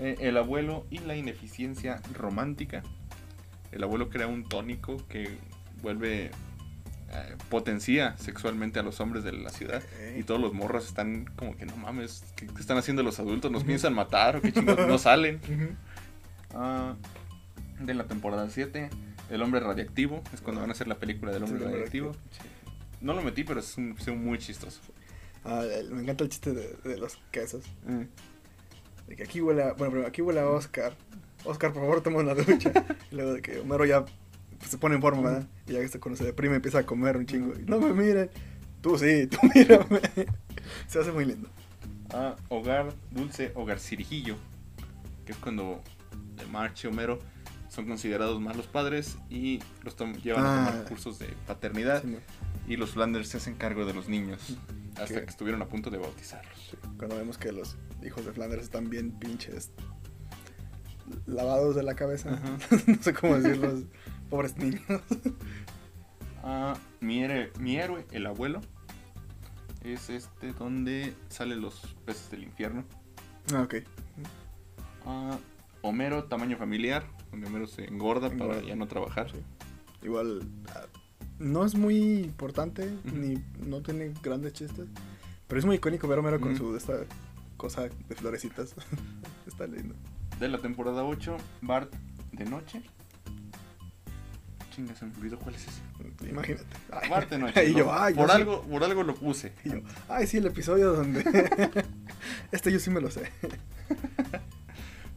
[0.00, 2.82] Eh, el abuelo y la ineficiencia romántica.
[3.70, 5.38] El abuelo crea un tónico que
[5.82, 6.32] vuelve
[7.14, 9.82] eh, potencia sexualmente a los hombres de la ciudad.
[10.16, 13.50] Y todos los morros están como que no mames, ¿qué, qué están haciendo los adultos?
[13.52, 14.86] ¿Nos piensan matar o qué chingados?
[14.86, 15.40] No salen.
[16.56, 16.94] Ah,
[17.80, 18.88] de la temporada 7,
[19.28, 20.22] El hombre radiactivo.
[20.32, 22.12] Es cuando van a hacer la película del hombre Sí, radiactivo.
[23.00, 24.80] No lo metí, pero es un episodio muy chistoso.
[25.44, 27.64] Ah, me encanta el chiste de, de los quesos.
[27.86, 28.02] Mm.
[29.08, 30.94] De que aquí huele a, bueno, aquí huele a Oscar.
[31.44, 32.72] Oscar, por favor, toma una ducha.
[33.10, 34.04] y luego de que Homero ya
[34.58, 35.48] pues, se pone en forma, ¿verdad?
[35.66, 37.52] Y ya que cuando se deprime empieza a comer un chingo.
[37.58, 38.30] Y, no me miren.
[38.80, 40.00] Tú sí, tú mírame.
[40.86, 41.48] se hace muy lindo.
[42.12, 44.36] Ah, hogar dulce, hogar cirijillo.
[45.24, 45.82] Que es cuando
[46.52, 47.18] March y Homero
[47.68, 50.70] son considerados malos padres y los llevan a Ah.
[50.70, 52.02] tomar cursos de paternidad.
[52.02, 52.16] Sí.
[52.68, 54.56] Y los Flanders se hacen cargo de los niños.
[54.96, 55.24] Hasta ¿Qué?
[55.24, 56.54] que estuvieron a punto de bautizarlos.
[56.70, 59.70] Sí, Cuando vemos que los hijos de Flanders están bien pinches
[61.26, 62.38] lavados de la cabeza.
[62.86, 63.82] No sé cómo decirlos.
[64.30, 64.82] Pobres niños.
[66.46, 68.60] Ah, mi, héroe, mi héroe, el abuelo,
[69.82, 72.84] es este donde salen los peces del infierno.
[73.54, 73.76] Ah, ok.
[75.06, 75.38] Ah,
[75.80, 79.30] Homero, tamaño familiar, donde Homero se engorda para ya no trabajar.
[79.30, 79.38] Sí.
[80.02, 80.84] Igual ah,
[81.38, 84.86] no es muy importante, ni no tiene grandes chistes,
[85.48, 86.94] pero es muy icónico ver a Homero con su esta
[87.56, 88.74] cosa de florecitas.
[89.46, 89.94] Está lindo.
[90.38, 91.92] De la temporada 8, Bart
[92.32, 92.82] de noche.
[94.74, 96.28] Chinga, se me olvidó cuál es ese.
[96.28, 96.64] Imagínate.
[96.90, 97.64] Ay, Bart de noche.
[97.68, 97.78] y ¿no?
[97.78, 98.36] yo, ay, yo por, sí.
[98.36, 99.52] algo, por algo lo puse.
[99.64, 101.22] Y yo, ay, sí, el episodio donde
[102.52, 103.30] este yo sí me lo sé.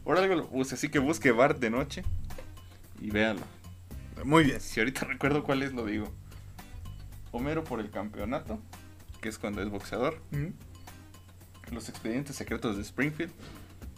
[0.04, 0.74] Por algo lo puse.
[0.74, 2.02] Así que busque Bart de noche
[2.98, 3.42] y véanlo.
[4.24, 4.58] Muy bien.
[4.58, 6.10] Si ahorita recuerdo cuál es, lo digo.
[7.30, 8.58] Homero por el campeonato,
[9.20, 10.22] que es cuando es boxeador.
[11.70, 13.32] Los expedientes secretos de Springfield.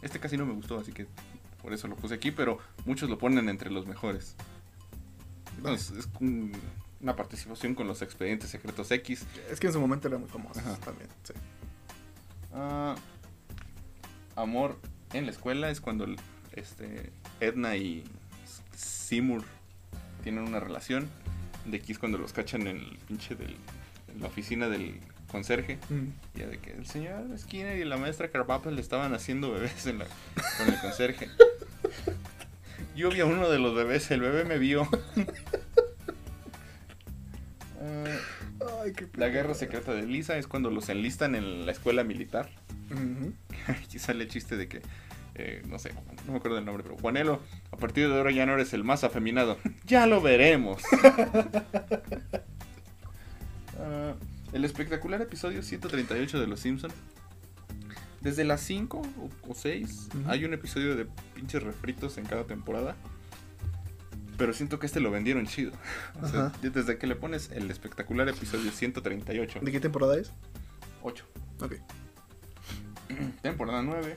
[0.03, 1.07] Este casi no me gustó, así que
[1.62, 4.35] por eso lo puse aquí, pero muchos lo ponen entre los mejores.
[5.69, 6.53] Es, es un-
[7.01, 9.24] una participación con los expedientes secretos X.
[9.51, 11.09] Es que en su momento era muy famoso también.
[11.23, 11.32] Sí.
[12.53, 12.95] Ah,
[14.37, 14.78] amor
[15.12, 16.07] en la escuela es cuando
[16.53, 17.11] este,
[17.41, 18.05] Edna y
[18.77, 19.43] Seymour
[20.23, 21.09] tienen una relación.
[21.65, 23.57] De aquí es cuando los cachan en el pinche del,
[24.15, 25.01] en la oficina del
[25.31, 25.78] conserje.
[25.91, 26.07] Ujú.
[26.35, 29.99] Ya de que el señor Skinner y la maestra Carpapa le estaban haciendo bebés en
[29.99, 30.07] la-
[30.59, 31.28] con el conserje.
[32.94, 34.88] Yo vi a uno de los bebés, el bebé me vio.
[38.82, 42.50] Ay, qué la guerra secreta de Lisa es cuando los enlistan en la escuela militar.
[42.90, 43.32] Ujú.
[43.68, 44.82] Aquí sale el chiste de que,
[45.34, 45.92] eh, no sé,
[46.26, 47.40] no me acuerdo del nombre, pero Juanelo,
[47.72, 49.58] a partir de ahora ya no eres el más afeminado.
[49.84, 50.82] Ya lo veremos.
[53.82, 54.12] Ah,
[54.52, 56.92] el espectacular episodio 138 de Los Simpson.
[58.20, 59.02] Desde las 5
[59.48, 60.30] o, 6 Ujú.
[60.30, 62.94] hay un episodio de pinches refritos en cada temporada.
[64.36, 65.72] Pero siento que este lo vendieron chido.
[66.22, 69.60] O sea, desde que le pones el espectacular episodio 138.
[69.62, 70.30] ¿De qué temporada es?
[71.02, 71.24] 8.
[71.62, 71.74] Ok.
[73.42, 74.16] Temporada 9.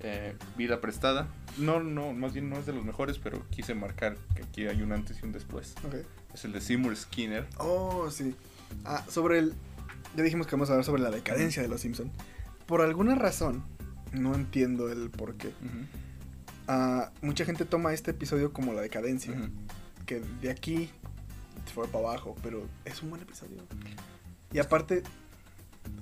[0.00, 1.28] eh, vida prestada.
[1.58, 4.80] No, no, más bien no es de los mejores, pero quise marcar que aquí hay
[4.82, 5.74] un antes y un después.
[5.84, 5.96] Ok.
[6.34, 7.46] Es el de Seymour Skinner.
[7.58, 8.34] Oh, sí.
[8.84, 9.54] Ah, sobre el.
[10.16, 12.10] Ya dijimos que vamos a hablar sobre la decadencia de los Simpson.
[12.70, 13.64] Por alguna razón,
[14.12, 15.52] no entiendo el por qué.
[16.68, 19.34] ah, mucha gente toma este episodio como la decadencia.
[20.06, 20.88] Que de aquí
[21.74, 23.60] fue para abajo, pero es un buen episodio.
[24.52, 25.02] Y aparte,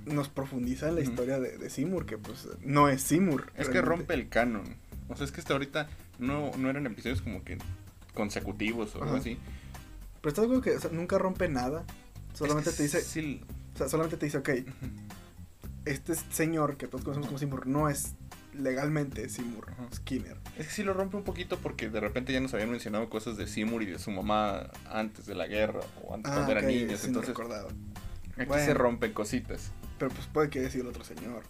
[0.04, 3.50] nos profundiza en la historia de, de Seymour, que pues no es Seymour.
[3.56, 4.76] Es que rompe el canon.
[5.08, 5.88] O sea, es que hasta ahorita
[6.18, 7.56] no, no eran episodios como que
[8.12, 9.38] consecutivos o algo así.
[10.20, 11.84] Pero está algo que o sea, nunca rompe nada.
[12.34, 13.40] Solamente Es te dice, sí,
[13.74, 14.50] o sea, solamente te dice, ok.
[15.90, 18.14] Este señor que todos conocemos como Seymour no es
[18.54, 19.66] legalmente Seymour.
[19.94, 20.36] Skinner.
[20.58, 23.36] Es que sí lo rompe un poquito porque de repente ya nos habían mencionado cosas
[23.36, 26.68] de Seymour y de su mamá antes de la guerra o antes cuando eran Ah,
[26.68, 27.04] ok, niños.
[27.04, 27.68] entonces recordaba.
[28.36, 28.64] aquí Bueno.
[28.64, 29.70] se rompen cositas.
[29.98, 31.42] Pero pues puede que haya sido el otro señor.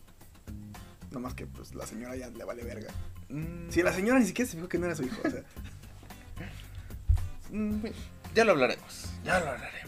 [1.10, 2.88] No más que pues la señora ya le vale verga.
[3.30, 5.42] Mm, Si la señora ni siquiera se fijó que no era su hijo, o sea.
[7.50, 7.86] mm,
[8.34, 9.87] ya lo hablaremos, ya lo hablaremos.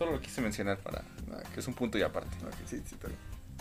[0.00, 1.02] Solo lo quise mencionar para
[1.52, 2.34] que es un punto y aparte.
[2.46, 2.96] Ok, sí, sí.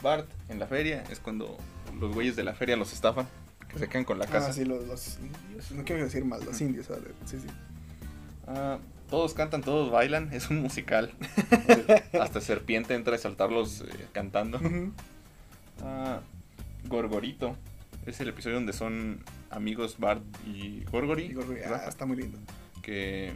[0.02, 1.58] Bart en la feria es cuando
[2.00, 3.28] los güeyes de la feria los estafan,
[3.68, 4.48] que se quedan con la casa.
[4.48, 5.70] Ah, sí, los, los indios.
[5.72, 7.04] No quiero decir mal, los indios, ¿sabes?
[7.26, 7.48] Sí, sí.
[8.48, 8.78] Ah,
[9.10, 11.12] todos cantan, todos bailan, es un musical.
[12.22, 14.62] Hasta Serpiente entra a saltarlos eh, cantando.
[15.84, 16.22] Ah,
[16.86, 17.58] Gorgorito
[18.06, 21.26] es el episodio donde son amigos Bart y Gorgori.
[21.26, 21.38] Y
[21.70, 22.38] ah, está muy lindo.
[22.82, 23.34] que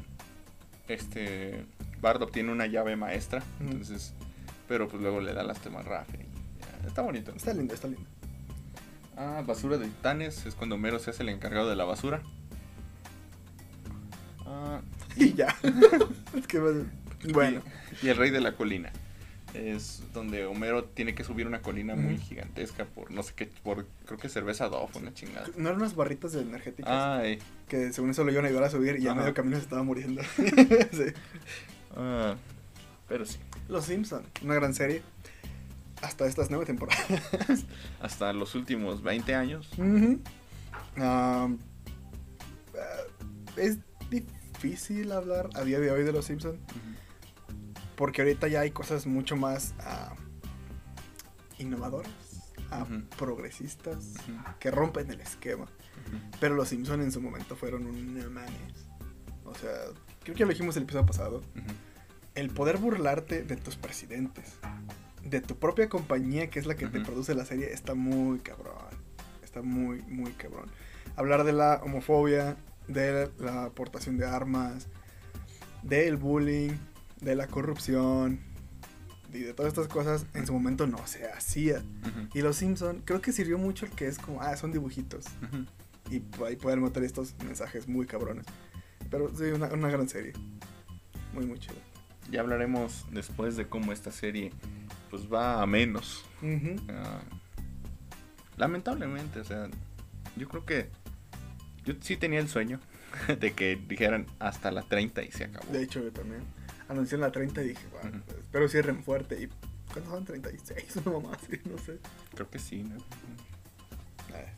[0.88, 1.66] este
[2.04, 4.14] Bart obtiene una llave maestra, entonces,
[4.68, 6.14] pero pues luego le da Rafa.
[6.18, 7.32] y ya, está bonito.
[7.34, 8.06] Está lindo, está lindo.
[9.16, 12.22] Ah, basura de titanes es cuando Homero se hace el encargado de la basura.
[14.46, 14.82] Ah,
[15.16, 15.56] Y ya.
[16.38, 16.60] es que,
[17.32, 17.62] bueno.
[18.02, 18.92] Y, y el rey de la colina.
[19.54, 23.86] Es donde Homero tiene que subir una colina muy gigantesca por no sé qué, por
[24.06, 25.48] creo que cerveza Dove, una chingada.
[25.56, 27.38] No eran unas barritas de energéticas Ay,
[27.70, 29.84] que según eso lo iban a ayudar a subir y a medio camino se estaba
[29.84, 30.24] muriendo.
[30.92, 31.14] sí.
[31.96, 32.36] Ah,
[33.08, 33.38] pero sí.
[33.68, 35.02] Los Simpson, una gran serie.
[36.02, 37.06] Hasta estas nueve temporadas.
[38.02, 39.70] Hasta los últimos 20 años.
[39.78, 40.18] Eh,
[43.56, 43.78] es
[44.10, 46.60] difícil hablar a día de hoy de los Simpson
[47.96, 50.16] porque ahorita ya hay cosas mucho más ah,
[51.60, 52.12] innovadoras,
[52.72, 52.86] ah,
[53.18, 54.16] progresistas,
[54.60, 55.68] que rompen el esquema.
[56.40, 58.88] Pero los Simpson en su momento fueron un no mames.
[59.46, 59.72] O sea,
[60.24, 61.42] creo que ya lo dijimos el episodio pasado.
[62.36, 64.54] El poder burlarte de tus presidentes,
[65.24, 68.74] de tu propia compañía, que es la que te produce la serie, está muy cabrón.
[69.44, 70.72] Está muy, muy cabrón.
[71.16, 74.88] Hablar de la homofobia, de la aportación de armas,
[75.84, 76.72] del bullying,
[77.22, 78.40] de la corrupción
[79.32, 81.84] y de todas estas cosas, en su momento no se hacía.
[82.34, 85.26] Y los Simpson creo que sirvió mucho el que es como, ah, son dibujitos.
[86.10, 88.46] Y ahí poder meter estos mensajes muy cabrones.
[89.14, 90.34] Pero sí, una, una gran serie.
[91.36, 91.76] Muy, muy chido.
[92.32, 94.52] Ya hablaremos después de cómo esta serie
[95.12, 96.26] pues va a menos.
[98.58, 99.68] Lamentablemente, o sea,
[100.36, 100.90] yo creo que
[101.86, 102.80] yo sí tenía el sueño
[103.40, 105.72] de que dijeran hasta la 30 y se acabó.
[105.72, 106.42] De hecho, yo también.
[106.90, 108.40] Anuncié en la 30 y dije, bueno, Ujú.
[108.42, 109.40] espero cierren fuerte.
[109.44, 109.48] ¿Y
[109.92, 110.26] cuántos son?
[110.26, 112.00] 36, una mamá así, no sé.
[112.34, 112.96] Creo que sí, ¿no?
[114.36, 114.52] Eh,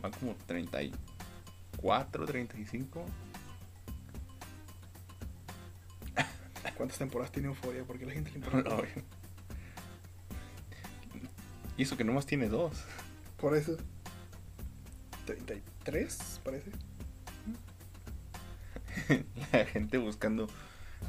[0.00, 3.04] Van como 34, 35.
[6.76, 7.84] ¿Cuántas temporadas tiene Euforia?
[7.84, 8.76] Porque la gente le importa.
[8.76, 9.02] Ay.
[11.76, 12.84] y eso que nomás tiene dos.
[13.36, 13.76] Por eso.
[15.26, 16.70] 33, parece.
[19.52, 20.48] La gente buscando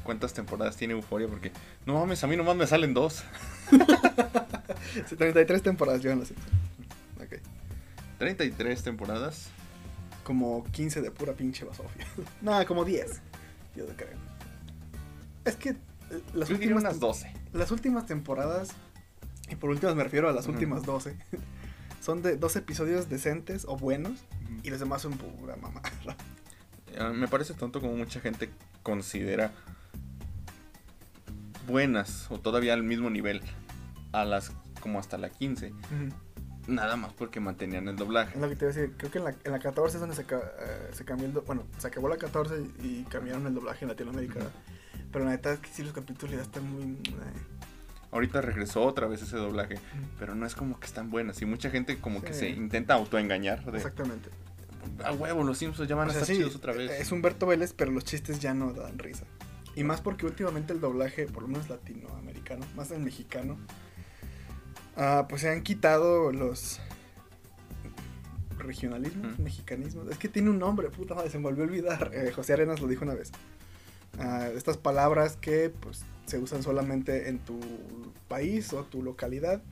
[0.04, 1.52] cuántas temporadas tiene Euforia porque
[1.86, 3.24] no mames, a mí nomás me salen dos.
[5.06, 6.52] Sí, 33 temporadas llevan Simpsons.
[7.16, 7.38] Ok.
[8.18, 9.48] 33 temporadas.
[10.22, 12.06] Como 15 de pura pinche basofia.
[12.42, 13.20] Nada, como 10.
[13.74, 14.18] Yo creo.
[15.44, 15.76] Es que eh,
[16.34, 17.32] las Yo últimas, unas 12.
[17.52, 18.70] las últimas temporadas,
[19.48, 21.16] y por últimas me refiero a las últimas 12,
[22.00, 24.20] son de dos episodios decentes o buenos
[24.62, 25.82] y los demás son pura mamá.
[26.98, 28.50] Ah, Me parece tonto como mucha gente
[28.82, 29.50] considera
[31.66, 33.40] buenas o todavía al mismo nivel
[34.12, 35.72] a las como hasta la 15.
[36.66, 38.34] Nada más porque mantenían el doblaje.
[38.34, 40.00] Es lo que te iba a decir, creo que en la, en la 14 es
[40.00, 41.32] donde se, eh, se cambió el...
[41.32, 44.38] Bueno, se acabó la 14 y cambiaron el doblaje en Latinoamérica.
[44.40, 44.48] Ujú.
[45.12, 46.84] Pero la neta es que sí, los capítulos ya están muy...
[46.84, 47.10] eh,
[48.10, 49.76] Ahorita regresó otra vez ese doblaje,
[50.18, 51.40] pero no es como que están buenas.
[51.40, 53.64] Y mucha gente como que se intenta autoengañar.
[53.70, 54.28] De, Exactamente.
[55.02, 56.90] a huevo, los Simpsons ya van O a estar sí, chidos otra vez.
[56.90, 59.24] Es Humberto Vélez, pero los chistes ya no dan risa.
[59.74, 63.58] Y más porque últimamente el doblaje, por lo menos latinoamericano, más el mexicano,
[64.96, 66.80] ah, pues se han quitado los
[68.58, 70.08] regionalismos, mexicanismos.
[70.10, 72.10] Es que tiene un nombre, puta madre, se me volvió a olvidar.
[72.12, 73.32] Eh, José Arenas lo dijo una vez.
[74.18, 77.58] Ah, estas palabras que pues se usan solamente en tu
[78.28, 79.62] país o tu localidad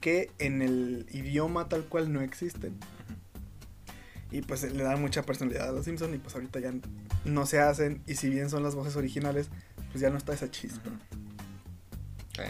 [0.00, 2.76] que en el idioma tal cual no existen.
[4.30, 6.72] Y pues le dan mucha personalidad a los Simpsons y pues ahorita ya
[7.24, 8.02] no se hacen.
[8.06, 9.48] Y si bien son las voces originales,
[9.92, 10.90] pues ya no está esa chispa.
[12.34, 12.42] Sí.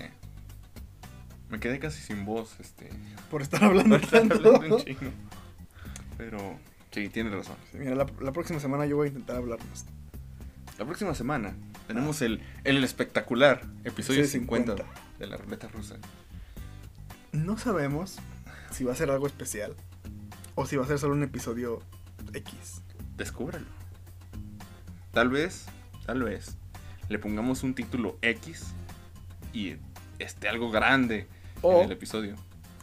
[1.48, 2.88] Me quedé casi sin voz, este.
[3.30, 4.34] Por estar hablando Por estar tanto.
[4.56, 5.12] hablando un chingo.
[6.16, 6.58] Pero
[6.90, 7.56] sí, tienes razón.
[7.70, 9.84] Sí, Mira, la, la próxima semana yo voy a intentar hablar más.
[10.78, 15.00] La próxima semana tenemos el, el espectacular episodio Episodio 50, 50.
[15.18, 15.96] de la ruleta rusa.
[17.32, 18.16] No sabemos
[18.70, 19.74] si va a ser algo especial
[20.54, 21.80] o si va a ser solo un episodio
[22.34, 22.82] X.
[23.16, 23.66] Descúbrelo.
[25.12, 25.64] Tal vez,
[26.04, 26.56] tal vez,
[27.08, 28.74] le pongamos un título X
[29.54, 29.76] y
[30.18, 31.26] esté algo grande
[31.62, 32.34] O en el episodio.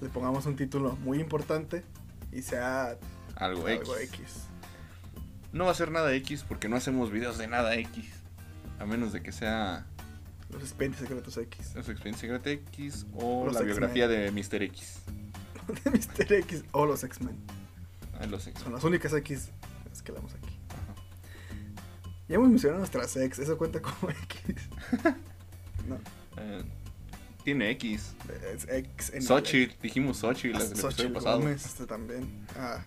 [0.02, 1.84] le pongamos un título muy importante
[2.32, 2.98] y sea
[3.36, 3.82] Algo X.
[3.82, 4.48] algo X.
[5.54, 8.06] No va a ser nada X porque no hacemos videos de nada X.
[8.80, 9.86] A menos de que sea
[10.50, 11.74] Los expedientes secretos X.
[11.76, 14.64] Los expedientes secretos X o Los la biografía de Mr.
[14.64, 15.00] X.
[15.86, 16.34] de Mr.
[16.34, 17.38] X o los X-Men.
[18.20, 18.62] Ah, los X.
[18.62, 19.50] Son las únicas X
[19.90, 20.58] las que damos aquí.
[20.70, 20.96] Ajá.
[22.28, 24.70] Ya hemos mencionado nuestras ex, eso cuenta como X.
[25.88, 25.98] no,
[26.38, 26.64] Eh,
[27.44, 28.16] tiene X.
[28.54, 31.40] es X en Xochitl, dijimos Xochitl Ah, el Xochitl pasado.
[31.40, 32.46] Gómez, este también.
[32.58, 32.84] Ah,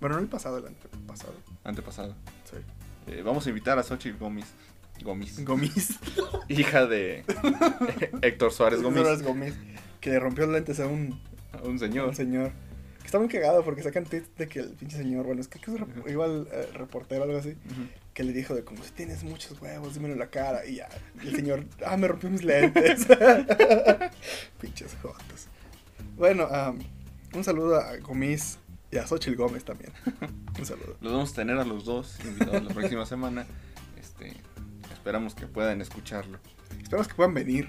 [0.00, 1.34] bueno, no el pasado, el antepasado.
[1.64, 2.14] Antepasado.
[2.50, 2.56] Sí.
[3.06, 4.46] Eh, vamos a invitar a Xochitl Gómez.
[5.02, 5.44] Gómez.
[5.44, 5.98] Gomis.
[6.48, 7.24] hija de
[8.22, 9.02] Héctor Suárez Gómez.
[9.04, 9.22] Gómez.
[9.22, 9.54] Gómez.
[10.00, 11.20] Que le rompió los lentes a un,
[11.64, 12.08] Un a señor.
[12.08, 12.52] un señor.
[13.00, 15.58] Que está muy cagado porque sacan tweets de que el pinche señor, bueno, es que,
[15.58, 17.54] que es rep- igual eh, reportero o algo así,
[18.12, 20.66] que le dijo de como si tienes muchos huevos, dímelo en la cara.
[20.66, 20.88] Y ya,
[21.22, 23.06] y el señor, ah, me rompió mis lentes.
[24.60, 25.48] Pinches jotas.
[26.16, 26.78] Bueno, am,
[27.34, 28.58] un saludo a Gomis
[28.90, 29.92] y a Xochitl Gómez también.
[30.58, 30.96] Un saludo.
[31.00, 33.46] Los vamos a tener a los dos invitados la próxima semana.
[33.98, 34.36] Este,
[34.92, 36.38] esperamos que puedan escucharlo.
[36.82, 37.68] Esperamos que puedan venir.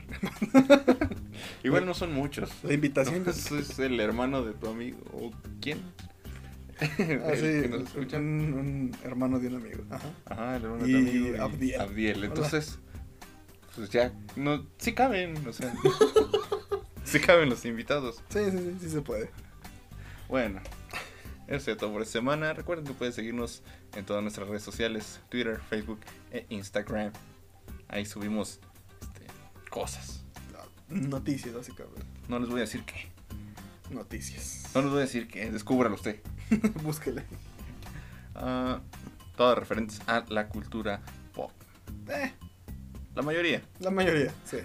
[1.63, 2.51] Igual no son muchos.
[2.63, 3.23] La invitación.
[3.23, 4.97] No, es, es el hermano de tu amigo.
[5.13, 5.79] ¿O quién?
[6.79, 6.87] Ah,
[7.35, 9.83] sí, un, un hermano de un amigo.
[9.91, 10.09] Ajá.
[10.25, 11.35] Ajá, el hermano Y de tu amigo.
[11.35, 11.81] y Abdiel.
[11.81, 12.23] Abdiel.
[12.23, 12.79] Entonces,
[13.75, 15.73] pues ya, no, sí caben, o sea.
[17.03, 18.23] sí caben los invitados.
[18.29, 19.29] Sí, sí, sí, sí se puede.
[20.27, 20.59] Bueno,
[21.55, 22.53] eso es todo por esta semana.
[22.53, 23.61] Recuerden que pueden seguirnos
[23.95, 25.99] en todas nuestras redes sociales: Twitter, Facebook
[26.31, 27.11] e Instagram.
[27.87, 28.59] Ahí subimos
[29.01, 29.25] este,
[29.69, 30.23] cosas.
[30.89, 32.01] Noticias, básicamente.
[32.27, 33.11] No les voy a decir qué.
[33.89, 34.69] Noticias.
[34.73, 35.49] No les voy a decir qué.
[35.51, 36.19] Descúbralo usted.
[36.83, 37.23] Búsquele.
[38.35, 38.81] Ah,
[39.35, 41.01] todas referentes a la cultura
[41.33, 41.51] pop.
[42.09, 42.33] Eh,
[43.15, 43.61] La mayoría.
[43.79, 44.57] la mayoría, sí.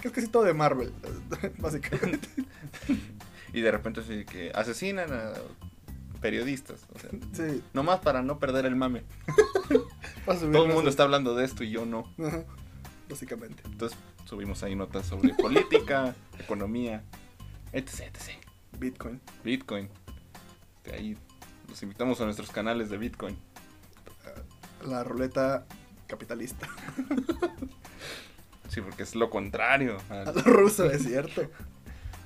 [0.00, 0.92] Que es casi todo de Marvel,
[1.58, 2.28] básicamente.
[3.52, 5.32] Y de repente así que asesinan a
[6.24, 6.86] periodistas.
[6.94, 7.62] O sea, Sí.
[7.74, 9.02] nomás para no perder el mame.
[10.24, 12.10] Todo el mundo está hablando de esto y yo no.
[12.26, 12.44] Ajá,
[13.10, 13.62] Básicamente.
[13.66, 17.02] Entonces subimos ahí notas sobre política, economía,
[17.72, 18.30] etc, etc.
[18.78, 19.20] Bitcoin.
[19.44, 19.90] Bitcoin.
[20.84, 21.18] De ahí
[21.68, 23.36] los invitamos a nuestros canales de Bitcoin.
[24.86, 25.66] La ruleta
[26.06, 26.66] capitalista.
[28.70, 29.98] Sí, porque es lo contrario.
[30.10, 31.42] A lo ruso, es cierto.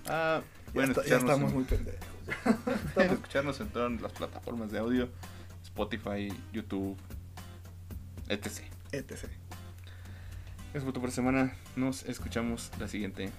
[0.06, 2.00] Ah, Ya, bueno, está- ya estamos en, muy pendejos.
[2.94, 5.08] pueden escucharnos en todas las plataformas de audio,
[5.62, 6.96] Spotify, YouTube,
[8.28, 8.64] etc.
[8.92, 9.12] etc.
[10.74, 11.56] Eso fue todo por semana.
[11.76, 13.30] Nos escuchamos la siguiente.